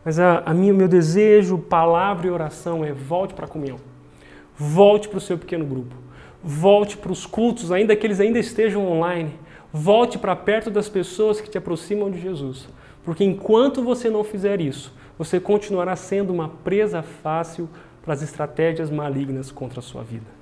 mas 0.04 0.20
a, 0.20 0.40
a 0.46 0.54
minha, 0.54 0.74
meu 0.74 0.90
desejo, 0.90 1.58
palavra 1.58 2.28
e 2.28 2.30
oração 2.30 2.84
é 2.84 2.92
volte 2.92 3.34
para 3.34 3.46
a 3.46 3.48
comunhão. 3.48 3.78
Volte 4.58 5.08
para 5.08 5.20
o 5.20 5.22
seu 5.22 5.38
pequeno 5.38 5.66
grupo. 5.66 5.96
Volte 6.44 6.98
para 6.98 7.12
os 7.12 7.26
cultos, 7.26 7.72
ainda 7.72 7.96
que 7.96 8.06
eles 8.06 8.20
ainda 8.20 8.38
estejam 8.38 8.86
online. 8.86 9.32
Volte 9.72 10.18
para 10.18 10.36
perto 10.36 10.70
das 10.70 10.90
pessoas 10.90 11.40
que 11.40 11.50
te 11.50 11.58
aproximam 11.58 12.12
de 12.12 12.20
Jesus. 12.20 12.68
Porque 13.06 13.24
enquanto 13.24 13.82
você 13.82 14.10
não 14.10 14.26
fizer 14.26 14.60
isso, 14.60 14.94
você 15.18 15.40
continuará 15.40 15.96
sendo 15.96 16.34
uma 16.34 16.50
presa 16.50 17.02
fácil 17.02 17.70
para 18.04 18.14
as 18.14 18.22
estratégias 18.22 18.92
malignas 18.92 19.54
contra 19.54 19.80
a 19.80 19.84
sua 19.84 20.04
vida. 20.04 20.33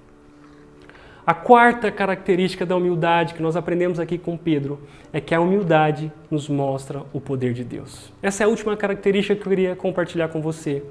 A 1.25 1.35
quarta 1.35 1.91
característica 1.91 2.65
da 2.65 2.75
humildade 2.75 3.35
que 3.35 3.43
nós 3.43 3.55
aprendemos 3.55 3.99
aqui 3.99 4.17
com 4.17 4.35
Pedro 4.35 4.79
é 5.13 5.21
que 5.21 5.35
a 5.35 5.39
humildade 5.39 6.11
nos 6.31 6.49
mostra 6.49 7.03
o 7.13 7.21
poder 7.21 7.53
de 7.53 7.63
Deus. 7.63 8.11
Essa 8.23 8.43
é 8.43 8.45
a 8.45 8.49
última 8.49 8.75
característica 8.75 9.35
que 9.35 9.41
eu 9.41 9.49
queria 9.49 9.75
compartilhar 9.75 10.29
com 10.29 10.41
você. 10.41 10.83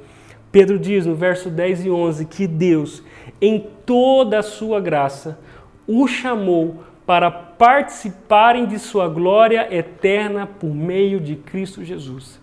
Pedro 0.52 0.78
diz 0.78 1.04
no 1.04 1.16
verso 1.16 1.50
10 1.50 1.86
e 1.86 1.90
11 1.90 2.24
que 2.26 2.46
Deus, 2.46 3.02
em 3.40 3.66
toda 3.84 4.38
a 4.38 4.42
sua 4.42 4.80
graça, 4.80 5.36
o 5.84 6.06
chamou 6.06 6.84
para 7.04 7.28
participarem 7.28 8.66
de 8.66 8.78
sua 8.78 9.08
glória 9.08 9.66
eterna 9.74 10.46
por 10.46 10.72
meio 10.72 11.18
de 11.18 11.34
Cristo 11.34 11.84
Jesus. 11.84 12.40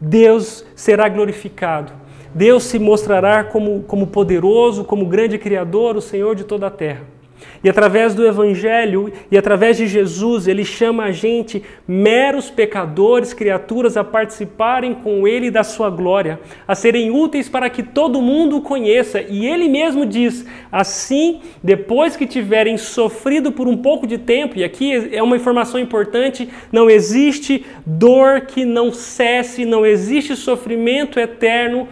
Deus 0.00 0.66
será 0.74 1.08
glorificado. 1.08 1.92
Deus 2.34 2.64
se 2.64 2.78
mostrará 2.78 3.44
como, 3.44 3.84
como 3.84 4.08
poderoso, 4.08 4.84
como 4.84 5.06
grande 5.06 5.38
Criador, 5.38 5.96
o 5.96 6.00
Senhor 6.00 6.34
de 6.34 6.42
toda 6.42 6.66
a 6.66 6.70
terra. 6.70 7.19
E 7.62 7.68
através 7.68 8.14
do 8.14 8.26
Evangelho 8.26 9.12
e 9.30 9.36
através 9.36 9.76
de 9.76 9.86
Jesus, 9.86 10.48
ele 10.48 10.64
chama 10.64 11.04
a 11.04 11.12
gente, 11.12 11.62
meros 11.86 12.50
pecadores, 12.50 13.34
criaturas, 13.34 13.96
a 13.96 14.04
participarem 14.04 14.94
com 14.94 15.28
ele 15.28 15.50
da 15.50 15.62
sua 15.62 15.90
glória, 15.90 16.40
a 16.66 16.74
serem 16.74 17.10
úteis 17.10 17.48
para 17.48 17.68
que 17.68 17.82
todo 17.82 18.22
mundo 18.22 18.56
o 18.56 18.62
conheça. 18.62 19.20
E 19.20 19.46
ele 19.46 19.68
mesmo 19.68 20.06
diz: 20.06 20.46
assim, 20.72 21.40
depois 21.62 22.16
que 22.16 22.26
tiverem 22.26 22.76
sofrido 22.78 23.52
por 23.52 23.68
um 23.68 23.76
pouco 23.76 24.06
de 24.06 24.18
tempo, 24.18 24.58
e 24.58 24.64
aqui 24.64 25.14
é 25.14 25.22
uma 25.22 25.36
informação 25.36 25.78
importante: 25.78 26.48
não 26.72 26.88
existe 26.88 27.64
dor 27.84 28.42
que 28.42 28.64
não 28.64 28.92
cesse, 28.92 29.64
não 29.64 29.84
existe 29.84 30.34
sofrimento 30.34 31.18
eterno. 31.18 31.88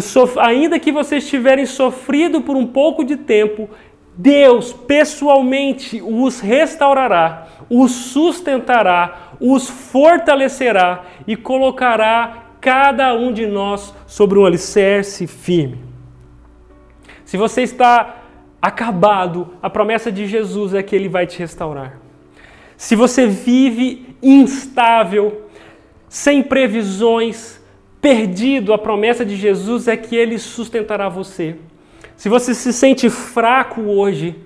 Sof... 0.00 0.38
Ainda 0.38 0.78
que 0.78 0.92
vocês 0.92 1.28
tiverem 1.28 1.66
sofrido 1.66 2.40
por 2.42 2.56
um 2.56 2.66
pouco 2.66 3.02
de 3.02 3.16
tempo, 3.16 3.68
Deus 4.16 4.72
pessoalmente 4.72 6.02
os 6.02 6.40
restaurará, 6.40 7.46
os 7.68 7.92
sustentará, 7.92 9.34
os 9.40 9.68
fortalecerá 9.68 11.04
e 11.26 11.36
colocará 11.36 12.50
cada 12.60 13.14
um 13.14 13.32
de 13.32 13.46
nós 13.46 13.94
sobre 14.06 14.38
um 14.38 14.44
alicerce 14.44 15.26
firme. 15.26 15.78
Se 17.24 17.36
você 17.36 17.62
está 17.62 18.16
acabado, 18.60 19.54
a 19.62 19.70
promessa 19.70 20.12
de 20.12 20.26
Jesus 20.26 20.74
é 20.74 20.82
que 20.82 20.94
ele 20.94 21.08
vai 21.08 21.26
te 21.26 21.38
restaurar. 21.38 21.98
Se 22.76 22.94
você 22.94 23.26
vive 23.26 24.16
instável, 24.22 25.48
sem 26.08 26.42
previsões, 26.42 27.60
perdido, 28.00 28.72
a 28.72 28.78
promessa 28.78 29.24
de 29.24 29.36
Jesus 29.36 29.86
é 29.86 29.96
que 29.96 30.16
ele 30.16 30.38
sustentará 30.38 31.08
você. 31.08 31.56
Se 32.20 32.28
você 32.28 32.52
se 32.52 32.70
sente 32.70 33.08
fraco 33.08 33.80
hoje, 33.80 34.36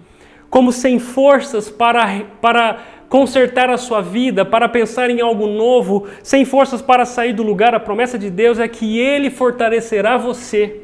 como 0.49 0.71
sem 0.71 1.01
forças 1.01 1.69
para, 1.69 2.21
para 2.41 2.79
consertar 3.09 3.69
a 3.69 3.77
sua 3.77 4.01
vida, 4.01 4.45
para 4.45 4.69
pensar 4.69 5.11
em 5.11 5.21
algo 5.21 5.49
novo, 5.49 6.07
sem 6.23 6.45
forças 6.45 6.81
para 6.81 7.05
sair 7.05 7.33
do 7.33 7.43
lugar, 7.43 7.75
a 7.75 7.81
promessa 7.81 8.17
de 8.17 8.31
Deus 8.31 8.61
é 8.61 8.69
que 8.69 9.01
Ele 9.01 9.29
fortalecerá 9.29 10.17
você 10.17 10.83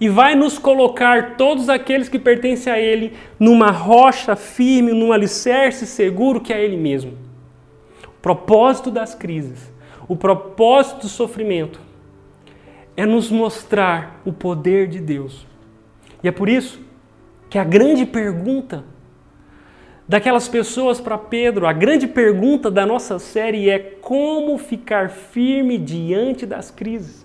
e 0.00 0.08
vai 0.08 0.34
nos 0.34 0.58
colocar, 0.58 1.36
todos 1.36 1.68
aqueles 1.68 2.08
que 2.08 2.18
pertencem 2.18 2.72
a 2.72 2.80
Ele, 2.80 3.12
numa 3.38 3.70
rocha 3.70 4.34
firme, 4.34 4.92
num 4.92 5.12
alicerce 5.12 5.86
seguro 5.86 6.40
que 6.40 6.52
é 6.52 6.60
Ele 6.60 6.76
mesmo. 6.76 7.12
O 8.04 8.20
propósito 8.20 8.90
das 8.90 9.14
crises, 9.14 9.72
o 10.08 10.16
propósito 10.16 11.02
do 11.02 11.08
sofrimento 11.08 11.80
é 12.96 13.06
nos 13.06 13.30
mostrar 13.30 14.20
o 14.24 14.32
poder 14.32 14.88
de 14.88 14.98
Deus 14.98 15.46
e 16.26 16.28
é 16.28 16.32
por 16.32 16.48
isso 16.48 16.80
que 17.48 17.56
a 17.56 17.62
grande 17.62 18.04
pergunta 18.04 18.84
daquelas 20.08 20.48
pessoas 20.48 21.00
para 21.00 21.16
Pedro, 21.16 21.68
a 21.68 21.72
grande 21.72 22.08
pergunta 22.08 22.68
da 22.68 22.84
nossa 22.84 23.20
série 23.20 23.70
é 23.70 23.78
como 23.78 24.58
ficar 24.58 25.08
firme 25.08 25.78
diante 25.78 26.44
das 26.44 26.68
crises. 26.68 27.24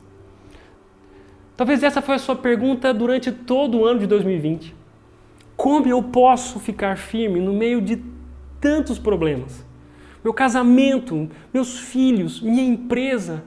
Talvez 1.58 1.82
essa 1.82 2.00
foi 2.00 2.14
a 2.14 2.20
sua 2.20 2.36
pergunta 2.36 2.94
durante 2.94 3.32
todo 3.32 3.80
o 3.80 3.86
ano 3.88 4.02
de 4.02 4.06
2020. 4.06 4.76
Como 5.58 5.88
eu 5.88 6.04
posso 6.04 6.60
ficar 6.60 6.96
firme 6.96 7.40
no 7.40 7.54
meio 7.54 7.82
de 7.82 8.04
tantos 8.60 9.00
problemas? 9.00 9.66
Meu 10.24 10.32
casamento, 10.32 11.28
meus 11.52 11.80
filhos, 11.80 12.40
minha 12.40 12.64
empresa, 12.64 13.44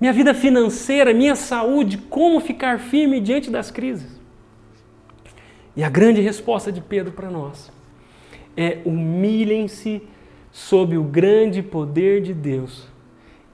minha 0.00 0.14
vida 0.14 0.32
financeira, 0.32 1.12
minha 1.12 1.36
saúde, 1.36 1.98
como 1.98 2.40
ficar 2.40 2.78
firme 2.78 3.20
diante 3.20 3.50
das 3.50 3.70
crises? 3.70 4.21
E 5.76 5.82
a 5.82 5.88
grande 5.88 6.20
resposta 6.20 6.70
de 6.70 6.80
Pedro 6.80 7.12
para 7.12 7.30
nós 7.30 7.72
é: 8.56 8.80
humilhem-se 8.84 10.02
sob 10.50 10.96
o 10.98 11.02
grande 11.02 11.62
poder 11.62 12.20
de 12.20 12.34
Deus, 12.34 12.88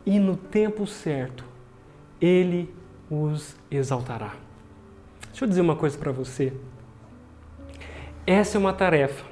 e 0.05 0.19
no 0.19 0.37
tempo 0.37 0.87
certo 0.87 1.45
ele 2.21 2.69
os 3.11 3.57
exaltará. 3.71 4.35
Deixa 5.29 5.45
eu 5.45 5.49
dizer 5.49 5.61
uma 5.61 5.77
coisa 5.77 5.97
para 5.97 6.11
você. 6.11 6.53
Essa 8.27 8.59
é 8.59 8.61
uma 8.61 8.73
tarefa, 8.73 9.25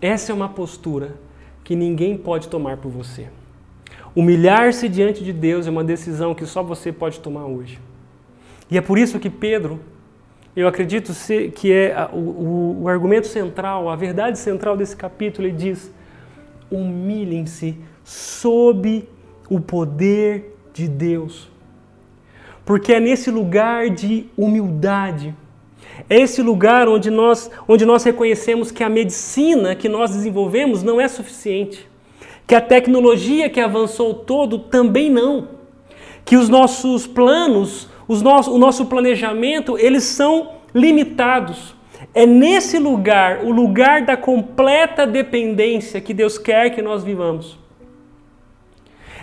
essa 0.00 0.32
é 0.32 0.34
uma 0.34 0.48
postura 0.48 1.14
que 1.62 1.76
ninguém 1.76 2.16
pode 2.16 2.48
tomar 2.48 2.78
por 2.78 2.90
você. 2.90 3.28
Humilhar-se 4.14 4.88
diante 4.88 5.22
de 5.22 5.32
Deus 5.32 5.66
é 5.66 5.70
uma 5.70 5.84
decisão 5.84 6.34
que 6.34 6.44
só 6.44 6.62
você 6.62 6.90
pode 6.92 7.20
tomar 7.20 7.44
hoje. 7.44 7.78
E 8.70 8.76
é 8.76 8.80
por 8.80 8.98
isso 8.98 9.20
que 9.20 9.30
Pedro 9.30 9.78
eu 10.54 10.68
acredito 10.68 11.12
que 11.54 11.72
é 11.72 12.08
o, 12.12 12.16
o, 12.16 12.82
o 12.82 12.88
argumento 12.88 13.26
central, 13.26 13.88
a 13.88 13.96
verdade 13.96 14.38
central 14.38 14.76
desse 14.76 14.94
capítulo, 14.94 15.48
ele 15.48 15.56
diz: 15.56 15.92
humilhem-se 16.70 17.76
sob 18.04 19.08
o 19.48 19.60
poder 19.60 20.56
de 20.72 20.88
Deus. 20.88 21.50
Porque 22.64 22.92
é 22.92 23.00
nesse 23.00 23.30
lugar 23.30 23.90
de 23.90 24.26
humildade, 24.36 25.34
é 26.08 26.20
esse 26.20 26.42
lugar 26.42 26.88
onde 26.88 27.10
nós, 27.10 27.50
onde 27.66 27.84
nós 27.84 28.04
reconhecemos 28.04 28.70
que 28.70 28.84
a 28.84 28.88
medicina 28.88 29.74
que 29.74 29.88
nós 29.88 30.10
desenvolvemos 30.10 30.82
não 30.82 31.00
é 31.00 31.08
suficiente, 31.08 31.88
que 32.46 32.54
a 32.54 32.60
tecnologia 32.60 33.50
que 33.50 33.60
avançou 33.60 34.14
todo 34.14 34.58
também 34.58 35.10
não, 35.10 35.48
que 36.24 36.36
os 36.36 36.48
nossos 36.48 37.06
planos, 37.06 37.88
os 38.12 38.22
nosso, 38.22 38.54
o 38.54 38.58
nosso 38.58 38.86
planejamento, 38.86 39.78
eles 39.78 40.04
são 40.04 40.50
limitados. 40.74 41.74
É 42.14 42.26
nesse 42.26 42.78
lugar, 42.78 43.42
o 43.42 43.50
lugar 43.50 44.02
da 44.02 44.16
completa 44.16 45.06
dependência, 45.06 46.00
que 46.00 46.12
Deus 46.12 46.36
quer 46.36 46.70
que 46.70 46.82
nós 46.82 47.02
vivamos. 47.02 47.58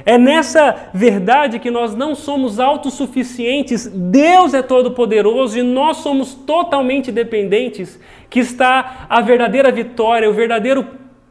É 0.05 0.17
nessa 0.17 0.89
verdade 0.93 1.59
que 1.59 1.69
nós 1.69 1.93
não 1.93 2.15
somos 2.15 2.59
autossuficientes, 2.59 3.85
Deus 3.85 4.53
é 4.53 4.61
todo-poderoso 4.61 5.59
e 5.59 5.61
nós 5.61 5.97
somos 5.97 6.33
totalmente 6.33 7.11
dependentes, 7.11 7.99
que 8.29 8.39
está 8.39 9.05
a 9.09 9.21
verdadeira 9.21 9.71
vitória, 9.71 10.29
o 10.29 10.33
verdadeiro 10.33 10.87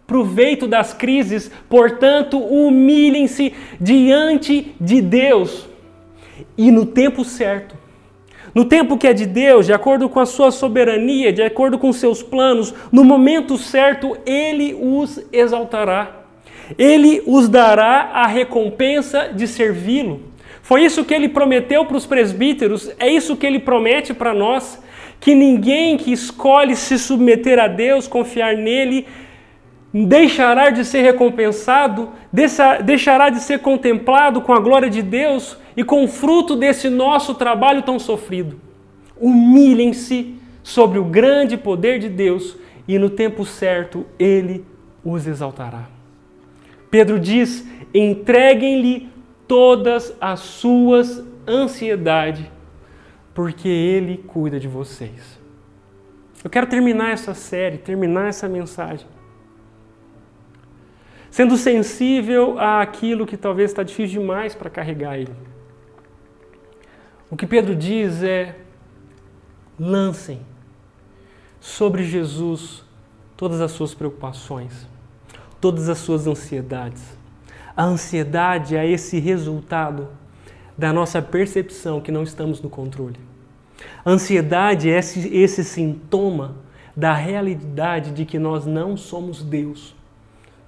proveito 0.07 0.67
das 0.67 0.93
crises. 0.93 1.51
Portanto, 1.69 2.39
humilhem-se 2.39 3.55
diante 3.81 4.75
de 4.81 5.01
Deus 5.01 5.68
e 6.57 6.71
no 6.71 6.87
tempo 6.87 7.25
certo. 7.25 7.77
No 8.55 8.65
tempo 8.65 8.97
que 8.97 9.07
é 9.07 9.13
de 9.13 9.27
Deus, 9.27 9.67
de 9.67 9.73
acordo 9.73 10.09
com 10.09 10.21
a 10.21 10.27
sua 10.27 10.51
soberania, 10.51 11.33
de 11.33 11.43
acordo 11.43 11.79
com 11.79 11.93
seus 11.93 12.23
planos, 12.23 12.75
no 12.91 13.05
momento 13.05 13.59
certo, 13.59 14.17
Ele 14.27 14.77
os 14.81 15.23
exaltará. 15.33 16.25
Ele 16.77 17.23
os 17.27 17.49
dará 17.49 18.11
a 18.13 18.27
recompensa 18.27 19.31
de 19.35 19.47
servi-lo. 19.47 20.23
Foi 20.63 20.85
isso 20.85 21.05
que 21.05 21.15
ele 21.15 21.31
prometeu 21.31 21.87
para 21.87 21.97
os 21.97 22.05
presbíteros, 22.05 22.93
é 22.99 23.09
isso 23.09 23.37
que 23.37 23.47
ele 23.47 23.59
promete 23.59 24.13
para 24.13 24.35
nós: 24.35 24.83
que 25.19 25.35
ninguém 25.35 25.97
que 25.97 26.13
escolhe 26.13 26.77
se 26.77 26.99
submeter 26.99 27.59
a 27.59 27.69
Deus, 27.69 28.07
confiar 28.07 28.55
nele, 28.55 29.07
deixará 29.95 30.69
de 30.69 30.85
ser 30.85 31.01
recompensado, 31.01 32.11
deixará 32.85 33.31
de 33.31 33.41
ser 33.41 33.61
contemplado 33.61 34.43
com 34.43 34.53
a 34.53 34.61
glória 34.61 34.91
de 34.91 35.01
Deus 35.01 35.57
e 35.79 35.85
com 35.85 36.03
o 36.03 36.09
fruto 36.09 36.57
desse 36.57 36.91
nosso 36.91 37.37
trabalho 37.37 37.83
tão 37.83 38.01
sofrido. 38.01 38.61
Humilhem-se 39.17 40.35
sobre 40.61 40.99
o 40.99 41.05
grande 41.05 41.57
poder 41.57 42.01
de 42.01 42.09
Deus 42.09 42.57
e 42.89 42.99
no 42.99 43.09
tempo 43.09 43.45
certo 43.45 44.05
ele 44.19 44.67
os 45.05 45.25
exaltará. 45.25 45.89
Pedro 46.91 47.21
diz: 47.21 47.65
entreguem-lhe 47.95 49.09
todas 49.47 50.13
as 50.21 50.41
suas 50.41 51.25
ansiedades, 51.47 52.47
porque 53.33 53.69
ele 53.69 54.19
cuida 54.27 54.59
de 54.59 54.67
vocês. 54.67 55.39
Eu 56.43 56.51
quero 56.51 56.67
terminar 56.67 57.13
essa 57.13 57.35
série, 57.35 57.79
terminar 57.79 58.31
essa 58.31 58.49
mensagem 58.49 59.07
sendo 61.31 61.57
sensível 61.57 62.59
àquilo 62.59 63.27
que 63.27 63.37
talvez 63.37 63.71
está 63.71 63.83
difícil 63.85 64.23
demais 64.23 64.57
para 64.57 64.71
carregar 64.71 65.17
ele. 65.19 65.31
O 67.31 67.37
que 67.37 67.47
Pedro 67.47 67.77
diz 67.77 68.23
é: 68.23 68.57
lancem 69.79 70.41
sobre 71.61 72.03
Jesus 72.05 72.83
todas 73.37 73.61
as 73.61 73.71
suas 73.73 73.93
preocupações, 73.95 74.87
todas 75.61 75.89
as 75.89 75.99
suas 75.99 76.27
ansiedades. 76.27 77.19
A 77.77 77.85
ansiedade 77.85 78.77
é 78.77 78.89
esse 78.89 79.19
resultado 79.19 80.09
da 80.77 80.93
nossa 80.93 81.21
percepção 81.21 82.01
que 82.01 82.11
não 82.11 82.23
estamos 82.23 82.63
no 82.63 82.71
controle. 82.71 83.21
A 84.05 84.11
ansiedade 84.11 84.91
é 84.91 84.99
esse, 84.99 85.29
esse 85.29 85.63
sintoma 85.63 86.57
da 86.97 87.15
realidade 87.15 88.11
de 88.11 88.25
que 88.25 88.39
nós 88.39 88.65
não 88.65 88.97
somos 88.97 89.43
Deus 89.43 89.95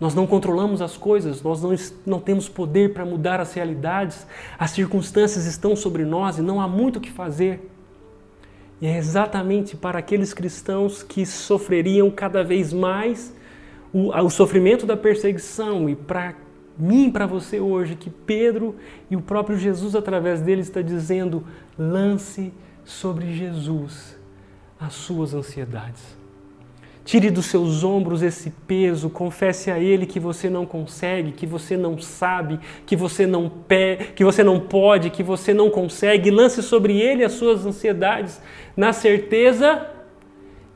nós 0.00 0.14
não 0.14 0.26
controlamos 0.26 0.80
as 0.80 0.96
coisas, 0.96 1.42
nós 1.42 1.62
não, 1.62 1.76
não 2.06 2.20
temos 2.20 2.48
poder 2.48 2.94
para 2.94 3.04
mudar 3.04 3.38
as 3.38 3.52
realidades, 3.52 4.26
as 4.58 4.70
circunstâncias 4.70 5.44
estão 5.44 5.76
sobre 5.76 6.04
nós 6.04 6.38
e 6.38 6.42
não 6.42 6.60
há 6.60 6.66
muito 6.66 6.96
o 6.96 7.00
que 7.00 7.10
fazer. 7.10 7.70
E 8.80 8.86
é 8.86 8.96
exatamente 8.96 9.76
para 9.76 9.98
aqueles 9.98 10.32
cristãos 10.32 11.02
que 11.02 11.26
sofreriam 11.26 12.10
cada 12.10 12.42
vez 12.42 12.72
mais 12.72 13.34
o, 13.92 14.08
o 14.08 14.30
sofrimento 14.30 14.86
da 14.86 14.96
perseguição 14.96 15.88
e 15.88 15.94
para 15.94 16.34
mim 16.78 17.08
e 17.08 17.12
para 17.12 17.26
você 17.26 17.60
hoje 17.60 17.94
que 17.94 18.08
Pedro 18.08 18.76
e 19.10 19.16
o 19.16 19.20
próprio 19.20 19.58
Jesus 19.58 19.94
através 19.94 20.40
dele 20.40 20.62
está 20.62 20.80
dizendo: 20.80 21.44
lance 21.78 22.54
sobre 22.84 23.34
Jesus 23.34 24.18
as 24.80 24.94
suas 24.94 25.34
ansiedades. 25.34 26.19
Tire 27.04 27.30
dos 27.30 27.46
seus 27.46 27.82
ombros 27.82 28.22
esse 28.22 28.50
peso, 28.50 29.08
confesse 29.08 29.70
a 29.70 29.78
Ele 29.78 30.06
que 30.06 30.20
você 30.20 30.50
não 30.50 30.66
consegue, 30.66 31.32
que 31.32 31.46
você 31.46 31.76
não 31.76 31.98
sabe, 31.98 32.60
que 32.84 32.94
você 32.94 33.26
não 33.26 33.48
pé, 33.48 33.96
que 34.14 34.24
você 34.24 34.44
não 34.44 34.60
pode, 34.60 35.10
que 35.10 35.22
você 35.22 35.54
não 35.54 35.70
consegue. 35.70 36.30
Lance 36.30 36.62
sobre 36.62 37.00
Ele 37.00 37.24
as 37.24 37.32
suas 37.32 37.64
ansiedades, 37.64 38.40
na 38.76 38.92
certeza 38.92 39.88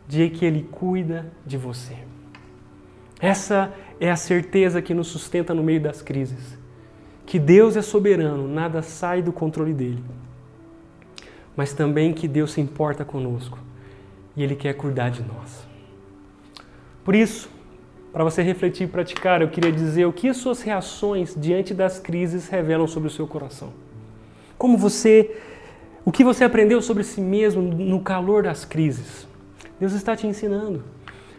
de 0.08 0.30
que 0.30 0.44
Ele 0.44 0.66
cuida 0.70 1.30
de 1.46 1.58
você. 1.58 1.96
Essa 3.20 3.72
é 4.00 4.10
a 4.10 4.16
certeza 4.16 4.82
que 4.82 4.94
nos 4.94 5.08
sustenta 5.08 5.54
no 5.54 5.62
meio 5.62 5.80
das 5.80 6.02
crises. 6.02 6.58
Que 7.26 7.38
Deus 7.38 7.76
é 7.76 7.82
soberano, 7.82 8.48
nada 8.48 8.82
sai 8.82 9.22
do 9.22 9.32
controle 9.32 9.72
dele. 9.72 10.02
Mas 11.56 11.72
também 11.72 12.12
que 12.12 12.26
Deus 12.26 12.52
se 12.52 12.60
importa 12.60 13.04
conosco 13.04 13.58
e 14.36 14.42
Ele 14.42 14.56
quer 14.56 14.74
cuidar 14.74 15.10
de 15.10 15.22
nós. 15.22 15.73
Por 17.04 17.14
isso, 17.14 17.50
para 18.12 18.24
você 18.24 18.42
refletir 18.42 18.84
e 18.84 18.90
praticar, 18.90 19.42
eu 19.42 19.48
queria 19.48 19.70
dizer 19.70 20.06
o 20.06 20.12
que 20.12 20.32
suas 20.32 20.62
reações 20.62 21.34
diante 21.36 21.74
das 21.74 21.98
crises 21.98 22.48
revelam 22.48 22.86
sobre 22.86 23.08
o 23.08 23.10
seu 23.10 23.26
coração. 23.26 23.72
Como 24.56 24.78
você, 24.78 25.36
o 26.04 26.10
que 26.10 26.24
você 26.24 26.44
aprendeu 26.44 26.80
sobre 26.80 27.04
si 27.04 27.20
mesmo 27.20 27.60
no 27.60 28.00
calor 28.00 28.44
das 28.44 28.64
crises. 28.64 29.28
Deus 29.78 29.92
está 29.92 30.16
te 30.16 30.26
ensinando. 30.26 30.82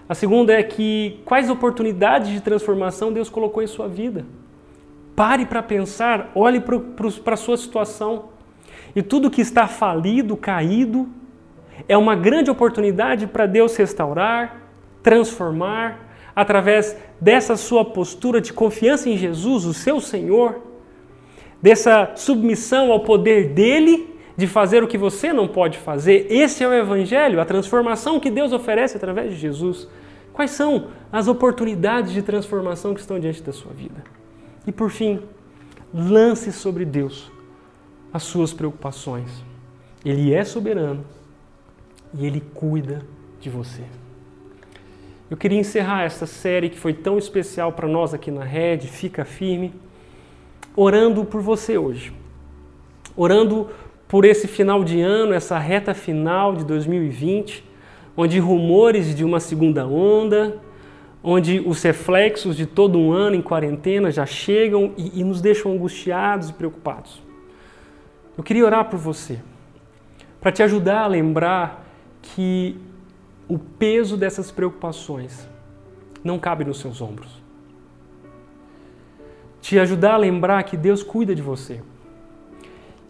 A 0.08 0.14
segunda 0.14 0.54
é 0.54 0.62
que 0.62 1.20
quais 1.26 1.50
oportunidades 1.50 2.30
de 2.30 2.42
transformação 2.42 3.12
Deus 3.12 3.30
colocou 3.30 3.64
em 3.64 3.68
sua 3.68 3.88
vida. 3.88 4.26
Pare 5.16 5.46
para 5.46 5.64
pensar, 5.64 6.30
olhe 6.36 6.60
para 6.60 7.34
a 7.34 7.38
sua 7.38 7.58
situação. 7.58 8.26
E 8.96 9.02
tudo 9.02 9.32
que 9.32 9.42
está 9.42 9.66
falido, 9.66 10.38
caído, 10.38 11.08
é 11.88 11.98
uma 11.98 12.16
grande 12.16 12.52
oportunidade 12.52 13.26
para 13.26 13.46
Deus 13.46 13.76
restaurar, 13.76 14.65
transformar 15.06 16.04
através 16.36 16.98
dessa 17.22 17.56
sua 17.56 17.86
postura 17.86 18.42
de 18.42 18.52
confiança 18.52 19.08
em 19.08 19.16
Jesus, 19.16 19.64
o 19.64 19.74
seu 19.74 20.02
Senhor, 20.02 20.64
dessa 21.62 22.14
submissão 22.16 22.92
ao 22.92 23.02
poder 23.02 23.50
dele 23.50 24.18
de 24.36 24.48
fazer 24.48 24.84
o 24.84 24.88
que 24.88 24.98
você 24.98 25.32
não 25.32 25.48
pode 25.48 25.78
fazer. 25.78 26.26
Esse 26.32 26.64
é 26.64 26.68
o 26.68 26.74
Evangelho, 26.74 27.40
a 27.40 27.46
transformação 27.46 28.20
que 28.20 28.32
Deus 28.32 28.52
oferece 28.52 28.98
através 28.98 29.30
de 29.30 29.38
Jesus. 29.40 29.88
Quais 30.34 30.50
são 30.50 30.88
as 31.12 31.28
oportunidades 31.28 32.12
de 32.12 32.24
transformação 32.24 32.96
que 32.96 33.00
estão 33.00 33.20
diante 33.20 33.44
da 33.44 33.54
sua 33.54 33.74
vida? 33.74 34.04
E 34.66 34.72
por 34.72 34.90
fim, 34.90 35.22
lance 35.94 36.52
sobre 36.52 36.84
Deus 36.84 37.32
as 38.12 38.24
suas 38.24 38.52
preocupações. 38.52 39.30
Ele 40.04 40.34
é 40.34 40.44
soberano 40.44 41.06
e 42.12 42.26
ele 42.26 42.42
cuida 42.56 43.06
de 43.40 43.52
você. 43.52 43.84
Eu 45.28 45.36
queria 45.36 45.60
encerrar 45.60 46.04
essa 46.04 46.28
série 46.28 46.70
que 46.70 46.78
foi 46.78 46.94
tão 46.94 47.18
especial 47.18 47.72
para 47.72 47.88
nós 47.88 48.14
aqui 48.14 48.30
na 48.30 48.44
Rede, 48.44 48.88
Fica 48.88 49.26
Firme, 49.26 49.74
orando 50.76 51.26
por 51.26 51.42
você 51.42 51.80
hoje. 51.80 52.14
Orando 53.18 53.70
por 54.08 54.24
esse 54.24 54.48
final 54.48 54.84
de 54.84 55.02
ano, 55.02 55.34
essa 55.34 55.58
reta 55.58 55.96
final 55.96 56.56
de 56.56 56.64
2020, 56.64 57.64
onde 58.16 58.38
rumores 58.38 59.16
de 59.16 59.26
uma 59.26 59.40
segunda 59.40 59.88
onda, 59.88 60.60
onde 61.24 61.60
os 61.60 61.82
reflexos 61.82 62.56
de 62.56 62.68
todo 62.68 63.00
um 63.00 63.12
ano 63.12 63.36
em 63.36 63.42
quarentena 63.42 64.12
já 64.12 64.28
chegam 64.28 64.94
e, 64.96 65.22
e 65.22 65.24
nos 65.24 65.42
deixam 65.42 65.72
angustiados 65.72 66.52
e 66.52 66.54
preocupados. 66.54 67.20
Eu 68.38 68.44
queria 68.44 68.64
orar 68.64 68.86
por 68.86 69.00
você, 69.00 69.40
para 70.40 70.52
te 70.52 70.62
ajudar 70.62 71.02
a 71.02 71.08
lembrar 71.08 71.84
que 72.22 72.78
o 73.48 73.60
peso 73.60 74.18
dessas 74.18 74.52
preocupações 74.52 75.48
não 76.24 76.40
cabe 76.40 76.66
nos 76.66 76.80
seus 76.80 77.02
ombros. 77.02 77.44
Te 79.62 79.80
ajudar 79.80 80.14
a 80.14 80.18
lembrar 80.18 80.64
que 80.64 80.76
Deus 80.76 81.04
cuida 81.04 81.36
de 81.36 81.42
você 81.42 81.82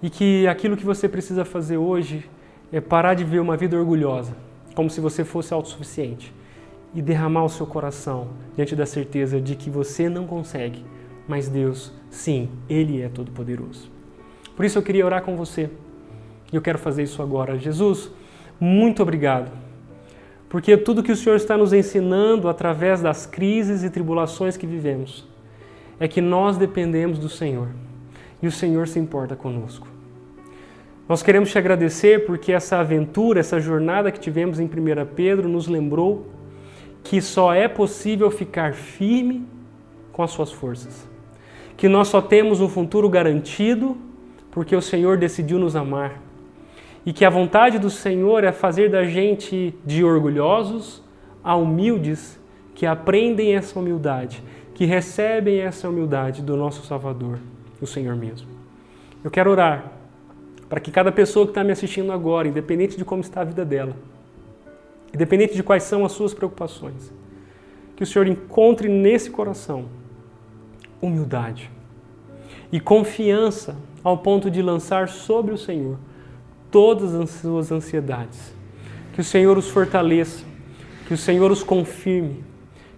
e 0.02 0.10
que 0.10 0.48
aquilo 0.48 0.78
que 0.78 0.86
você 0.86 1.08
precisa 1.08 1.46
fazer 1.46 1.78
hoje 1.78 2.30
é 2.72 2.82
parar 2.82 3.14
de 3.14 3.24
ver 3.24 3.40
uma 3.40 3.56
vida 3.56 3.78
orgulhosa, 3.78 4.36
como 4.74 4.90
se 4.90 5.00
você 5.00 5.24
fosse 5.24 5.54
autossuficiente, 5.54 6.34
e 6.94 7.02
derramar 7.02 7.44
o 7.44 7.50
seu 7.50 7.66
coração 7.66 8.30
diante 8.56 8.76
da 8.76 8.86
certeza 8.86 9.40
de 9.42 9.56
que 9.56 9.70
você 9.70 10.08
não 10.08 10.26
consegue, 10.26 10.84
mas 11.28 11.50
Deus, 11.50 11.92
sim, 12.10 12.50
Ele 12.70 13.02
é 13.02 13.10
todo-poderoso. 13.10 13.90
Por 14.56 14.64
isso 14.64 14.78
eu 14.78 14.84
queria 14.84 15.06
orar 15.06 15.22
com 15.24 15.36
você 15.36 15.70
e 16.52 16.56
eu 16.56 16.62
quero 16.62 16.80
fazer 16.80 17.04
isso 17.04 17.22
agora. 17.22 17.58
Jesus, 17.58 18.10
muito 18.60 19.02
obrigado, 19.02 19.52
porque 20.56 20.78
tudo 20.78 21.03
que 21.03 21.12
o 21.12 21.18
Senhor 21.18 21.36
está 21.36 21.58
nos 21.58 21.74
ensinando 21.74 22.47
através 22.47 23.01
das 23.01 23.26
crises 23.26 23.84
e 23.84 23.89
tribulações 23.89 24.56
que 24.56 24.66
vivemos 24.66 25.28
é 25.99 26.08
que 26.08 26.22
nós 26.22 26.56
dependemos 26.56 27.20
do 27.20 27.28
Senhor 27.28 27.68
e 28.41 28.47
o 28.47 28.51
Senhor 28.53 28.88
se 28.88 28.97
importa 28.97 29.36
conosco. 29.36 29.86
Nós 31.10 31.22
queremos 31.22 31.51
te 31.51 31.58
agradecer 31.58 32.26
porque 32.26 32.53
essa 32.53 32.78
aventura, 32.78 33.41
essa 33.41 33.60
jornada 33.60 34.14
que 34.14 34.18
tivemos 34.18 34.58
em 34.58 34.64
1 34.64 34.70
Pedro 35.14 35.49
nos 35.49 35.68
lembrou 35.68 36.28
que 37.03 37.22
só 37.22 37.53
é 37.53 37.68
possível 37.68 38.32
ficar 38.32 38.74
firme 38.76 39.45
com 40.14 40.24
as 40.24 40.32
suas 40.32 40.53
forças. 40.53 41.06
Que 41.76 41.89
nós 41.89 42.08
só 42.08 42.22
temos 42.22 42.62
um 42.62 42.70
futuro 42.70 43.10
garantido 43.10 43.97
porque 44.51 44.74
o 44.74 44.82
Senhor 44.82 45.18
decidiu 45.18 45.60
nos 45.60 45.76
amar. 45.76 46.25
E 47.06 47.14
que 47.14 47.24
a 47.24 47.30
vontade 47.30 47.78
do 47.78 47.89
Senhor 47.89 48.43
é 48.43 48.51
fazer 48.51 48.89
da 48.89 49.03
gente 49.03 49.76
de 49.86 50.03
orgulhosos 50.03 51.03
a 51.43 51.56
humildes 51.56 52.39
que 52.74 52.86
aprendem 52.86 53.56
essa 53.56 53.80
humildade, 53.80 54.43
que 54.74 54.86
recebem 54.86 55.60
essa 55.60 55.88
humildade 55.88 56.41
do 56.41 56.58
nosso 56.58 56.86
Salvador, 56.86 57.39
o 57.80 57.86
Senhor 57.86 58.16
mesmo. 58.16 58.47
Eu 59.24 59.30
quero 59.30 59.51
orar 59.51 59.91
para 60.68 60.80
que 60.80 60.91
cada 60.91 61.12
pessoa 61.12 61.45
que 61.45 61.51
está 61.51 61.64
me 61.64 61.72
assistindo 61.72 62.12
agora, 62.12 62.47
independente 62.47 62.97
de 62.97 63.06
como 63.06 63.22
está 63.22 63.41
a 63.41 63.45
vida 63.45 63.64
dela, 63.64 63.95
independente 65.14 65.56
de 65.56 65.64
quais 65.64 65.84
são 65.84 66.03
as 66.03 66.12
suas 66.12 66.34
preocupações, 66.34 67.14
que 67.95 68.03
o 68.03 68.06
Senhor 68.06 68.28
encontre 68.28 68.89
nesse 68.89 69.30
coração 69.30 69.86
humildade 71.01 71.70
e 72.72 72.80
confiança 72.80 73.76
ao 74.03 74.18
ponto 74.18 74.49
de 74.49 74.62
lançar 74.62 75.08
sobre 75.08 75.53
o 75.53 75.58
Senhor 75.58 75.97
todas 76.72 77.13
as 77.16 77.30
suas 77.30 77.72
ansiedades. 77.72 78.53
Que 79.13 79.22
o 79.22 79.24
Senhor 79.24 79.57
os 79.57 79.70
fortaleça, 79.70 80.43
que 81.07 81.13
o 81.13 81.18
Senhor 81.18 81.51
os 81.51 81.63
confirme, 81.63 82.43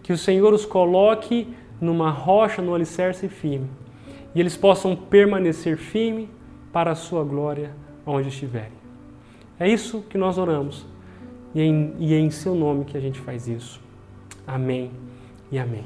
que 0.01 0.11
o 0.13 0.17
Senhor 0.17 0.53
os 0.53 0.65
coloque 0.65 1.47
numa 1.79 2.09
rocha, 2.09 2.61
no 2.61 2.73
alicerce 2.73 3.27
firme, 3.27 3.69
e 4.33 4.39
eles 4.39 4.57
possam 4.57 4.95
permanecer 4.95 5.77
firme 5.77 6.29
para 6.71 6.91
a 6.91 6.95
sua 6.95 7.23
glória 7.23 7.71
onde 8.05 8.29
estiverem. 8.29 8.77
É 9.59 9.69
isso 9.69 10.03
que 10.09 10.17
nós 10.17 10.37
oramos 10.37 10.85
e 11.53 11.61
é 11.61 11.63
em, 11.63 11.93
e 11.99 12.13
é 12.13 12.19
em 12.19 12.29
seu 12.29 12.55
nome 12.55 12.85
que 12.85 12.95
a 12.97 12.99
gente 12.99 13.19
faz 13.19 13.47
isso. 13.47 13.81
Amém 14.45 14.91
e 15.51 15.57
amém. 15.57 15.83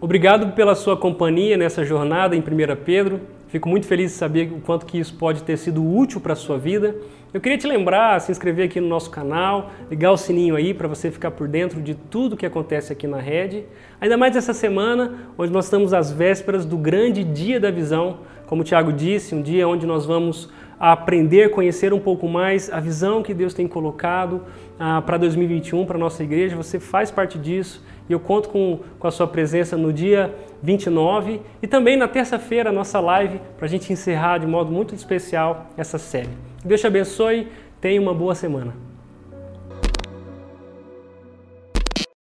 Obrigado 0.00 0.52
pela 0.52 0.74
sua 0.74 0.96
companhia 0.96 1.56
nessa 1.56 1.84
jornada 1.84 2.36
em 2.36 2.40
1 2.40 2.44
Pedro. 2.84 3.20
Fico 3.52 3.68
muito 3.68 3.86
feliz 3.86 4.12
de 4.12 4.16
saber 4.16 4.50
o 4.50 4.62
quanto 4.62 4.86
que 4.86 4.98
isso 4.98 5.12
pode 5.12 5.42
ter 5.42 5.58
sido 5.58 5.86
útil 5.86 6.22
para 6.22 6.32
a 6.32 6.36
sua 6.36 6.56
vida. 6.56 6.96
Eu 7.34 7.38
queria 7.38 7.58
te 7.58 7.66
lembrar, 7.66 8.18
se 8.18 8.32
inscrever 8.32 8.64
aqui 8.64 8.80
no 8.80 8.88
nosso 8.88 9.10
canal, 9.10 9.70
ligar 9.90 10.10
o 10.10 10.16
sininho 10.16 10.56
aí 10.56 10.72
para 10.72 10.88
você 10.88 11.10
ficar 11.10 11.32
por 11.32 11.46
dentro 11.46 11.78
de 11.82 11.94
tudo 11.94 12.34
que 12.34 12.46
acontece 12.46 12.94
aqui 12.94 13.06
na 13.06 13.18
rede. 13.18 13.66
Ainda 14.00 14.16
mais 14.16 14.36
essa 14.36 14.54
semana, 14.54 15.28
onde 15.36 15.52
nós 15.52 15.66
estamos 15.66 15.92
às 15.92 16.10
vésperas 16.10 16.64
do 16.64 16.78
grande 16.78 17.22
dia 17.22 17.60
da 17.60 17.70
visão, 17.70 18.20
como 18.46 18.62
o 18.62 18.64
Tiago 18.64 18.90
disse, 18.90 19.34
um 19.34 19.42
dia 19.42 19.68
onde 19.68 19.84
nós 19.84 20.06
vamos 20.06 20.48
aprender, 20.80 21.50
conhecer 21.50 21.92
um 21.92 22.00
pouco 22.00 22.26
mais 22.26 22.72
a 22.72 22.80
visão 22.80 23.22
que 23.22 23.34
Deus 23.34 23.52
tem 23.52 23.68
colocado 23.68 24.44
ah, 24.80 25.02
para 25.02 25.18
2021, 25.18 25.84
para 25.84 25.98
nossa 25.98 26.22
igreja. 26.22 26.56
Você 26.56 26.80
faz 26.80 27.10
parte 27.10 27.38
disso 27.38 27.84
eu 28.12 28.20
conto 28.20 28.48
com, 28.48 28.80
com 28.98 29.06
a 29.06 29.10
sua 29.10 29.26
presença 29.26 29.76
no 29.76 29.92
dia 29.92 30.34
29 30.62 31.40
e 31.60 31.66
também 31.66 31.96
na 31.96 32.06
terça-feira, 32.06 32.70
nossa 32.70 33.00
live, 33.00 33.40
para 33.56 33.66
a 33.66 33.68
gente 33.68 33.92
encerrar 33.92 34.38
de 34.38 34.46
modo 34.46 34.70
muito 34.70 34.94
especial 34.94 35.66
essa 35.76 35.98
série. 35.98 36.30
Deus 36.64 36.80
te 36.80 36.86
abençoe, 36.86 37.48
tenha 37.80 38.00
uma 38.00 38.14
boa 38.14 38.34
semana. 38.34 38.91